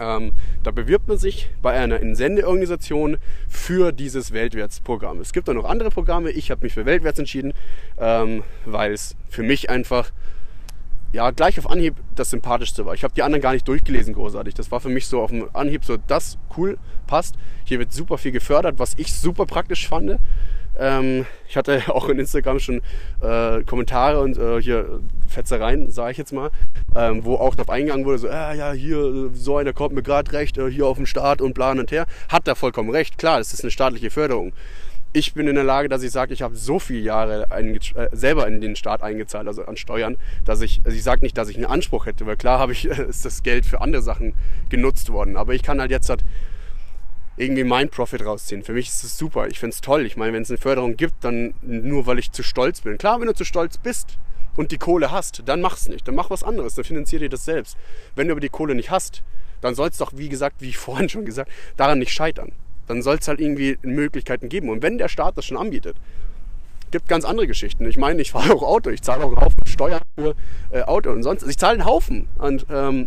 Ähm, 0.00 0.32
da 0.62 0.70
bewirbt 0.70 1.08
man 1.08 1.18
sich 1.18 1.50
bei 1.60 1.78
einer 1.78 2.00
Entsendeorganisation 2.00 3.18
für 3.48 3.92
dieses 3.92 4.32
Weltwärtsprogramm. 4.32 5.20
Es 5.20 5.32
gibt 5.32 5.48
auch 5.50 5.54
noch 5.54 5.66
andere 5.66 5.90
Programme. 5.90 6.30
Ich 6.30 6.50
habe 6.50 6.62
mich 6.64 6.72
für 6.72 6.86
Weltwärts 6.86 7.18
entschieden, 7.18 7.52
ähm, 7.98 8.42
weil 8.64 8.92
es 8.92 9.14
für 9.28 9.42
mich 9.42 9.68
einfach 9.68 10.10
ja, 11.12 11.30
gleich 11.32 11.58
auf 11.58 11.68
Anhieb 11.68 11.96
das 12.14 12.30
Sympathischste 12.30 12.86
war. 12.86 12.94
Ich 12.94 13.04
habe 13.04 13.12
die 13.14 13.22
anderen 13.22 13.42
gar 13.42 13.52
nicht 13.52 13.68
durchgelesen, 13.68 14.14
großartig. 14.14 14.54
Das 14.54 14.70
war 14.70 14.80
für 14.80 14.88
mich 14.88 15.06
so 15.06 15.20
auf 15.20 15.30
dem 15.30 15.48
Anhieb 15.52 15.84
so, 15.84 15.96
das 15.96 16.38
cool, 16.56 16.78
passt. 17.06 17.34
Hier 17.64 17.78
wird 17.78 17.92
super 17.92 18.16
viel 18.16 18.32
gefördert, 18.32 18.78
was 18.78 18.94
ich 18.96 19.12
super 19.12 19.44
praktisch 19.44 19.88
fand. 19.88 20.18
Ähm, 20.78 21.26
ich 21.48 21.56
hatte 21.56 21.82
auch 21.88 22.08
in 22.08 22.18
Instagram 22.18 22.58
schon 22.58 22.80
äh, 23.20 23.62
Kommentare 23.64 24.20
und 24.20 24.38
äh, 24.38 24.60
hier 24.60 25.00
Fetzereien, 25.28 25.90
sage 25.90 26.12
ich 26.12 26.18
jetzt 26.18 26.32
mal, 26.32 26.50
ähm, 26.94 27.24
wo 27.24 27.34
auch 27.36 27.54
darauf 27.54 27.70
eingegangen 27.70 28.04
wurde, 28.04 28.18
so, 28.18 28.28
äh, 28.28 28.56
ja, 28.56 28.72
hier, 28.72 29.30
so 29.32 29.56
einer 29.56 29.72
kommt 29.72 29.94
mir 29.94 30.02
gerade 30.02 30.32
recht, 30.32 30.58
äh, 30.58 30.70
hier 30.70 30.86
auf 30.86 30.96
dem 30.96 31.06
Start 31.06 31.40
und 31.40 31.54
plan 31.54 31.78
und 31.78 31.90
her. 31.90 32.06
Hat 32.28 32.46
da 32.48 32.54
vollkommen 32.54 32.90
recht, 32.90 33.18
klar, 33.18 33.38
das 33.38 33.52
ist 33.52 33.62
eine 33.62 33.70
staatliche 33.70 34.10
Förderung 34.10 34.52
ich 35.12 35.34
bin 35.34 35.48
in 35.48 35.56
der 35.56 35.64
Lage, 35.64 35.88
dass 35.88 36.02
ich 36.02 36.12
sage, 36.12 36.32
ich 36.32 36.42
habe 36.42 36.54
so 36.54 36.78
viele 36.78 37.00
Jahre 37.00 37.46
äh, 37.50 38.08
selber 38.12 38.46
in 38.46 38.60
den 38.60 38.76
Staat 38.76 39.02
eingezahlt, 39.02 39.48
also 39.48 39.64
an 39.64 39.76
Steuern, 39.76 40.16
dass 40.44 40.60
ich, 40.60 40.80
also 40.84 40.96
ich 40.96 41.02
sage 41.02 41.22
nicht, 41.22 41.36
dass 41.36 41.48
ich 41.48 41.56
einen 41.56 41.66
Anspruch 41.66 42.06
hätte, 42.06 42.26
weil 42.26 42.36
klar 42.36 42.58
habe 42.58 42.72
ich, 42.72 42.84
ist 42.84 43.24
das 43.24 43.42
Geld 43.42 43.66
für 43.66 43.80
andere 43.80 44.02
Sachen 44.02 44.34
genutzt 44.68 45.10
worden. 45.10 45.36
Aber 45.36 45.54
ich 45.54 45.62
kann 45.62 45.80
halt 45.80 45.90
jetzt 45.90 46.08
halt 46.10 46.24
irgendwie 47.40 47.64
mein 47.64 47.88
Profit 47.88 48.24
rausziehen. 48.24 48.62
Für 48.62 48.72
mich 48.72 48.88
ist 48.88 49.04
es 49.04 49.16
super. 49.16 49.48
Ich 49.48 49.58
finde 49.58 49.74
es 49.74 49.80
toll. 49.80 50.06
Ich 50.06 50.16
meine, 50.16 50.32
wenn 50.32 50.42
es 50.42 50.50
eine 50.50 50.58
Förderung 50.58 50.96
gibt, 50.96 51.24
dann 51.24 51.54
nur 51.62 52.06
weil 52.06 52.18
ich 52.18 52.32
zu 52.32 52.42
stolz 52.42 52.80
bin. 52.82 52.98
Klar, 52.98 53.20
wenn 53.20 53.26
du 53.26 53.34
zu 53.34 53.44
stolz 53.44 53.78
bist 53.78 54.18
und 54.56 54.72
die 54.72 54.78
Kohle 54.78 55.10
hast, 55.10 55.42
dann 55.46 55.60
mach's 55.60 55.88
nicht. 55.88 56.06
Dann 56.06 56.14
mach 56.14 56.30
was 56.30 56.42
anderes. 56.42 56.74
Dann 56.74 56.84
finanzier 56.84 57.18
dir 57.18 57.28
das 57.28 57.44
selbst. 57.44 57.76
Wenn 58.14 58.28
du 58.28 58.32
aber 58.32 58.40
die 58.40 58.48
Kohle 58.48 58.74
nicht 58.74 58.90
hast, 58.90 59.22
dann 59.60 59.74
soll 59.74 59.88
es 59.88 59.98
doch, 59.98 60.12
wie 60.14 60.28
gesagt, 60.28 60.56
wie 60.60 60.72
vorhin 60.74 61.08
schon 61.08 61.24
gesagt, 61.24 61.50
daran 61.76 61.98
nicht 61.98 62.12
scheitern 62.12 62.52
dann 62.90 63.02
soll 63.02 63.18
es 63.20 63.28
halt 63.28 63.40
irgendwie 63.40 63.78
Möglichkeiten 63.82 64.48
geben. 64.48 64.68
Und 64.68 64.82
wenn 64.82 64.98
der 64.98 65.08
Staat 65.08 65.38
das 65.38 65.44
schon 65.44 65.56
anbietet, 65.56 65.96
gibt 66.90 67.06
ganz 67.06 67.24
andere 67.24 67.46
Geschichten. 67.46 67.86
Ich 67.86 67.96
meine, 67.96 68.20
ich 68.20 68.30
fahre 68.32 68.52
auch 68.52 68.62
Auto, 68.62 68.90
ich 68.90 69.00
zahle 69.00 69.24
auch 69.24 69.28
einen 69.28 69.40
Haufen 69.40 69.66
Steuern 69.66 70.02
für 70.18 70.34
äh, 70.72 70.82
Auto 70.82 71.10
und 71.10 71.22
sonst. 71.22 71.42
Also 71.42 71.50
ich 71.50 71.58
zahle 71.58 71.74
einen 71.74 71.84
Haufen. 71.84 72.28
Und 72.38 72.66
ähm, 72.68 73.06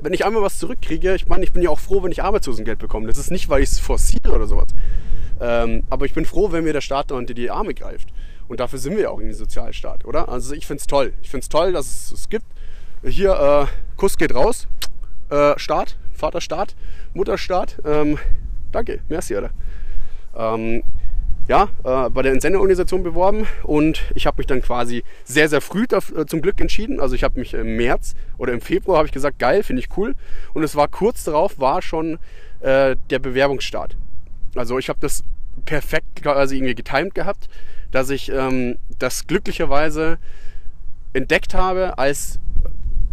wenn 0.00 0.12
ich 0.12 0.24
einmal 0.24 0.42
was 0.42 0.58
zurückkriege, 0.58 1.14
ich 1.14 1.26
meine, 1.26 1.44
ich 1.44 1.52
bin 1.52 1.62
ja 1.62 1.70
auch 1.70 1.78
froh, 1.78 2.02
wenn 2.02 2.12
ich 2.12 2.22
Arbeitslosengeld 2.22 2.78
bekomme. 2.78 3.06
Das 3.06 3.18
ist 3.18 3.30
nicht, 3.30 3.48
weil 3.48 3.62
ich 3.62 3.70
es 3.70 3.78
forciere 3.78 4.32
oder 4.32 4.46
sowas. 4.46 4.68
Ähm, 5.40 5.84
aber 5.90 6.06
ich 6.06 6.14
bin 6.14 6.24
froh, 6.24 6.52
wenn 6.52 6.64
mir 6.64 6.72
der 6.72 6.80
Staat 6.80 7.10
da 7.10 7.14
unter 7.14 7.34
die 7.34 7.50
Arme 7.50 7.74
greift. 7.74 8.08
Und 8.48 8.60
dafür 8.60 8.78
sind 8.78 8.96
wir 8.96 9.02
ja 9.02 9.10
auch 9.10 9.18
in 9.18 9.26
den 9.26 9.34
Sozialstaat, 9.34 10.04
oder? 10.04 10.28
Also 10.28 10.54
ich 10.54 10.66
finde 10.66 10.80
es 10.80 10.86
toll. 10.86 11.12
Ich 11.22 11.30
finde 11.30 11.42
es 11.42 11.48
toll, 11.48 11.72
dass 11.72 11.86
es 11.86 12.12
es 12.12 12.28
gibt. 12.28 12.46
Hier, 13.04 13.32
äh, 13.32 13.96
Kuss 13.96 14.16
geht 14.16 14.34
raus. 14.34 14.66
Äh, 15.30 15.58
Staat, 15.58 15.96
Vaterstaat, 16.14 16.74
Mutterstaat. 17.14 17.78
Ähm, 17.84 18.18
danke, 18.72 19.00
merci, 19.08 19.36
oder? 19.36 19.50
Ähm, 20.36 20.82
ja, 21.48 21.68
äh, 21.82 22.10
bei 22.10 22.22
der 22.22 22.32
Entsendeorganisation 22.32 23.02
beworben 23.02 23.46
und 23.62 24.02
ich 24.14 24.26
habe 24.26 24.36
mich 24.36 24.46
dann 24.46 24.60
quasi 24.60 25.02
sehr, 25.24 25.48
sehr 25.48 25.62
früh 25.62 25.86
da, 25.86 25.98
äh, 26.14 26.26
zum 26.26 26.42
Glück 26.42 26.60
entschieden. 26.60 27.00
Also 27.00 27.14
ich 27.14 27.24
habe 27.24 27.40
mich 27.40 27.54
im 27.54 27.76
März 27.76 28.14
oder 28.36 28.52
im 28.52 28.60
Februar 28.60 28.98
habe 28.98 29.06
ich 29.06 29.12
gesagt, 29.12 29.38
geil, 29.38 29.62
finde 29.62 29.80
ich 29.80 29.96
cool. 29.96 30.14
Und 30.52 30.62
es 30.62 30.76
war 30.76 30.88
kurz 30.88 31.24
darauf, 31.24 31.58
war 31.58 31.80
schon 31.80 32.18
äh, 32.60 32.96
der 33.08 33.18
Bewerbungsstart. 33.18 33.96
Also 34.54 34.78
ich 34.78 34.90
habe 34.90 34.98
das 35.00 35.24
perfekt 35.64 36.22
quasi 36.22 36.56
irgendwie 36.56 36.74
getimt 36.74 37.14
gehabt, 37.14 37.48
dass 37.90 38.10
ich 38.10 38.30
ähm, 38.30 38.76
das 38.98 39.26
glücklicherweise 39.26 40.18
entdeckt 41.14 41.54
habe, 41.54 41.98
als 41.98 42.38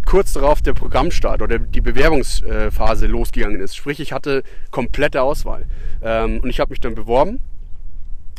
kurz 0.06 0.34
darauf 0.34 0.62
der 0.62 0.74
Programmstart 0.74 1.42
oder 1.42 1.58
die 1.58 1.82
Bewerbungsphase 1.82 3.08
losgegangen 3.08 3.62
ist. 3.62 3.78
Sprich, 3.78 4.02
ich 4.02 4.12
hatte 4.12 4.44
komplette 4.72 5.22
Auswahl. 5.22 5.66
Ähm, 6.04 6.42
und 6.42 6.50
ich 6.50 6.60
habe 6.60 6.72
mich 6.72 6.82
dann 6.82 6.96
beworben. 6.96 7.40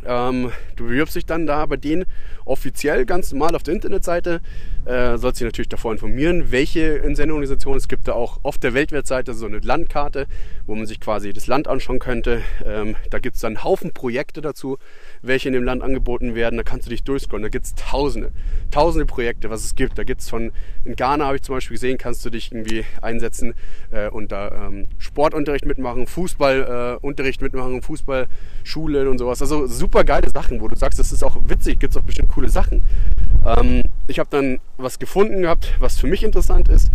Ähm, 0.07 0.53
du 0.77 0.87
bewirbst 0.87 1.17
dich 1.17 1.27
dann 1.27 1.47
da 1.47 1.67
bei 1.67 1.77
denen 1.77 2.05
offiziell 2.45 3.05
ganz 3.05 3.33
normal 3.33 3.55
auf 3.57 3.63
der 3.63 3.75
Internetseite. 3.75 4.41
Äh, 4.87 5.19
sollst 5.19 5.41
dich 5.41 5.45
natürlich 5.45 5.69
davor 5.69 5.93
informieren, 5.93 6.53
welche 6.53 7.03
Entsendeorganisationen. 7.03 7.79
Es 7.79 7.89
gibt 7.89 8.09
da 8.09 8.13
auch 8.13 8.39
auf 8.45 8.57
der 8.57 8.73
Weltwärtsseite 8.73 9.35
so 9.35 9.47
eine 9.47 9.59
Landkarte, 9.59 10.27
wo 10.67 10.75
man 10.75 10.87
sich 10.87 11.01
quasi 11.01 11.33
das 11.33 11.47
Land 11.47 11.69
anschauen 11.69 11.99
könnte. 11.99 12.43
Ähm, 12.65 12.97
da 13.11 13.19
gibt 13.19 13.37
es 13.37 13.43
dann 13.43 13.65
Haufen 13.65 13.93
Projekte 13.93 14.41
dazu 14.41 14.79
welche 15.23 15.49
in 15.49 15.55
dem 15.55 15.65
Land 15.65 15.83
angeboten 15.83 16.35
werden. 16.35 16.57
Da 16.57 16.63
kannst 16.63 16.87
du 16.87 16.91
dich 16.91 17.03
durchscrollen. 17.03 17.43
Da 17.43 17.49
gibt 17.49 17.67
es 17.67 17.75
tausende, 17.75 18.33
tausende 18.71 19.07
Projekte, 19.07 19.51
was 19.51 19.65
es 19.65 19.75
gibt. 19.75 19.99
Da 19.99 20.05
gibt 20.05 20.21
es 20.21 20.29
von, 20.29 20.53
in 20.85 20.97
Ghana 20.97 21.27
habe 21.27 21.37
ich 21.37 21.43
zum 21.43 21.55
Beispiel 21.55 21.75
gesehen, 21.75 21.99
kannst 21.99 22.25
du 22.25 22.31
dich 22.31 22.53
irgendwie 22.53 22.85
einsetzen 23.03 23.55
äh, 23.91 24.09
und 24.09 24.33
da 24.33 24.69
ähm, 24.69 24.89
Sportunterricht 24.99 25.67
mitmachen, 25.67 26.07
Fußballunterricht 26.07 27.41
äh, 27.41 27.45
mitmachen, 27.45 27.83
Fußballschulen 27.83 29.09
und 29.09 29.19
sowas. 29.19 29.41
Also 29.41 29.67
super 29.67 30.05
geile 30.05 30.31
Sachen, 30.31 30.61
wo 30.61 30.69
du 30.69 30.77
sagst, 30.77 30.99
das 30.99 31.13
ist 31.13 31.23
auch 31.23 31.37
witzig, 31.47 31.79
gibt 31.79 31.93
es 31.93 31.97
auch 31.97 32.05
bestimmt 32.05 32.31
coole 32.31 32.49
Sachen. 32.49 32.83
Ähm, 33.45 33.83
ich 34.07 34.19
habe 34.19 34.29
dann 34.31 34.59
was 34.77 34.99
gefunden 34.99 35.43
gehabt, 35.43 35.75
was 35.81 35.99
für 35.99 36.07
mich 36.07 36.23
interessant 36.23 36.69
ist. 36.69 36.91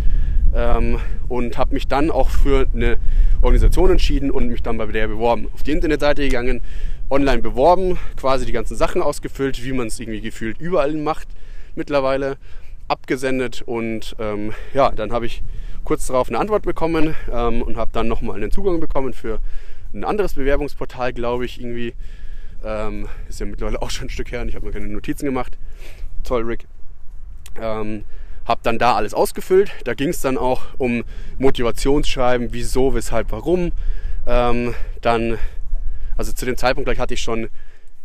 Ähm, 0.53 0.99
und 1.29 1.57
habe 1.57 1.73
mich 1.73 1.87
dann 1.87 2.11
auch 2.11 2.29
für 2.29 2.67
eine 2.73 2.97
Organisation 3.41 3.91
entschieden 3.91 4.31
und 4.31 4.49
mich 4.49 4.61
dann 4.61 4.77
bei 4.77 4.85
der 4.85 5.07
beworben. 5.07 5.47
Auf 5.53 5.63
die 5.63 5.71
Internetseite 5.71 6.23
gegangen, 6.23 6.61
online 7.09 7.41
beworben, 7.41 7.97
quasi 8.17 8.45
die 8.45 8.51
ganzen 8.51 8.75
Sachen 8.75 9.01
ausgefüllt, 9.01 9.63
wie 9.63 9.71
man 9.71 9.87
es 9.87 9.99
irgendwie 9.99 10.21
gefühlt 10.21 10.59
überall 10.59 10.93
macht 10.93 11.27
mittlerweile, 11.75 12.37
abgesendet 12.87 13.61
und 13.61 14.15
ähm, 14.19 14.53
ja, 14.73 14.91
dann 14.91 15.13
habe 15.13 15.25
ich 15.25 15.41
kurz 15.83 16.07
darauf 16.07 16.27
eine 16.27 16.39
Antwort 16.39 16.63
bekommen 16.63 17.15
ähm, 17.31 17.61
und 17.61 17.77
habe 17.77 17.91
dann 17.93 18.07
nochmal 18.07 18.35
einen 18.35 18.51
Zugang 18.51 18.79
bekommen 18.79 19.13
für 19.13 19.39
ein 19.93 20.03
anderes 20.03 20.33
Bewerbungsportal, 20.33 21.13
glaube 21.13 21.45
ich, 21.45 21.59
irgendwie. 21.59 21.93
Ähm, 22.63 23.07
ist 23.27 23.39
ja 23.39 23.45
mittlerweile 23.45 23.81
auch 23.81 23.89
schon 23.89 24.07
ein 24.07 24.09
Stück 24.09 24.31
her 24.31 24.41
und 24.41 24.49
ich 24.49 24.55
habe 24.55 24.65
mir 24.65 24.71
keine 24.71 24.87
Notizen 24.87 25.25
gemacht. 25.25 25.57
Toll, 26.23 26.43
Rick. 26.43 26.67
Ähm, 27.59 28.03
habe 28.45 28.61
dann 28.63 28.79
da 28.79 28.95
alles 28.95 29.13
ausgefüllt. 29.13 29.71
Da 29.83 29.93
ging 29.93 30.09
es 30.09 30.21
dann 30.21 30.37
auch 30.37 30.61
um 30.77 31.03
Motivationsschreiben, 31.37 32.49
wieso, 32.51 32.93
weshalb, 32.93 33.31
warum. 33.31 33.71
Ähm, 34.25 34.73
dann 35.01 35.37
also 36.17 36.33
zu 36.33 36.45
dem 36.45 36.57
Zeitpunkt 36.57 36.85
gleich 36.85 36.99
hatte 36.99 37.13
ich 37.13 37.21
schon 37.21 37.49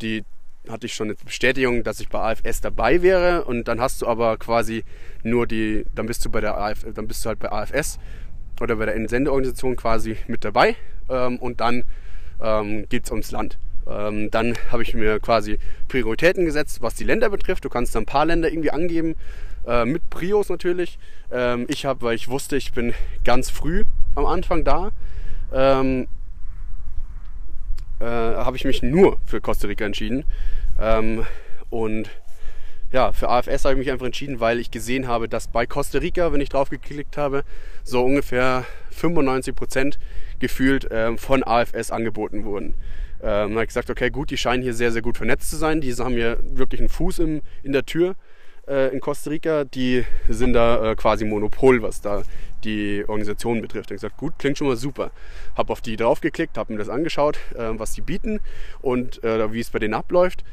die 0.01 0.25
hatte 0.71 0.87
ich 0.87 0.95
schon 0.95 1.09
eine 1.09 1.15
Bestätigung, 1.15 1.85
dass 1.85 2.01
ich 2.01 2.09
bei 2.09 2.19
AFS 2.19 2.61
dabei 2.61 3.03
wäre 3.03 3.45
und 3.45 3.69
dann 3.69 3.81
hast 3.81 4.03
du 4.03 4.07
aber 4.07 4.37
quasi 4.37 4.85
nur 5.23 5.47
die, 5.47 5.85
dann 5.95 6.07
bist 6.07 6.25
du 6.25 6.31
bei 6.31 6.41
der 6.41 6.59
AF, 6.59 6.85
dann 6.93 7.07
bist 7.07 7.25
du 7.25 7.29
halt 7.29 7.39
bei 7.39 7.53
AFS 7.53 8.01
oder 8.61 8.75
bei 8.77 8.87
der 8.87 8.97
Entsendeorganisation 8.97 9.77
quasi 9.77 10.17
mit 10.27 10.45
dabei 10.45 10.75
ähm, 11.09 11.39
und 11.39 11.61
dann 11.61 11.85
ähm, 12.41 12.89
geht 12.89 13.05
es 13.05 13.11
ums 13.11 13.31
Land. 13.31 13.59
Ähm, 13.89 14.31
dann 14.31 14.57
habe 14.71 14.83
ich 14.83 14.95
mir 14.95 15.21
quasi 15.21 15.59
Prioritäten 15.89 16.45
gesetzt, 16.45 16.83
was 16.83 16.95
die 16.95 17.05
Länder 17.05 17.31
betrifft. 17.31 17.65
Du 17.65 17.69
kannst 17.69 17.97
ein 17.97 18.07
paar 18.07 18.27
Länder 18.27 18.51
irgendwie 18.51 18.71
angeben, 18.71 19.15
äh, 19.67 19.85
mit 19.85 20.09
Prios 20.11 20.49
natürlich. 20.49 20.99
Ähm, 21.31 21.67
ich 21.69 21.85
habe, 21.85 22.03
weil 22.03 22.15
ich 22.17 22.29
wusste, 22.29 22.57
ich 22.57 22.73
bin 22.73 22.95
ganz 23.25 23.51
früh 23.51 23.85
am 24.15 24.27
Anfang 24.27 24.65
da, 24.65 24.91
ähm, 25.53 26.09
äh, 28.01 28.05
habe 28.05 28.57
ich 28.57 28.65
mich 28.65 28.83
nur 28.83 29.19
für 29.27 29.41
Costa 29.41 29.69
Rica 29.69 29.85
entschieden. 29.85 30.25
Ähm, 30.81 31.25
und 31.71 32.11
ja, 32.93 33.13
für 33.13 33.29
AFS 33.29 33.65
habe 33.65 33.75
ich 33.75 33.79
mich 33.79 33.91
einfach 33.91 34.07
entschieden, 34.07 34.41
weil 34.41 34.59
ich 34.59 34.71
gesehen 34.71 35.09
habe, 35.09 35.29
dass 35.29 35.49
bei 35.49 35.67
Costa 35.67 35.99
Rica, 35.99 36.33
wenn 36.33 36.41
ich 36.41 36.49
drauf 36.49 36.71
geklickt 36.71 37.17
habe, 37.17 37.45
so 37.83 38.05
ungefähr 38.05 38.65
95 38.91 39.55
Prozent 39.55 39.99
gefühlt 40.39 40.87
ähm, 40.91 41.19
von 41.19 41.43
AFS 41.43 41.91
angeboten 41.91 42.45
wurden. 42.45 42.75
Ähm, 43.23 43.53
habe 43.53 43.63
ich 43.63 43.69
gesagt, 43.69 43.91
okay, 43.91 44.11
gut, 44.11 44.31
die 44.31 44.37
scheinen 44.37 44.63
hier 44.63 44.75
sehr, 44.75 44.93
sehr 44.93 45.03
gut 45.03 45.17
vernetzt 45.17 45.51
zu 45.51 45.57
sein. 45.57 45.81
Die 45.81 45.93
haben 45.95 46.15
hier 46.15 46.39
wirklich 46.43 46.81
einen 46.81 46.89
Fuß 46.89 47.19
im, 47.21 47.43
in 47.63 47.73
der 47.73 47.87
Tür 47.87 48.15
äh, 48.69 48.93
in 48.93 49.01
Costa 49.01 49.31
Rica. 49.31 49.65
Die 49.65 50.05
sind 50.29 50.53
da 50.53 50.93
äh, 50.93 50.95
quasi 50.97 51.25
Monopol, 51.25 51.83
was 51.83 52.01
da 52.01 52.23
die 52.65 53.05
Organisation 53.07 53.61
betrifft. 53.63 53.91
Ich 53.91 53.97
habe 53.97 54.01
gesagt, 54.01 54.17
gut, 54.17 54.35
klingt 54.39 54.59
schon 54.59 54.67
mal 54.67 54.77
super. 54.77 55.11
Habe 55.57 55.73
auf 55.73 55.81
die 55.81 55.97
draufgeklickt, 55.97 56.59
habe 56.59 56.73
mir 56.73 56.79
das 56.79 56.89
angeschaut, 56.89 57.39
äh, 57.55 57.71
was 57.73 57.93
die 57.93 58.01
bieten 58.01 58.41
und 58.81 59.23
äh, 59.25 59.53
wie 59.53 59.61
es 59.61 59.71
bei 59.71 59.79
denen 59.79 59.95
abläuft. 59.95 60.45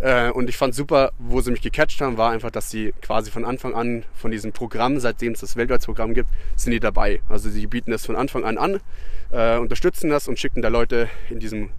Äh, 0.00 0.30
und 0.30 0.48
ich 0.48 0.56
fand 0.56 0.74
super, 0.74 1.10
wo 1.18 1.40
sie 1.40 1.50
mich 1.50 1.60
gecatcht 1.60 2.00
haben, 2.00 2.16
war 2.16 2.30
einfach, 2.30 2.50
dass 2.50 2.70
sie 2.70 2.94
quasi 3.02 3.30
von 3.30 3.44
Anfang 3.44 3.74
an 3.74 4.04
von 4.14 4.30
diesem 4.30 4.52
Programm, 4.52 5.00
seitdem 5.00 5.32
es 5.32 5.40
das 5.40 5.56
Weltwärtsprogramm 5.56 6.14
gibt, 6.14 6.30
sind 6.56 6.72
die 6.72 6.80
dabei. 6.80 7.20
Also 7.28 7.50
sie 7.50 7.66
bieten 7.66 7.90
das 7.90 8.06
von 8.06 8.14
Anfang 8.14 8.44
an 8.44 8.58
an, 8.58 8.80
äh, 9.30 9.58
unterstützen 9.58 10.10
das 10.10 10.28
und 10.28 10.38
schicken 10.38 10.62
da 10.62 10.68
Leute 10.68 11.08
in 11.30 11.40
diesem 11.40 11.70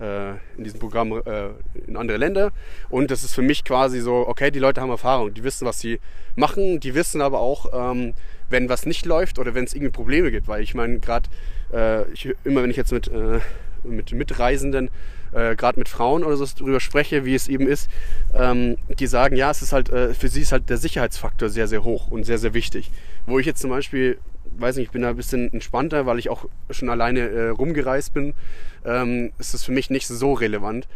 in 0.00 0.64
diesem 0.64 0.80
Programm 0.80 1.12
äh, 1.12 1.48
in 1.86 1.96
andere 1.96 2.16
Länder. 2.16 2.52
Und 2.88 3.10
das 3.10 3.22
ist 3.22 3.34
für 3.34 3.42
mich 3.42 3.64
quasi 3.64 4.00
so, 4.00 4.26
okay, 4.26 4.50
die 4.50 4.58
Leute 4.58 4.80
haben 4.80 4.90
Erfahrung, 4.90 5.34
die 5.34 5.44
wissen, 5.44 5.66
was 5.66 5.80
sie 5.80 6.00
machen, 6.36 6.80
die 6.80 6.94
wissen 6.94 7.20
aber 7.20 7.40
auch, 7.40 7.92
ähm, 7.92 8.14
wenn 8.48 8.68
was 8.68 8.86
nicht 8.86 9.06
läuft 9.06 9.38
oder 9.38 9.54
wenn 9.54 9.64
es 9.64 9.74
irgendwie 9.74 9.92
Probleme 9.92 10.30
gibt. 10.30 10.48
Weil 10.48 10.62
ich 10.62 10.74
meine, 10.74 11.00
gerade 11.00 11.28
äh, 11.72 12.04
immer 12.44 12.62
wenn 12.62 12.70
ich 12.70 12.76
jetzt 12.76 12.92
mit, 12.92 13.08
äh, 13.08 13.40
mit 13.84 14.12
Mitreisenden, 14.12 14.90
äh, 15.32 15.54
gerade 15.54 15.78
mit 15.78 15.88
Frauen 15.88 16.24
oder 16.24 16.36
so 16.36 16.46
darüber 16.58 16.80
spreche, 16.80 17.24
wie 17.24 17.34
es 17.34 17.48
eben 17.48 17.66
ist, 17.66 17.88
ähm, 18.34 18.76
die 18.98 19.06
sagen, 19.06 19.36
ja, 19.36 19.50
es 19.50 19.62
ist 19.62 19.72
halt, 19.72 19.90
äh, 19.90 20.14
für 20.14 20.28
sie 20.28 20.42
ist 20.42 20.52
halt 20.52 20.68
der 20.68 20.76
Sicherheitsfaktor 20.76 21.48
sehr, 21.48 21.68
sehr 21.68 21.84
hoch 21.84 22.08
und 22.08 22.24
sehr, 22.24 22.38
sehr 22.38 22.54
wichtig. 22.54 22.90
Wo 23.26 23.38
ich 23.38 23.46
jetzt 23.46 23.60
zum 23.60 23.70
Beispiel 23.70 24.18
weiß 24.58 24.76
nicht, 24.76 24.86
ich 24.86 24.90
bin 24.92 25.02
da 25.02 25.10
ein 25.10 25.16
bisschen 25.16 25.52
entspannter, 25.52 26.06
weil 26.06 26.18
ich 26.18 26.28
auch 26.28 26.46
schon 26.70 26.88
alleine 26.88 27.20
äh, 27.20 27.48
rumgereist 27.48 28.12
bin. 28.14 28.34
Ähm, 28.84 29.32
ist 29.38 29.54
das 29.54 29.64
für 29.64 29.72
mich 29.72 29.90
nicht 29.90 30.06
so 30.06 30.32
relevant. 30.32 30.88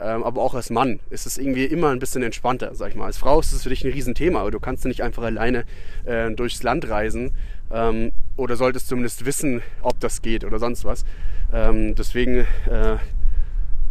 Ähm, 0.00 0.24
aber 0.24 0.40
auch 0.40 0.54
als 0.54 0.70
Mann 0.70 1.00
ist 1.10 1.26
es 1.26 1.36
irgendwie 1.36 1.64
immer 1.64 1.90
ein 1.90 1.98
bisschen 1.98 2.22
entspannter, 2.22 2.74
sag 2.74 2.90
ich 2.90 2.94
mal. 2.96 3.04
Als 3.04 3.18
Frau 3.18 3.38
ist 3.38 3.52
es 3.52 3.62
für 3.62 3.68
dich 3.68 3.84
ein 3.84 3.92
Riesenthema, 3.92 4.40
aber 4.40 4.50
du 4.50 4.58
kannst 4.58 4.86
nicht 4.86 5.02
einfach 5.02 5.22
alleine 5.22 5.64
äh, 6.04 6.30
durchs 6.30 6.62
Land 6.62 6.88
reisen 6.88 7.32
ähm, 7.70 8.12
oder 8.36 8.56
solltest 8.56 8.88
zumindest 8.88 9.26
wissen, 9.26 9.60
ob 9.82 10.00
das 10.00 10.22
geht 10.22 10.44
oder 10.44 10.58
sonst 10.58 10.86
was. 10.86 11.04
Ähm, 11.52 11.94
deswegen 11.94 12.46
äh, 12.70 12.96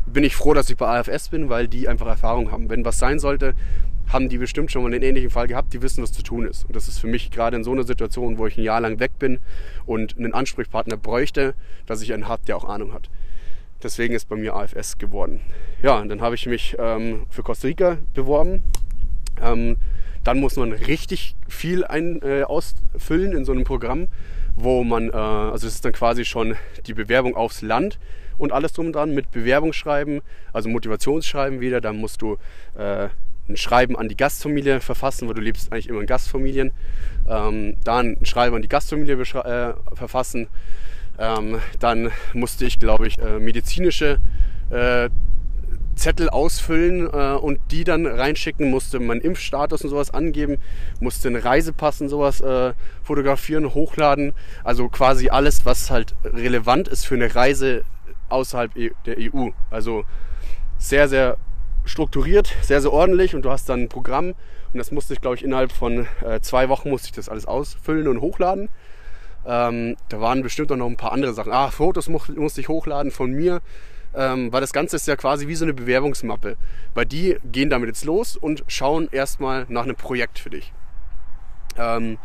bin 0.07 0.23
ich 0.23 0.35
froh, 0.35 0.55
dass 0.55 0.69
ich 0.71 0.77
bei 0.77 0.87
AFS 0.87 1.29
bin, 1.29 1.49
weil 1.49 1.67
die 1.67 1.87
einfach 1.87 2.07
Erfahrung 2.07 2.51
haben. 2.51 2.69
Wenn 2.69 2.83
was 2.85 2.97
sein 2.97 3.19
sollte, 3.19 3.53
haben 4.09 4.27
die 4.27 4.37
bestimmt 4.37 4.71
schon 4.71 4.81
mal 4.83 4.91
einen 4.91 5.03
ähnlichen 5.03 5.29
Fall 5.29 5.47
gehabt, 5.47 5.73
die 5.73 5.81
wissen, 5.81 6.01
was 6.01 6.11
zu 6.11 6.23
tun 6.23 6.45
ist. 6.45 6.65
Und 6.65 6.75
das 6.75 6.87
ist 6.87 6.99
für 6.99 7.07
mich 7.07 7.31
gerade 7.31 7.55
in 7.55 7.63
so 7.63 7.71
einer 7.71 7.83
Situation, 7.83 8.37
wo 8.37 8.47
ich 8.47 8.57
ein 8.57 8.63
Jahr 8.63 8.81
lang 8.81 8.99
weg 8.99 9.11
bin 9.19 9.39
und 9.85 10.17
einen 10.17 10.33
Ansprechpartner 10.33 10.97
bräuchte, 10.97 11.53
dass 11.85 12.01
ich 12.01 12.13
einen 12.13 12.27
habe, 12.27 12.41
der 12.47 12.57
auch 12.57 12.65
Ahnung 12.65 12.93
hat. 12.93 13.09
Deswegen 13.81 14.13
ist 14.13 14.27
bei 14.27 14.35
mir 14.35 14.55
AFS 14.55 14.97
geworden. 14.97 15.41
Ja, 15.81 15.99
und 15.99 16.09
dann 16.09 16.21
habe 16.21 16.35
ich 16.35 16.45
mich 16.47 16.75
ähm, 16.79 17.27
für 17.29 17.43
Costa 17.43 17.67
Rica 17.67 17.97
beworben. 18.13 18.63
Ähm, 19.41 19.77
dann 20.23 20.39
muss 20.39 20.57
man 20.57 20.73
richtig 20.73 21.35
viel 21.47 21.85
ein, 21.85 22.21
äh, 22.21 22.43
ausfüllen 22.43 23.31
in 23.31 23.45
so 23.45 23.53
einem 23.53 23.63
Programm, 23.63 24.07
wo 24.55 24.83
man, 24.83 25.09
äh, 25.09 25.13
also 25.13 25.65
das 25.65 25.75
ist 25.75 25.85
dann 25.85 25.93
quasi 25.93 26.25
schon 26.25 26.55
die 26.87 26.93
Bewerbung 26.93 27.35
aufs 27.35 27.61
Land 27.61 27.99
und 28.37 28.51
alles 28.51 28.73
drum 28.73 28.87
und 28.87 28.93
dran 28.93 29.13
mit 29.13 29.31
Bewerbungsschreiben, 29.31 30.21
also 30.51 30.67
Motivationsschreiben 30.67 31.61
wieder. 31.61 31.79
Dann 31.79 31.97
musst 31.97 32.21
du 32.21 32.37
äh, 32.77 33.07
ein 33.49 33.57
Schreiben 33.57 33.97
an 33.97 34.07
die 34.07 34.15
Gastfamilie 34.17 34.79
verfassen, 34.79 35.27
weil 35.27 35.35
du 35.35 35.41
lebst 35.41 35.71
eigentlich 35.71 35.89
immer 35.89 36.01
in 36.01 36.07
Gastfamilien. 36.07 36.71
Ähm, 37.27 37.75
dann 37.83 38.17
ein 38.19 38.25
Schreiben 38.25 38.55
an 38.55 38.61
die 38.61 38.69
Gastfamilie 38.69 39.15
äh, 39.15 39.73
verfassen. 39.95 40.47
Ähm, 41.17 41.59
dann 41.79 42.11
musste 42.33 42.65
ich, 42.65 42.79
glaube 42.79 43.07
ich, 43.07 43.17
äh, 43.19 43.39
medizinische 43.39 44.19
äh, 44.69 45.09
Zettel 45.95 46.29
ausfüllen 46.29 47.07
äh, 47.11 47.35
und 47.35 47.59
die 47.71 47.83
dann 47.83 48.05
reinschicken, 48.05 48.69
musste 48.69 48.99
meinen 48.99 49.19
Impfstatus 49.19 49.83
und 49.83 49.89
sowas 49.89 50.11
angeben, 50.13 50.57
musste 51.01 51.27
einen 51.27 51.41
Reisepass 51.41 51.99
und 51.99 52.07
sowas 52.07 52.39
äh, 52.39 52.73
fotografieren, 53.03 53.73
hochladen. 53.73 54.33
Also 54.63 54.87
quasi 54.87 55.29
alles, 55.29 55.65
was 55.65 55.91
halt 55.91 56.15
relevant 56.23 56.87
ist 56.87 57.05
für 57.05 57.15
eine 57.15 57.35
Reise 57.35 57.83
außerhalb 58.29 58.77
e- 58.77 58.91
der 59.05 59.17
EU. 59.19 59.49
Also 59.69 60.05
sehr, 60.77 61.09
sehr 61.09 61.35
strukturiert, 61.89 62.55
sehr, 62.61 62.81
sehr 62.81 62.93
ordentlich 62.93 63.35
und 63.35 63.43
du 63.43 63.51
hast 63.51 63.67
dann 63.67 63.81
ein 63.81 63.89
Programm 63.89 64.35
und 64.73 64.77
das 64.77 64.91
musste 64.91 65.13
ich, 65.13 65.21
glaube 65.21 65.35
ich, 65.35 65.43
innerhalb 65.43 65.71
von 65.71 66.07
äh, 66.23 66.39
zwei 66.41 66.69
Wochen 66.69 66.89
musste 66.89 67.07
ich 67.07 67.13
das 67.13 67.29
alles 67.29 67.45
ausfüllen 67.45 68.07
und 68.07 68.21
hochladen. 68.21 68.69
Ähm, 69.45 69.97
da 70.09 70.21
waren 70.21 70.43
bestimmt 70.43 70.71
auch 70.71 70.75
noch 70.75 70.87
ein 70.87 70.97
paar 70.97 71.11
andere 71.11 71.33
Sachen. 71.33 71.51
Ah, 71.51 71.71
Fotos 71.71 72.09
mu 72.09 72.19
musste 72.35 72.61
ich 72.61 72.69
hochladen 72.69 73.11
von 73.11 73.31
mir, 73.31 73.61
ähm, 74.13 74.51
weil 74.51 74.61
das 74.61 74.73
Ganze 74.73 74.97
ist 74.97 75.07
ja 75.07 75.15
quasi 75.15 75.47
wie 75.47 75.55
so 75.55 75.65
eine 75.65 75.73
Bewerbungsmappe. 75.73 76.57
Weil 76.93 77.05
die 77.05 77.37
gehen 77.51 77.69
damit 77.69 77.87
jetzt 77.87 78.05
los 78.05 78.35
und 78.37 78.63
schauen 78.67 79.09
erstmal 79.11 79.65
nach 79.69 79.83
einem 79.83 79.95
Projekt 79.95 80.39
für 80.39 80.49
dich. 80.49 80.71
Ähm, 81.77 82.17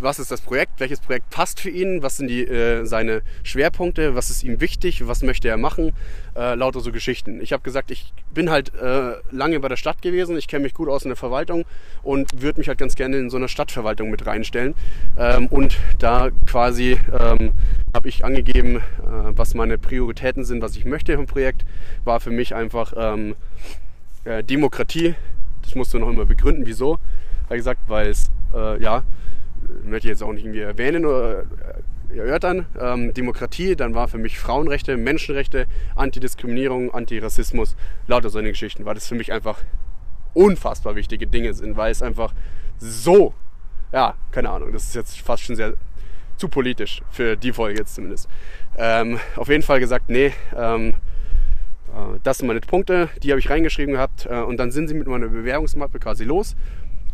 was 0.00 0.18
ist 0.18 0.30
das 0.30 0.40
Projekt, 0.40 0.78
welches 0.78 1.00
Projekt 1.00 1.30
passt 1.30 1.60
für 1.60 1.70
ihn, 1.70 2.02
was 2.02 2.16
sind 2.16 2.28
die, 2.28 2.44
äh, 2.44 2.84
seine 2.84 3.22
Schwerpunkte, 3.42 4.14
was 4.14 4.30
ist 4.30 4.42
ihm 4.42 4.60
wichtig, 4.60 5.06
was 5.06 5.22
möchte 5.22 5.48
er 5.48 5.56
machen, 5.56 5.92
äh, 6.34 6.54
lauter 6.54 6.80
so 6.80 6.92
Geschichten. 6.92 7.40
Ich 7.40 7.52
habe 7.52 7.62
gesagt, 7.62 7.90
ich 7.90 8.12
bin 8.32 8.50
halt 8.50 8.74
äh, 8.74 9.14
lange 9.30 9.60
bei 9.60 9.68
der 9.68 9.76
Stadt 9.76 10.02
gewesen, 10.02 10.36
ich 10.36 10.48
kenne 10.48 10.64
mich 10.64 10.74
gut 10.74 10.88
aus 10.88 11.04
in 11.04 11.10
der 11.10 11.16
Verwaltung 11.16 11.64
und 12.02 12.42
würde 12.42 12.60
mich 12.60 12.68
halt 12.68 12.78
ganz 12.78 12.94
gerne 12.94 13.16
in 13.16 13.30
so 13.30 13.36
einer 13.36 13.48
Stadtverwaltung 13.48 14.10
mit 14.10 14.26
reinstellen. 14.26 14.74
Ähm, 15.18 15.46
und 15.46 15.78
da 15.98 16.30
quasi 16.46 16.98
ähm, 17.18 17.52
habe 17.94 18.08
ich 18.08 18.24
angegeben, 18.24 18.76
äh, 18.76 18.80
was 19.02 19.54
meine 19.54 19.78
Prioritäten 19.78 20.44
sind, 20.44 20.62
was 20.62 20.76
ich 20.76 20.84
möchte 20.84 21.12
im 21.12 21.26
Projekt, 21.26 21.64
war 22.04 22.20
für 22.20 22.30
mich 22.30 22.54
einfach 22.54 22.92
ähm, 22.96 23.34
äh, 24.24 24.42
Demokratie. 24.42 25.14
Das 25.62 25.74
musst 25.74 25.94
du 25.94 25.98
noch 25.98 26.08
immer 26.08 26.26
begründen, 26.26 26.66
wieso. 26.66 26.98
Habe 27.44 27.56
gesagt, 27.56 27.80
weil 27.88 28.08
es, 28.08 28.30
äh, 28.54 28.80
ja, 28.82 29.02
möchte 29.84 30.08
ich 30.08 30.10
jetzt 30.10 30.22
auch 30.22 30.32
nicht 30.32 30.44
irgendwie 30.44 30.60
erwähnen 30.60 31.04
oder 31.04 31.40
äh, 32.10 32.16
erörtern. 32.16 32.66
Ähm, 32.78 33.14
Demokratie, 33.14 33.76
dann 33.76 33.94
war 33.94 34.08
für 34.08 34.18
mich 34.18 34.38
Frauenrechte, 34.38 34.96
Menschenrechte, 34.96 35.66
Antidiskriminierung, 35.94 36.92
Antirassismus, 36.94 37.76
lauter 38.06 38.30
solche 38.30 38.50
Geschichten, 38.50 38.84
weil 38.84 38.94
das 38.94 39.06
für 39.06 39.14
mich 39.14 39.32
einfach 39.32 39.58
unfassbar 40.34 40.96
wichtige 40.96 41.26
Dinge 41.26 41.54
sind, 41.54 41.76
weil 41.76 41.90
es 41.90 42.02
einfach 42.02 42.34
so, 42.78 43.34
ja, 43.92 44.14
keine 44.30 44.50
Ahnung, 44.50 44.72
das 44.72 44.84
ist 44.84 44.94
jetzt 44.94 45.20
fast 45.20 45.42
schon 45.42 45.56
sehr 45.56 45.74
zu 46.36 46.48
politisch 46.48 47.02
für 47.10 47.36
die 47.36 47.52
Folge 47.52 47.78
jetzt 47.78 47.94
zumindest. 47.94 48.28
Ähm, 48.76 49.18
auf 49.36 49.48
jeden 49.48 49.62
Fall 49.62 49.80
gesagt, 49.80 50.10
nee, 50.10 50.32
ähm, 50.54 50.92
äh, 51.88 52.18
das 52.22 52.38
sind 52.38 52.46
meine 52.46 52.60
Punkte, 52.60 53.08
die 53.22 53.30
habe 53.30 53.40
ich 53.40 53.48
reingeschrieben 53.48 53.94
gehabt 53.94 54.26
äh, 54.26 54.40
und 54.40 54.58
dann 54.58 54.70
sind 54.70 54.88
sie 54.88 54.94
mit 54.94 55.06
meiner 55.06 55.28
Bewerbungsmappe 55.28 55.98
quasi 55.98 56.24
los 56.24 56.54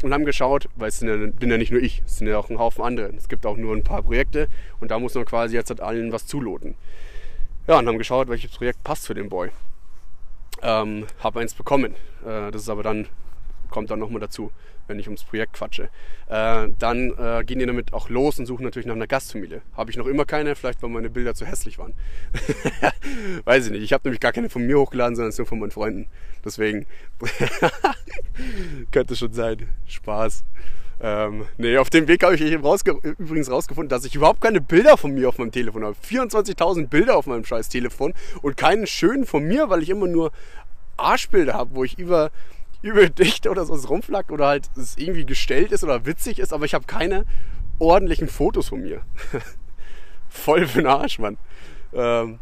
und 0.03 0.13
haben 0.13 0.25
geschaut, 0.25 0.69
weil 0.77 0.89
es 0.89 1.01
ja, 1.01 1.17
bin 1.17 1.51
ja 1.51 1.57
nicht 1.57 1.73
nur 1.73 1.81
ich, 1.81 2.03
es 2.05 2.19
sind 2.19 2.27
ja 2.27 2.39
auch 2.39 2.51
ein 2.51 2.59
Haufen 2.59 2.85
andere. 2.85 3.13
Es 3.17 3.29
gibt 3.29 3.47
auch 3.47 3.57
nur 3.57 3.75
ein 3.75 3.85
paar 3.85 4.03
Projekte 4.03 4.49
und 4.81 4.91
da 4.91 4.99
muss 4.99 5.15
man 5.15 5.25
quasi 5.25 5.55
jetzt 5.55 5.71
halt 5.71 5.81
allen 5.81 6.13
was 6.13 6.27
zuloten. 6.27 6.75
Ja, 7.69 7.79
und 7.79 7.87
haben 7.87 7.99
geschaut, 7.99 8.29
welches 8.29 8.51
Projekt 8.51 8.83
passt 8.83 9.07
für 9.07 9.15
den 9.15 9.29
Boy. 9.29 9.51
Ähm, 10.63 11.07
habe 11.21 11.41
eins 11.41 11.55
bekommen. 11.55 11.95
Äh, 12.25 12.51
das 12.51 12.63
ist 12.63 12.69
aber 12.69 12.83
dann, 12.83 13.09
kommt 13.71 13.91
dann 13.91 14.01
nochmal 14.01 14.21
dazu, 14.21 14.51
wenn 14.93 14.99
ich 14.99 15.09
ums 15.09 15.25
Projekt 15.25 15.55
quatsche. 15.55 15.89
Äh, 16.29 16.69
dann 16.79 17.13
äh, 17.19 17.43
gehen 17.45 17.59
die 17.59 17.67
damit 17.67 17.93
auch 17.93 18.09
los 18.09 18.39
und 18.39 18.47
suchen 18.47 18.65
natürlich 18.65 18.87
nach 18.87 18.95
einer 18.95 19.07
Gastfamilie. 19.07 19.63
Habe 19.75 19.91
ich 19.91 19.97
noch 19.97 20.07
immer 20.07 20.25
keine, 20.25 20.55
vielleicht 20.55 20.83
weil 20.83 20.91
meine 20.91 21.11
Bilder 21.11 21.35
zu 21.35 21.47
hässlich 21.47 21.79
waren. 21.79 21.95
Weiß 23.45 23.67
ich 23.67 23.73
nicht. 23.73 23.83
Ich 23.83 23.93
habe 23.93 24.03
nämlich 24.05 24.21
gar 24.21 24.33
keine 24.33 24.51
von 24.51 24.65
mir 24.67 24.79
hochgeladen, 24.79 25.17
sondern 25.17 25.35
nur 25.37 25.47
von 25.47 25.59
meinen 25.59 25.71
Freunden. 25.71 26.07
Deswegen 26.45 26.87
könnte 28.93 29.17
schon 29.17 29.33
sein. 29.33 29.69
Spaß. 29.87 30.45
Ähm, 31.01 31.47
nee, 31.59 31.77
auf 31.79 31.91
dem 31.91 32.07
Weg 32.07 32.23
habe 32.23 32.37
ich 32.37 32.63
rausge 32.63 32.93
übrigens 33.19 33.51
rausgefunden, 33.51 33.89
dass 33.89 34.05
ich 34.05 34.15
überhaupt 34.15 34.41
keine 34.41 34.61
Bilder 34.61 34.97
von 34.97 35.13
mir 35.13 35.29
auf 35.29 35.39
meinem 35.39 35.51
Telefon 35.51 35.85
habe. 35.85 35.97
24.000 36.07 36.87
Bilder 36.87 37.17
auf 37.17 37.27
meinem 37.27 37.45
scheiß 37.45 37.69
Telefon 37.71 38.15
und 38.43 38.57
keinen 38.57 38.87
schönen 38.87 39.27
von 39.27 39.43
mir, 39.43 39.69
weil 39.69 39.83
ich 39.83 39.91
immer 39.91 40.07
nur 40.07 40.31
Arschbilder 40.97 41.55
habe, 41.55 41.75
wo 41.75 41.83
ich 41.83 41.99
über, 41.99 42.31
über 42.83 43.09
dicht 43.09 43.47
oder 43.47 43.65
so 43.65 43.75
rumflackt 43.75 44.31
oder 44.31 44.47
halt 44.47 44.69
es 44.77 44.99
irgendwie 44.99 45.25
gestellt 45.25 45.73
ist 45.73 45.85
oder 45.85 46.05
witzig 46.05 46.39
ist, 46.39 46.53
aber 46.53 46.65
ich 46.65 46.75
habe 46.75 46.85
keine 46.85 47.25
ordentlichen 47.79 48.29
Fotos 48.29 48.69
von 48.69 48.83
mir. 48.83 49.03
Voll 50.29 50.67
für 50.67 50.83
den 50.83 50.87
Arsch, 50.87 51.19
Mann. 51.19 51.39
Ähm, 51.93 52.41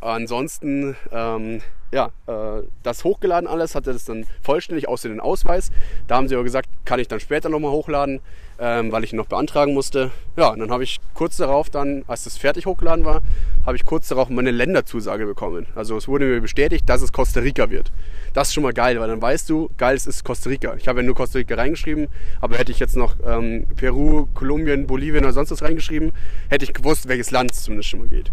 ansonsten, 0.00 0.96
ähm, 1.10 1.60
ja, 1.92 2.10
äh, 2.26 2.62
das 2.82 3.04
hochgeladen 3.04 3.48
alles, 3.48 3.74
hatte 3.74 3.92
das 3.92 4.04
dann 4.04 4.26
vollständig 4.42 4.88
außer 4.88 5.08
den 5.08 5.20
Ausweis. 5.20 5.70
Da 6.06 6.16
haben 6.16 6.28
sie 6.28 6.34
aber 6.34 6.44
gesagt, 6.44 6.68
kann 6.84 7.00
ich 7.00 7.08
dann 7.08 7.20
später 7.20 7.48
nochmal 7.48 7.72
hochladen, 7.72 8.20
ähm, 8.58 8.92
weil 8.92 9.04
ich 9.04 9.12
ihn 9.12 9.16
noch 9.16 9.26
beantragen 9.26 9.74
musste. 9.74 10.10
Ja, 10.36 10.48
und 10.48 10.60
dann 10.60 10.70
habe 10.70 10.84
ich 10.84 10.98
kurz 11.14 11.36
darauf 11.36 11.70
dann, 11.70 12.04
als 12.06 12.24
das 12.24 12.36
fertig 12.36 12.66
hochgeladen 12.66 13.04
war, 13.04 13.22
habe 13.66 13.76
ich 13.76 13.84
kurz 13.84 14.08
darauf 14.08 14.28
meine 14.28 14.50
Länderzusage 14.50 15.26
bekommen. 15.26 15.66
Also 15.74 15.96
es 15.96 16.08
wurde 16.08 16.26
mir 16.26 16.40
bestätigt, 16.40 16.88
dass 16.88 17.02
es 17.02 17.12
Costa 17.12 17.40
Rica 17.40 17.70
wird. 17.70 17.92
Das 18.32 18.48
ist 18.48 18.54
schon 18.54 18.62
mal 18.62 18.72
geil, 18.72 18.98
weil 18.98 19.08
dann 19.08 19.22
weißt 19.22 19.48
du, 19.50 19.70
geil, 19.78 19.96
es 19.96 20.06
ist 20.06 20.24
Costa 20.24 20.50
Rica. 20.50 20.74
Ich 20.76 20.88
habe 20.88 21.00
ja 21.00 21.06
nur 21.06 21.14
Costa 21.14 21.38
Rica 21.38 21.54
reingeschrieben, 21.54 22.08
aber 22.40 22.56
hätte 22.56 22.72
ich 22.72 22.78
jetzt 22.78 22.96
noch 22.96 23.16
ähm, 23.26 23.66
Peru, 23.76 24.26
Kolumbien, 24.34 24.86
Bolivien 24.86 25.24
oder 25.24 25.32
sonst 25.32 25.50
was 25.50 25.62
reingeschrieben, 25.62 26.12
hätte 26.48 26.64
ich 26.64 26.72
gewusst, 26.72 27.08
welches 27.08 27.30
Land 27.30 27.52
es 27.52 27.62
zumindest 27.62 27.90
schon 27.90 28.00
mal 28.00 28.08
geht. 28.08 28.30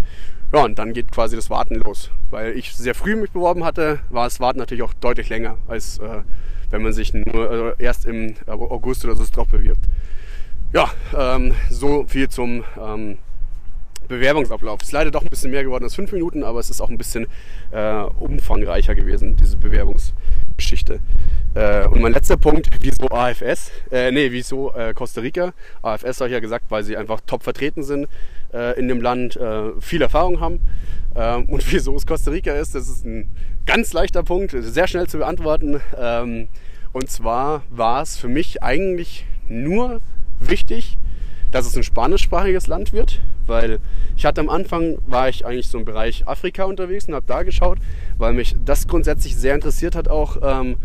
Ja, 0.52 0.64
und 0.64 0.80
dann 0.80 0.94
geht 0.94 1.12
quasi 1.12 1.36
das 1.36 1.50
Warten 1.50 1.76
los. 1.76 2.10
Weil 2.32 2.58
ich 2.58 2.76
sehr 2.76 2.96
früh 2.96 3.16
mich 3.16 3.32
beworben 3.32 3.64
hatte, 3.64 4.00
war 4.10 4.26
das 4.26 4.40
Warten 4.40 4.60
natürlich 4.60 4.84
auch 4.84 4.94
deutlich 4.96 5.30
länger, 5.30 5.58
als 5.68 6.00
äh, 6.00 6.22
wenn 6.72 6.82
man 6.82 6.94
sich 6.94 7.14
nur 7.14 7.76
äh, 7.80 7.84
erst 7.84 8.06
im 8.06 8.34
August 8.48 9.06
oder 9.06 9.16
so 9.16 9.24
drauf 9.32 9.48
bewirbt. 9.50 9.84
Ja, 10.74 10.90
ähm, 11.16 11.54
so 11.70 12.06
viel 12.08 12.30
zum 12.30 12.64
ähm, 12.80 13.18
Bewerbungsablauf. 14.08 14.82
Ist 14.82 14.92
leider 14.92 15.12
doch 15.12 15.22
ein 15.22 15.30
bisschen 15.30 15.52
mehr 15.52 15.64
geworden 15.64 15.84
als 15.84 15.96
fünf 15.96 16.12
Minuten, 16.12 16.44
aber 16.44 16.60
es 16.60 16.70
ist 16.70 16.82
auch 16.82 16.90
ein 16.90 16.98
bisschen 16.98 17.28
äh, 17.72 18.02
umfangreicher 18.02 18.96
gewesen, 18.96 19.36
diese 19.36 19.58
Bewerbungsgeschichte. 19.58 21.00
Äh, 21.54 21.88
und 21.88 22.02
mein 22.02 22.14
letzter 22.14 22.38
Punkt, 22.38 22.70
wieso 22.82 23.10
AFS? 23.10 23.72
Äh, 23.92 24.12
nee, 24.12 24.32
wieso 24.32 24.74
äh, 24.74 24.94
Costa 24.94 25.22
Rica? 25.22 25.54
AFS 25.84 26.22
habe 26.22 26.30
ich 26.30 26.34
ja 26.34 26.40
gesagt, 26.40 26.66
weil 26.70 26.84
sie 26.84 26.98
einfach 26.98 27.22
top 27.26 27.44
vertreten 27.44 27.84
sind 27.84 28.06
äh, 28.06 28.08
in 28.52 28.88
dem 28.88 29.02
Land, 29.02 29.36
äh, 29.36 29.72
viel 29.80 30.02
Erfahrung 30.02 30.40
haben. 30.40 30.60
Ähm, 31.16 31.46
und 31.46 31.64
wieso 31.72 31.96
es 31.96 32.06
Costa 32.06 32.32
Rica 32.32 32.54
ist, 32.54 32.76
das 32.76 32.88
ist 32.88 33.06
ein 33.06 33.30
ganz 33.66 33.94
leichter 33.94 34.24
Punkt, 34.24 34.56
sehr 34.58 34.88
schnell 34.88 35.08
zu 35.08 35.18
beantworten. 35.18 35.82
Ähm, 35.98 36.48
und 36.92 37.10
zwar 37.10 37.64
war 37.70 38.02
es 38.02 38.18
für 38.18 38.28
mich 38.28 38.64
eigentlich 38.64 39.26
nur 39.48 40.02
wichtig, 40.40 40.98
dass 41.52 41.66
es 41.66 41.76
ein 41.76 41.84
spanischsprachiges 41.84 42.68
Land 42.68 42.94
wird, 42.94 43.22
weil 43.48 43.80
ich 44.16 44.26
hatte 44.26 44.42
am 44.42 44.50
Anfang, 44.50 44.98
war 45.08 45.30
ich 45.30 45.46
eigentlich 45.46 45.68
so 45.68 45.80
im 45.80 45.86
Bereich 45.86 46.28
Afrika 46.28 46.66
unterwegs 46.66 47.08
und 47.08 47.16
habe 47.16 47.26
da 47.26 47.44
geschaut, 47.44 47.80
weil 48.18 48.34
mich 48.34 48.56
das 48.66 48.88
grundsätzlich 48.88 49.36
sehr 49.36 49.56
interessiert 49.56 49.96
hat, 49.96 50.08
auch 50.08 50.38
ähm, 50.44 50.78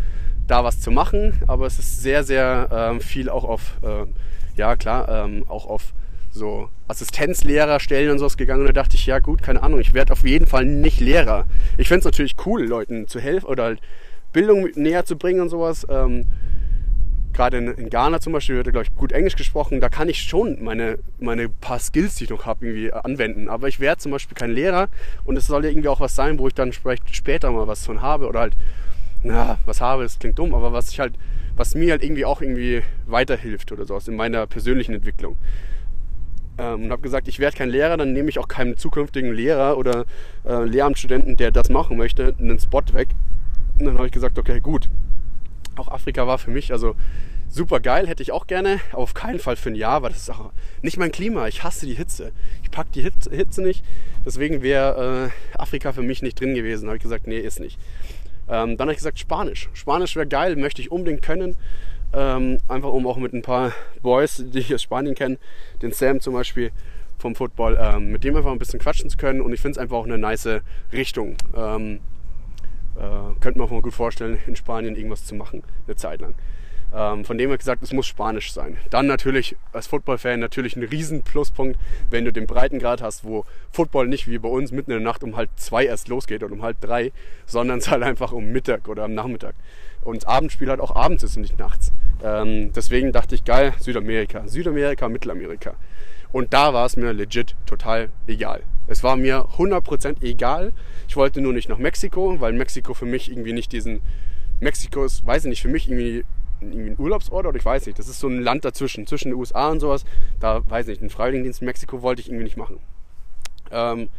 da 0.47 0.63
was 0.63 0.79
zu 0.79 0.91
machen, 0.91 1.33
aber 1.47 1.65
es 1.65 1.79
ist 1.79 2.01
sehr, 2.01 2.23
sehr 2.23 2.67
ähm, 2.71 3.01
viel 3.01 3.29
auch 3.29 3.43
auf, 3.43 3.77
äh, 3.83 4.05
ja 4.55 4.75
klar, 4.75 5.25
ähm, 5.25 5.45
auch 5.47 5.65
auf 5.67 5.93
so 6.35 6.69
Assistenzlehrerstellen 6.87 8.11
und 8.11 8.19
sowas 8.19 8.37
gegangen 8.37 8.61
und 8.61 8.67
da 8.67 8.73
dachte 8.73 8.95
ich, 8.95 9.05
ja 9.05 9.19
gut, 9.19 9.41
keine 9.41 9.63
Ahnung, 9.63 9.79
ich 9.79 9.93
werde 9.93 10.11
auf 10.13 10.25
jeden 10.25 10.45
Fall 10.45 10.65
nicht 10.65 10.99
Lehrer. 10.99 11.45
Ich 11.77 11.87
finde 11.87 11.99
es 11.99 12.05
natürlich 12.05 12.35
cool, 12.45 12.63
Leuten 12.65 13.07
zu 13.07 13.19
helfen 13.19 13.47
oder 13.47 13.63
halt 13.63 13.81
Bildung 14.33 14.67
näher 14.75 15.05
zu 15.05 15.15
bringen 15.17 15.39
und 15.39 15.49
sowas. 15.49 15.87
Ähm, 15.89 16.25
Gerade 17.33 17.57
in, 17.57 17.67
in, 17.67 17.89
Ghana 17.89 18.21
zum 18.21 18.31
Beispiel 18.31 18.55
wird, 18.55 18.71
glaube 18.71 18.85
ich, 18.85 18.95
gut 18.95 19.11
Englisch 19.11 19.35
gesprochen. 19.35 19.81
Da 19.81 19.89
kann 19.89 20.07
ich 20.07 20.21
schon 20.21 20.63
meine, 20.63 20.99
meine 21.19 21.49
paar 21.49 21.79
Skills, 21.79 22.15
die 22.15 22.25
ich 22.25 22.29
noch 22.29 22.45
habe, 22.45 22.65
irgendwie 22.65 22.93
anwenden. 22.93 23.49
Aber 23.49 23.67
ich 23.67 23.81
werde 23.81 23.99
zum 23.99 24.13
Beispiel 24.13 24.35
kein 24.35 24.51
Lehrer 24.51 24.87
und 25.25 25.37
es 25.37 25.47
soll 25.47 25.65
ja 25.65 25.69
irgendwie 25.69 25.89
auch 25.89 25.99
was 25.99 26.15
sein, 26.15 26.39
wo 26.39 26.47
ich 26.47 26.53
dann 26.53 26.71
vielleicht 26.71 27.13
später 27.13 27.51
mal 27.51 27.67
was 27.67 27.85
von 27.85 28.01
habe 28.01 28.27
oder 28.27 28.41
halt, 28.41 28.55
na, 29.23 29.57
was 29.65 29.81
habe, 29.81 30.03
das 30.03 30.19
klingt 30.19 30.39
dumm, 30.39 30.53
aber 30.53 30.71
was 30.71 30.91
ich 30.91 30.99
halt, 31.01 31.13
was 31.57 31.75
mir 31.75 31.91
halt 31.91 32.03
irgendwie 32.03 32.23
auch 32.23 32.41
irgendwie 32.41 32.83
weiterhilft 33.05 33.71
oder 33.73 33.85
sowas 33.85 34.07
in 34.07 34.15
meiner 34.15 34.47
persönlichen 34.47 34.93
Entwicklung 34.93 35.35
und 36.63 36.91
habe 36.91 37.01
gesagt, 37.01 37.27
ich 37.27 37.39
werde 37.39 37.57
kein 37.57 37.69
Lehrer, 37.69 37.97
dann 37.97 38.13
nehme 38.13 38.29
ich 38.29 38.39
auch 38.39 38.47
keinen 38.47 38.77
zukünftigen 38.77 39.33
Lehrer 39.33 39.77
oder 39.77 40.05
äh, 40.45 40.63
Lehramtsstudenten, 40.63 41.35
der 41.35 41.51
das 41.51 41.69
machen 41.69 41.97
möchte, 41.97 42.33
einen 42.39 42.59
Spot 42.59 42.83
weg. 42.93 43.09
Und 43.79 43.85
dann 43.85 43.95
habe 43.97 44.07
ich 44.07 44.13
gesagt, 44.13 44.39
okay, 44.39 44.59
gut. 44.59 44.89
Auch 45.75 45.89
Afrika 45.89 46.25
war 46.25 46.37
für 46.37 46.51
mich 46.51 46.71
also 46.71 46.95
super 47.49 47.79
geil, 47.79 48.07
hätte 48.07 48.23
ich 48.23 48.31
auch 48.31 48.47
gerne, 48.47 48.79
aber 48.91 49.01
auf 49.01 49.13
keinen 49.13 49.39
Fall 49.39 49.55
für 49.55 49.69
ein 49.69 49.75
Jahr, 49.75 50.01
weil 50.01 50.11
das 50.11 50.21
ist 50.21 50.29
auch 50.29 50.51
nicht 50.81 50.97
mein 50.97 51.11
Klima. 51.11 51.47
Ich 51.47 51.63
hasse 51.63 51.85
die 51.85 51.93
Hitze. 51.93 52.31
Ich 52.63 52.71
packe 52.71 52.89
die 52.93 53.01
Hitze, 53.01 53.29
Hitze 53.29 53.61
nicht. 53.61 53.83
Deswegen 54.25 54.61
wäre 54.61 55.31
äh, 55.53 55.57
Afrika 55.57 55.91
für 55.93 56.01
mich 56.01 56.21
nicht 56.21 56.39
drin 56.39 56.55
gewesen. 56.55 56.87
habe 56.87 56.97
ich 56.97 57.03
gesagt, 57.03 57.27
nee, 57.27 57.39
ist 57.39 57.59
nicht. 57.59 57.79
Ähm, 58.47 58.77
dann 58.77 58.87
habe 58.87 58.91
ich 58.91 58.97
gesagt, 58.97 59.19
Spanisch. 59.19 59.69
Spanisch 59.73 60.15
wäre 60.15 60.27
geil, 60.27 60.55
möchte 60.55 60.81
ich 60.81 60.91
unbedingt 60.91 61.21
können. 61.21 61.55
Ähm, 62.13 62.59
einfach 62.67 62.89
um 62.89 63.07
auch 63.07 63.17
mit 63.17 63.33
ein 63.33 63.41
paar 63.41 63.73
Boys, 64.01 64.43
die 64.45 64.59
ich 64.59 64.73
aus 64.73 64.81
Spanien 64.81 65.15
kenne, 65.15 65.37
den 65.81 65.91
Sam 65.91 66.19
zum 66.21 66.33
Beispiel 66.33 66.71
vom 67.17 67.35
Football, 67.35 67.77
ähm, 67.79 68.11
mit 68.11 68.23
dem 68.23 68.35
einfach 68.35 68.51
ein 68.51 68.59
bisschen 68.59 68.79
quatschen 68.79 69.09
zu 69.09 69.17
können. 69.17 69.41
Und 69.41 69.53
ich 69.53 69.61
finde 69.61 69.73
es 69.73 69.77
einfach 69.77 69.97
auch 69.97 70.05
eine 70.05 70.17
nice 70.17 70.61
Richtung. 70.93 71.35
Ähm, 71.55 71.99
äh, 72.95 73.39
könnte 73.41 73.59
man 73.59 73.67
auch 73.67 73.71
mal 73.71 73.81
gut 73.81 73.93
vorstellen, 73.93 74.37
in 74.47 74.55
Spanien 74.55 74.95
irgendwas 74.95 75.25
zu 75.25 75.35
machen, 75.35 75.63
eine 75.87 75.95
Zeit 75.95 76.21
lang. 76.21 76.35
Ähm, 76.93 77.25
von 77.25 77.37
dem 77.37 77.49
her 77.49 77.57
gesagt, 77.57 77.83
es 77.83 77.91
muss 77.91 78.07
Spanisch 78.07 78.53
sein. 78.53 78.77
Dann 78.89 79.07
natürlich 79.07 79.57
als 79.73 79.87
Football-Fan 79.87 80.39
natürlich 80.39 80.77
ein 80.77 80.83
riesen 80.83 81.23
Pluspunkt, 81.23 81.77
wenn 82.09 82.23
du 82.23 82.31
den 82.31 82.47
Breitengrad 82.47 83.01
hast, 83.01 83.25
wo 83.25 83.43
Football 83.71 84.07
nicht 84.07 84.27
wie 84.27 84.37
bei 84.37 84.47
uns 84.47 84.71
mitten 84.71 84.91
in 84.91 84.99
der 84.99 85.03
Nacht 85.05 85.23
um 85.23 85.35
halb 85.35 85.49
zwei 85.57 85.85
erst 85.85 86.07
losgeht 86.07 86.41
oder 86.41 86.53
um 86.53 86.61
halb 86.61 86.79
drei, 86.79 87.11
sondern 87.45 87.79
es 87.79 87.89
halt 87.89 88.03
einfach 88.03 88.31
um 88.31 88.51
Mittag 88.51 88.87
oder 88.87 89.03
am 89.03 89.13
Nachmittag. 89.13 89.55
Und 90.05 90.27
Abendspiel 90.27 90.69
halt 90.69 90.79
auch 90.79 90.95
abends 90.95 91.23
ist 91.23 91.35
und 91.35 91.41
nicht 91.41 91.59
nachts. 91.59 91.91
Ähm, 92.23 92.71
deswegen 92.73 93.11
dachte 93.11 93.35
ich, 93.35 93.43
geil, 93.43 93.73
Südamerika. 93.79 94.47
Südamerika, 94.47 95.09
Mittelamerika. 95.09 95.75
Und 96.31 96.53
da 96.53 96.73
war 96.73 96.85
es 96.85 96.95
mir 96.95 97.11
legit 97.11 97.55
total 97.65 98.09
egal. 98.27 98.63
Es 98.87 99.03
war 99.03 99.17
mir 99.17 99.47
100% 99.57 100.21
egal. 100.21 100.71
Ich 101.07 101.15
wollte 101.15 101.41
nur 101.41 101.53
nicht 101.53 101.69
nach 101.69 101.77
Mexiko, 101.77 102.39
weil 102.39 102.53
Mexiko 102.53 102.93
für 102.93 103.05
mich 103.05 103.29
irgendwie 103.29 103.53
nicht 103.53 103.71
diesen. 103.71 104.01
Mexiko 104.59 105.03
ist, 105.03 105.25
weiß 105.25 105.45
ich 105.45 105.49
nicht, 105.49 105.61
für 105.61 105.67
mich 105.67 105.89
irgendwie 105.89 106.23
irgendwie 106.61 106.91
ein 106.91 106.99
Urlaubsort 106.99 107.45
oder 107.45 107.57
ich 107.57 107.65
weiß 107.65 107.85
nicht. 107.85 107.99
Das 107.99 108.07
ist 108.07 108.19
so 108.19 108.27
ein 108.27 108.41
Land 108.41 108.63
dazwischen, 108.63 109.07
zwischen 109.07 109.29
den 109.29 109.37
USA 109.37 109.69
und 109.69 109.79
sowas. 109.79 110.05
Da 110.39 110.61
weiß 110.69 110.87
ich 110.87 110.93
nicht, 110.93 111.01
einen 111.01 111.09
Freiwilligendienst 111.09 111.61
in 111.61 111.65
Mexiko 111.65 112.01
wollte 112.01 112.21
ich 112.21 112.29
irgendwie 112.29 112.45
nicht 112.45 112.57
machen. 112.57 112.79
Ähm, 113.71 114.09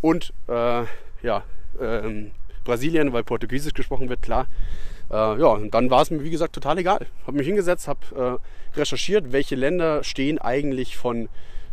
und 0.00 0.32
äh, 0.48 0.84
ja, 1.22 1.44
ähm, 1.80 2.32
Brasilien, 2.64 3.12
weil 3.12 3.24
Portugiesisch 3.24 3.74
gesprochen 3.74 4.08
wird, 4.08 4.22
klar. 4.22 4.46
Äh, 5.12 5.40
ja, 5.40 5.46
und 5.46 5.72
dann 5.74 5.90
war 5.90 6.02
es 6.02 6.10
mir, 6.10 6.22
wie 6.22 6.30
gesagt, 6.30 6.54
total 6.54 6.78
egal. 6.78 7.06
Habe 7.26 7.36
mich 7.36 7.46
hingesetzt, 7.46 7.86
habe 7.88 8.40
äh, 8.74 8.78
recherchiert, 8.78 9.32
welche 9.32 9.54
Länder 9.54 10.02
stehen 10.02 10.38
eigentlich 10.38 10.96
von 10.96 11.28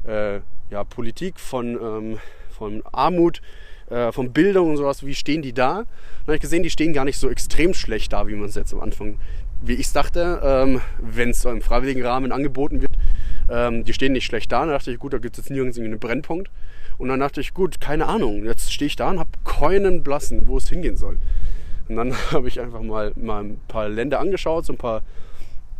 äh, 0.05 0.39
ja, 0.69 0.83
Politik, 0.83 1.39
von, 1.39 1.75
ähm, 1.81 2.19
von 2.51 2.83
Armut, 2.91 3.41
äh, 3.89 4.11
von 4.11 4.33
Bildung 4.33 4.71
und 4.71 4.77
sowas, 4.77 5.05
wie 5.05 5.15
stehen 5.15 5.41
die 5.41 5.53
da? 5.53 5.75
Dann 5.75 5.85
habe 6.27 6.35
ich 6.35 6.41
gesehen, 6.41 6.63
die 6.63 6.69
stehen 6.69 6.93
gar 6.93 7.05
nicht 7.05 7.17
so 7.17 7.29
extrem 7.29 7.73
schlecht 7.73 8.13
da, 8.13 8.27
wie 8.27 8.35
man 8.35 8.49
es 8.49 8.55
jetzt 8.55 8.73
am 8.73 8.81
Anfang 8.81 9.17
wie 9.61 9.73
ich 9.73 9.87
es 9.87 9.93
dachte, 9.93 10.39
ähm, 10.43 10.81
wenn 10.99 11.31
es 11.31 11.43
im 11.45 11.61
freiwilligen 11.61 12.05
Rahmen 12.05 12.31
angeboten 12.31 12.81
wird, 12.81 12.91
ähm, 13.49 13.83
die 13.83 13.93
stehen 13.93 14.13
nicht 14.13 14.25
schlecht 14.25 14.51
da. 14.51 14.61
Dann 14.61 14.69
dachte 14.69 14.91
ich, 14.91 14.99
gut, 14.99 15.13
da 15.13 15.17
gibt 15.17 15.37
es 15.37 15.45
jetzt 15.45 15.51
nirgends 15.51 15.77
einen 15.77 15.99
Brennpunkt. 15.99 16.49
Und 16.97 17.09
dann 17.09 17.19
dachte 17.19 17.41
ich, 17.41 17.53
gut, 17.53 17.79
keine 17.79 18.07
Ahnung, 18.07 18.45
jetzt 18.45 18.71
stehe 18.71 18.87
ich 18.87 18.95
da 18.95 19.09
und 19.09 19.19
habe 19.19 19.29
keinen 19.43 20.03
Blassen, 20.03 20.47
wo 20.47 20.57
es 20.57 20.69
hingehen 20.69 20.97
soll. 20.97 21.17
Und 21.89 21.95
dann 21.95 22.13
habe 22.31 22.47
ich 22.47 22.61
einfach 22.61 22.81
mal, 22.81 23.11
mal 23.15 23.43
ein 23.43 23.59
paar 23.67 23.89
Länder 23.89 24.19
angeschaut, 24.19 24.65
so 24.65 24.73
ein 24.73 24.77
paar 24.77 25.01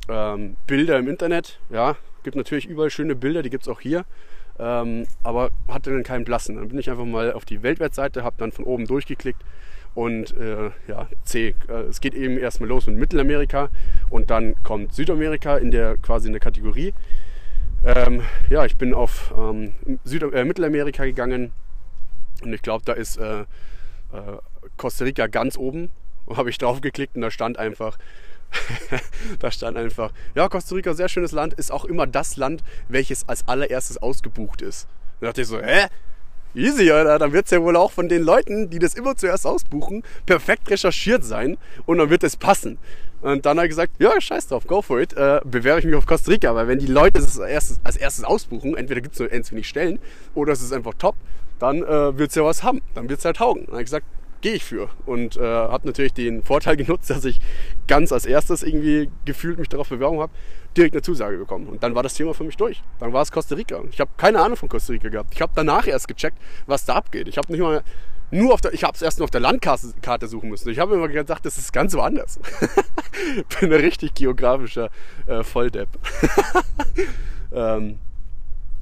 ähm, 0.10 0.57
Bilder 0.68 0.99
im 0.99 1.07
Internet. 1.07 1.60
Ja, 1.70 1.95
gibt 2.24 2.36
natürlich 2.36 2.66
überall 2.66 2.89
schöne 2.89 3.16
Bilder, 3.16 3.43
die 3.43 3.49
gibt 3.49 3.64
es 3.64 3.70
auch 3.70 3.80
hier. 3.80 4.03
Ähm, 4.57 5.07
aber 5.24 5.51
hatte 5.70 5.91
dann 5.91 6.03
keinen 6.03 6.26
Blassen. 6.26 6.57
Dann 6.57 6.68
bin 6.68 6.80
ich 6.80 6.89
einfach 6.89 7.05
mal 7.05 7.32
auf 7.32 7.45
die 7.45 7.64
Weltwärtsseite, 7.64 8.24
habe 8.24 8.36
dann 8.39 8.51
von 8.51 8.66
oben 8.66 8.86
durchgeklickt 8.86 9.41
und 9.95 10.36
äh, 10.38 10.72
ja, 10.88 11.07
C, 11.24 11.55
äh, 11.68 11.74
es 11.89 12.01
geht 12.01 12.14
eben 12.14 12.38
erstmal 12.38 12.70
los 12.70 12.88
mit 12.88 12.97
Mittelamerika 12.97 13.70
und 14.10 14.30
dann 14.30 14.55
kommt 14.64 14.93
Südamerika 14.93 15.57
in 15.57 15.72
der 15.72 15.97
quasi 15.97 16.28
in 16.28 16.34
der 16.34 16.41
Kategorie. 16.41 16.93
Ähm, 17.86 18.22
ja, 18.49 18.66
ich 18.66 18.76
bin 18.76 18.93
auf 18.93 19.34
ähm, 19.38 19.74
Süd 20.03 20.24
äh, 20.24 20.43
Mittelamerika 20.43 21.05
gegangen 21.05 21.51
und 22.43 22.53
ich 22.53 22.62
glaube, 22.62 22.84
da 22.86 22.93
ist 22.93 23.20
äh, 24.14 24.38
Costa 24.78 25.05
Rica 25.05 25.28
ganz 25.28 25.57
oben. 25.57 25.89
Habe 26.30 26.49
ich 26.49 26.57
drauf 26.57 26.82
geklickt 26.82 27.16
und 27.16 27.22
da 27.22 27.32
stand 27.32 27.57
einfach, 27.57 27.97
da 29.39 29.51
stand 29.51 29.78
einfach, 29.78 30.12
ja, 30.36 30.47
Costa 30.47 30.76
Rica, 30.76 30.93
sehr 30.93 31.10
schönes 31.10 31.32
Land, 31.32 31.53
ist 31.55 31.72
auch 31.72 31.86
immer 31.86 32.05
das 32.05 32.38
Land, 32.38 32.64
welches 32.88 33.28
als 33.28 33.47
allererstes 33.47 33.97
ausgebucht 33.97 34.62
ist. 34.62 34.88
Da 35.20 35.28
dachte 35.28 35.41
ich 35.41 35.47
so, 35.47 35.60
hä? 35.60 35.88
Easy, 36.55 36.89
Alter. 36.91 37.20
Dann 37.20 37.34
wird 37.34 37.45
es 37.45 37.51
ja 37.51 37.62
wohl 37.62 37.76
auch 37.76 37.91
von 37.91 38.10
den 38.10 38.24
Leuten, 38.24 38.70
die 38.70 38.80
das 38.80 38.95
immer 38.95 39.16
zuerst 39.16 39.45
ausbuchen, 39.45 40.03
perfekt 40.26 40.70
recherchiert 40.70 41.24
sein 41.24 41.57
und 41.86 41.99
dann 41.99 42.10
wird 42.10 42.24
es 42.24 42.36
passen. 42.36 42.80
Und 43.22 43.45
dann 43.45 43.57
hat 43.57 43.66
er 43.66 43.68
gesagt, 43.68 43.93
ja, 43.99 44.20
scheiß 44.20 44.47
drauf, 44.47 44.66
go 44.66 44.82
for 44.82 44.99
it, 45.01 45.14
äh, 45.14 45.41
bewerbe 45.43 45.80
ich 45.80 45.86
mich 45.86 45.95
auf 45.95 46.05
Costa 46.05 46.32
Rica, 46.32 46.55
weil 46.55 46.68
wenn 46.68 46.80
die 46.80 46.88
Leute 46.88 47.20
es 47.20 47.38
als 47.39 47.49
erstes, 47.51 47.80
als 47.84 47.97
erstes 47.97 48.24
ausbuchen, 48.24 48.78
entweder 48.78 49.01
gibt 49.01 49.16
es 49.16 49.20
nur 49.20 49.28
ganz 49.28 49.51
wenig 49.51 49.68
Stellen 49.68 49.99
oder 50.36 50.53
es 50.53 50.62
ist 50.62 50.72
einfach 50.72 50.93
top, 50.93 51.16
dann 51.60 51.84
äh, 51.84 52.18
wird 52.18 52.30
es 52.30 52.36
ja 52.36 52.43
was 52.43 52.64
haben, 52.64 52.82
dann 52.95 53.10
wird 53.10 53.20
es 53.20 53.26
halt 53.26 53.38
taugen. 53.38 53.66
Dann 53.66 53.74
habe 53.74 53.82
ich 53.82 53.88
gesagt, 53.88 54.05
gehe 54.41 54.53
ich 54.53 54.64
für. 54.64 54.89
Und 55.05 55.38
äh, 55.38 55.41
habe 55.41 55.88
natürlich 55.88 56.14
den 56.14 56.43
Vorteil 56.43 56.78
genutzt, 56.78 57.10
dass 57.10 57.26
ich 57.26 57.39
ganz 57.88 58.12
als 58.12 58.26
erstes 58.26 58.64
irgendwie 58.64 59.10
gefühlt 59.26 59.60
mich 59.60 59.70
darauf 59.70 59.89
beworben 59.89 60.20
habe, 60.20 60.32
direkt 60.78 60.95
eine 60.95 61.01
Zusage 61.01 61.38
bekommen. 61.38 61.68
Und 61.68 61.84
dann 61.84 61.95
war 61.95 62.03
das 62.03 62.14
Thema 62.14 62.34
für 62.34 62.43
mich 62.43 62.57
durch. 62.57 62.82
Dann 62.99 63.14
war 63.14 63.22
es 63.22 63.32
Costa 63.32 63.55
Rica. 63.55 63.82
Ich 63.91 63.99
habe 63.99 64.12
keine 64.18 64.41
Ahnung 64.41 64.57
von 64.57 64.70
Costa 64.70 64.93
Rica 64.93 65.10
gehabt. 65.10 65.34
Ich 65.34 65.41
habe 65.41 65.51
danach 65.55 65.88
erst 65.88 66.07
gecheckt, 66.07 66.38
was 66.66 66.86
da 66.86 66.95
abgeht. 66.95 67.28
Ich 67.28 67.38
habe 67.38 67.51
nicht 67.51 67.62
mal 67.62 67.84
nur 68.32 68.53
auf 68.53 68.62
der, 68.62 68.74
ich 68.74 68.84
habe 68.84 68.93
es 68.93 69.01
erst 69.01 69.18
nur 69.18 69.24
auf 69.24 69.32
der 69.32 69.41
Landkarte 69.41 69.88
Karte 70.01 70.28
suchen 70.28 70.49
müssen. 70.49 70.70
Ich 70.70 70.80
habe 70.80 70.93
immer 70.93 71.07
gedacht, 71.07 71.45
das 71.45 71.57
ist 71.57 71.74
ganz 71.74 71.95
woanders. 71.95 72.39
Bin 73.60 73.74
ein 73.74 73.80
richtig 73.80 74.14
geografischer 74.14 74.89
äh, 75.26 75.43
Volldepp. 75.43 75.89
ähm, 77.51 77.97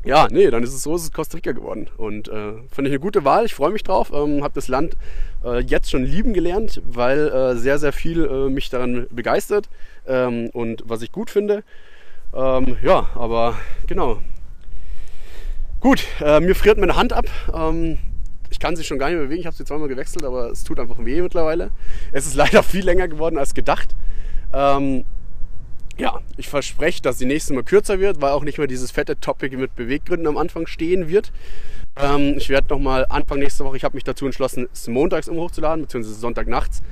ja, 0.08 0.28
nee, 0.32 0.50
dann 0.50 0.64
ist 0.64 0.74
es 0.74 0.84
so, 0.84 0.96
es 0.96 1.04
ist 1.04 1.14
Costa 1.14 1.36
Rica 1.36 1.52
geworden. 1.52 1.90
Und 1.98 2.30
äh, 2.30 2.54
fand 2.72 2.88
ich 2.88 2.94
eine 2.94 3.00
gute 3.00 3.26
Wahl, 3.26 3.46
ich 3.46 3.54
freue 3.54 3.72
mich 3.72 3.84
drauf. 3.84 4.12
Ähm, 4.14 4.42
habe 4.42 4.54
das 4.54 4.70
Land 4.70 4.96
äh, 5.44 5.60
jetzt 5.60 5.92
schon 5.92 6.06
lieben 6.06 6.34
gelernt, 6.34 6.82
weil 6.86 7.28
äh, 7.28 7.56
sehr, 7.56 7.78
sehr 7.78 7.92
viel 7.92 8.24
äh, 8.26 8.50
mich 8.50 8.70
daran 8.70 9.08
begeistert 9.12 9.70
ähm, 10.08 10.50
und 10.54 10.84
was 10.86 11.02
ich 11.02 11.12
gut 11.12 11.30
finde. 11.30 11.64
Ähm, 12.34 12.78
ja, 12.82 13.10
aber 13.16 13.56
genau. 13.86 14.22
Gut, 15.82 16.06
äh, 16.22 16.40
mir 16.40 16.56
friert 16.56 16.78
meine 16.78 16.96
Hand 16.96 17.12
ab. 17.12 17.26
Ähm, 17.54 17.98
ich 18.50 18.60
kann 18.60 18.78
sie 18.78 18.86
schon 18.86 19.00
gar 19.00 19.08
nicht 19.08 19.18
mehr 19.18 19.26
bewegen. 19.26 19.42
Ich 19.42 19.46
habe 19.46 19.58
sie 19.58 19.66
zweimal 19.66 19.90
gewechselt, 19.90 20.24
aber 20.24 20.52
es 20.52 20.64
tut 20.64 20.80
einfach 20.80 21.04
weh 21.04 21.22
mittlerweile. 21.22 21.72
Es 22.14 22.26
ist 22.26 22.36
leider 22.36 22.64
viel 22.64 22.86
länger 22.86 23.10
geworden 23.10 23.38
als 23.38 23.54
gedacht. 23.54 23.94
Ähm, 24.54 25.04
ja, 25.98 26.20
ich 26.38 26.48
verspreche, 26.48 27.02
dass 27.02 27.18
die 27.18 27.26
nächste 27.26 27.54
Mal 27.54 27.64
kürzer 27.64 28.00
wird, 28.00 28.22
weil 28.22 28.32
auch 28.32 28.44
nicht 28.44 28.58
mehr 28.58 28.68
dieses 28.68 28.92
fette 28.92 29.20
Topic 29.20 29.56
mit 29.58 29.76
Beweggründen 29.76 30.28
am 30.28 30.38
Anfang 30.38 30.68
stehen 30.68 31.10
wird. 31.10 31.32
Ähm, 31.96 32.36
ich 32.38 32.50
werde 32.50 32.68
nochmal 32.70 33.06
Anfang 33.10 33.40
nächste 33.40 33.66
Woche, 33.66 33.78
ich 33.78 33.84
habe 33.84 33.96
mich 33.96 34.04
dazu 34.04 34.26
entschlossen, 34.26 34.68
es 34.72 34.88
montags 34.88 35.28
um 35.28 35.38
hochzuladen, 35.38 35.84
beziehungsweise 35.84 36.20
Sonntagnachts. 36.20 36.84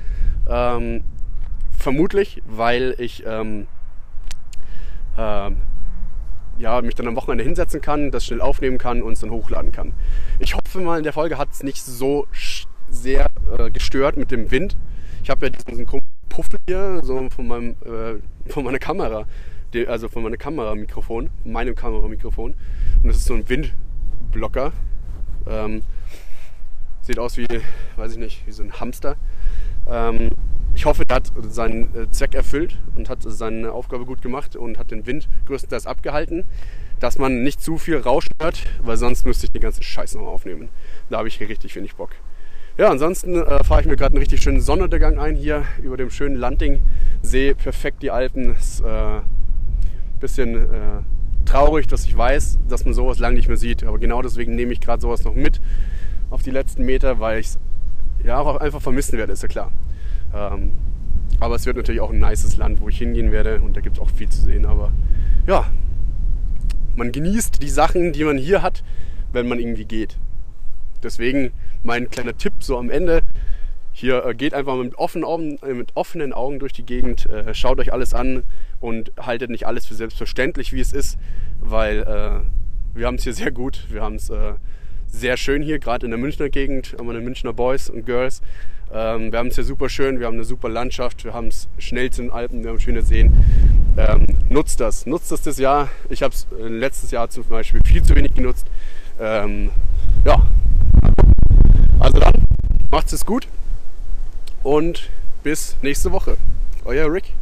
Ähm, 0.48 1.04
vermutlich, 1.78 2.42
weil 2.46 2.96
ich 2.98 3.24
ähm, 3.24 3.68
ähm, 5.16 5.56
ja, 6.58 6.80
mich 6.80 6.94
dann 6.94 7.06
am 7.06 7.16
Wochenende 7.16 7.44
hinsetzen 7.44 7.80
kann, 7.80 8.10
das 8.10 8.24
schnell 8.24 8.40
aufnehmen 8.40 8.78
kann 8.78 9.02
und 9.02 9.12
es 9.12 9.20
dann 9.20 9.30
hochladen 9.30 9.72
kann. 9.72 9.92
Ich 10.40 10.54
hoffe 10.54 10.80
mal, 10.80 10.98
in 10.98 11.04
der 11.04 11.12
Folge 11.12 11.38
hat 11.38 11.50
es 11.52 11.62
nicht 11.62 11.82
so 11.82 12.26
sehr 12.88 13.28
äh, 13.56 13.70
gestört 13.70 14.16
mit 14.16 14.30
dem 14.30 14.50
Wind. 14.50 14.76
Ich 15.22 15.30
habe 15.30 15.46
ja 15.46 15.50
diesen 15.50 15.86
komischen 15.86 16.05
Puffel 16.36 16.58
hier 16.66 17.00
so 17.02 17.30
von, 17.30 17.46
meinem, 17.46 17.76
äh, 17.86 18.50
von 18.50 18.62
meiner 18.62 18.78
Kamera, 18.78 19.26
die, 19.72 19.88
also 19.88 20.10
von 20.10 20.22
meinem 20.22 20.36
Kameramikrofon, 20.36 21.30
meinem 21.44 21.74
Kameramikrofon. 21.74 22.52
Und 23.02 23.08
das 23.08 23.16
ist 23.16 23.24
so 23.24 23.32
ein 23.32 23.48
Windblocker. 23.48 24.74
Ähm, 25.48 25.82
sieht 27.00 27.18
aus 27.18 27.38
wie, 27.38 27.46
weiß 27.96 28.12
ich 28.12 28.18
nicht, 28.18 28.46
wie 28.46 28.52
so 28.52 28.62
ein 28.62 28.78
Hamster. 28.78 29.16
Ähm, 29.88 30.28
ich 30.74 30.84
hoffe, 30.84 31.06
der 31.06 31.16
hat 31.16 31.32
seinen 31.48 31.84
äh, 31.96 32.10
Zweck 32.10 32.34
erfüllt 32.34 32.76
und 32.96 33.08
hat 33.08 33.22
seine 33.22 33.72
Aufgabe 33.72 34.04
gut 34.04 34.20
gemacht 34.20 34.56
und 34.56 34.78
hat 34.78 34.90
den 34.90 35.06
Wind 35.06 35.30
größtenteils 35.46 35.86
abgehalten, 35.86 36.44
dass 37.00 37.16
man 37.16 37.44
nicht 37.44 37.62
zu 37.62 37.78
viel 37.78 37.96
Rauschen 37.96 38.34
hört, 38.38 38.62
weil 38.82 38.98
sonst 38.98 39.24
müsste 39.24 39.46
ich 39.46 39.52
den 39.52 39.62
ganzen 39.62 39.82
Scheiß 39.82 40.16
noch 40.16 40.26
aufnehmen. 40.26 40.68
Da 41.08 41.16
habe 41.16 41.28
ich 41.28 41.40
richtig 41.40 41.74
wenig 41.76 41.94
Bock. 41.94 42.10
Ja, 42.78 42.90
ansonsten 42.90 43.36
äh, 43.36 43.64
fahre 43.64 43.80
ich 43.80 43.86
mir 43.86 43.96
gerade 43.96 44.12
einen 44.12 44.18
richtig 44.18 44.42
schönen 44.42 44.60
Sonnenuntergang 44.60 45.18
ein 45.18 45.34
hier 45.34 45.64
über 45.82 45.96
dem 45.96 46.10
schönen 46.10 46.36
Landing. 46.36 46.82
Sehe 47.22 47.54
perfekt 47.54 48.02
die 48.02 48.10
Alpen. 48.10 48.54
Ist 48.54 48.80
äh, 48.80 49.20
bisschen 50.20 50.56
äh, 50.56 51.02
traurig, 51.46 51.86
dass 51.86 52.04
ich 52.04 52.14
weiß, 52.14 52.58
dass 52.68 52.84
man 52.84 52.92
sowas 52.92 53.18
lange 53.18 53.36
nicht 53.36 53.48
mehr 53.48 53.56
sieht. 53.56 53.82
Aber 53.84 53.98
genau 53.98 54.20
deswegen 54.20 54.54
nehme 54.56 54.74
ich 54.74 54.80
gerade 54.80 55.00
sowas 55.00 55.24
noch 55.24 55.34
mit 55.34 55.58
auf 56.28 56.42
die 56.42 56.50
letzten 56.50 56.84
Meter, 56.84 57.18
weil 57.18 57.40
ich 57.40 57.46
es 57.46 57.58
ja 58.24 58.38
auch 58.38 58.56
einfach 58.56 58.82
vermissen 58.82 59.16
werde, 59.16 59.32
ist 59.32 59.42
ja 59.42 59.48
klar. 59.48 59.72
Ähm, 60.34 60.72
aber 61.40 61.54
es 61.54 61.64
wird 61.64 61.78
natürlich 61.78 62.02
auch 62.02 62.10
ein 62.10 62.18
nices 62.18 62.58
Land, 62.58 62.82
wo 62.82 62.90
ich 62.90 62.98
hingehen 62.98 63.32
werde 63.32 63.62
und 63.62 63.74
da 63.74 63.80
gibt 63.80 63.96
es 63.96 64.02
auch 64.02 64.10
viel 64.10 64.28
zu 64.28 64.42
sehen. 64.42 64.66
Aber 64.66 64.92
ja, 65.46 65.64
man 66.94 67.10
genießt 67.10 67.62
die 67.62 67.70
Sachen, 67.70 68.12
die 68.12 68.24
man 68.24 68.36
hier 68.36 68.60
hat, 68.60 68.82
wenn 69.32 69.48
man 69.48 69.60
irgendwie 69.60 69.86
geht. 69.86 70.18
Deswegen 71.02 71.52
mein 71.82 72.10
kleiner 72.10 72.36
Tipp 72.36 72.54
so 72.60 72.78
am 72.78 72.90
Ende. 72.90 73.22
Hier 73.92 74.26
äh, 74.26 74.34
geht 74.34 74.52
einfach 74.52 74.76
mit 74.76 74.96
offenen, 74.96 75.24
Augen, 75.24 75.58
äh, 75.62 75.72
mit 75.72 75.92
offenen 75.94 76.32
Augen 76.32 76.58
durch 76.58 76.74
die 76.74 76.84
Gegend, 76.84 77.26
äh, 77.26 77.54
schaut 77.54 77.78
euch 77.78 77.92
alles 77.92 78.12
an 78.12 78.44
und 78.78 79.10
haltet 79.18 79.50
nicht 79.50 79.66
alles 79.66 79.86
für 79.86 79.94
selbstverständlich, 79.94 80.72
wie 80.72 80.80
es 80.80 80.92
ist, 80.92 81.18
weil 81.60 82.00
äh, 82.00 82.96
wir 82.96 83.06
haben 83.06 83.14
es 83.14 83.24
hier 83.24 83.32
sehr 83.32 83.50
gut. 83.50 83.86
Wir 83.90 84.02
haben 84.02 84.16
es 84.16 84.28
äh, 84.28 84.52
sehr 85.06 85.36
schön 85.36 85.62
hier, 85.62 85.78
gerade 85.78 86.04
in 86.04 86.10
der 86.10 86.18
Münchner 86.18 86.50
Gegend, 86.50 86.94
haben 86.98 87.06
wir 87.06 87.14
eine 87.14 87.24
Münchner 87.24 87.52
Boys 87.52 87.88
und 87.88 88.04
Girls. 88.04 88.42
Ähm, 88.92 89.32
wir 89.32 89.38
haben 89.38 89.48
es 89.48 89.54
hier 89.54 89.64
super 89.64 89.88
schön, 89.88 90.20
wir 90.20 90.26
haben 90.26 90.34
eine 90.34 90.44
super 90.44 90.68
Landschaft, 90.68 91.24
wir 91.24 91.32
haben 91.32 91.48
es 91.48 91.68
schnell 91.78 92.10
zu 92.10 92.22
den 92.22 92.30
Alpen, 92.30 92.62
wir 92.62 92.70
haben 92.70 92.80
schöne 92.80 93.02
Seen. 93.02 93.32
Ähm, 93.96 94.26
nutzt 94.50 94.80
das, 94.80 95.06
nutzt 95.06 95.32
das 95.32 95.42
das 95.42 95.58
Jahr. 95.58 95.88
Ich 96.10 96.22
habe 96.22 96.34
es 96.34 96.46
letztes 96.58 97.10
Jahr 97.12 97.30
zum 97.30 97.44
Beispiel 97.44 97.80
viel 97.86 98.02
zu 98.02 98.14
wenig 98.14 98.34
genutzt. 98.34 98.66
Ähm, 99.18 99.70
ja, 100.24 100.46
also 102.06 102.20
dann, 102.20 102.34
macht's 102.92 103.12
es 103.12 103.26
gut 103.26 103.48
und 104.62 105.10
bis 105.42 105.76
nächste 105.82 106.12
Woche. 106.12 106.36
Euer 106.84 107.12
Rick. 107.12 107.32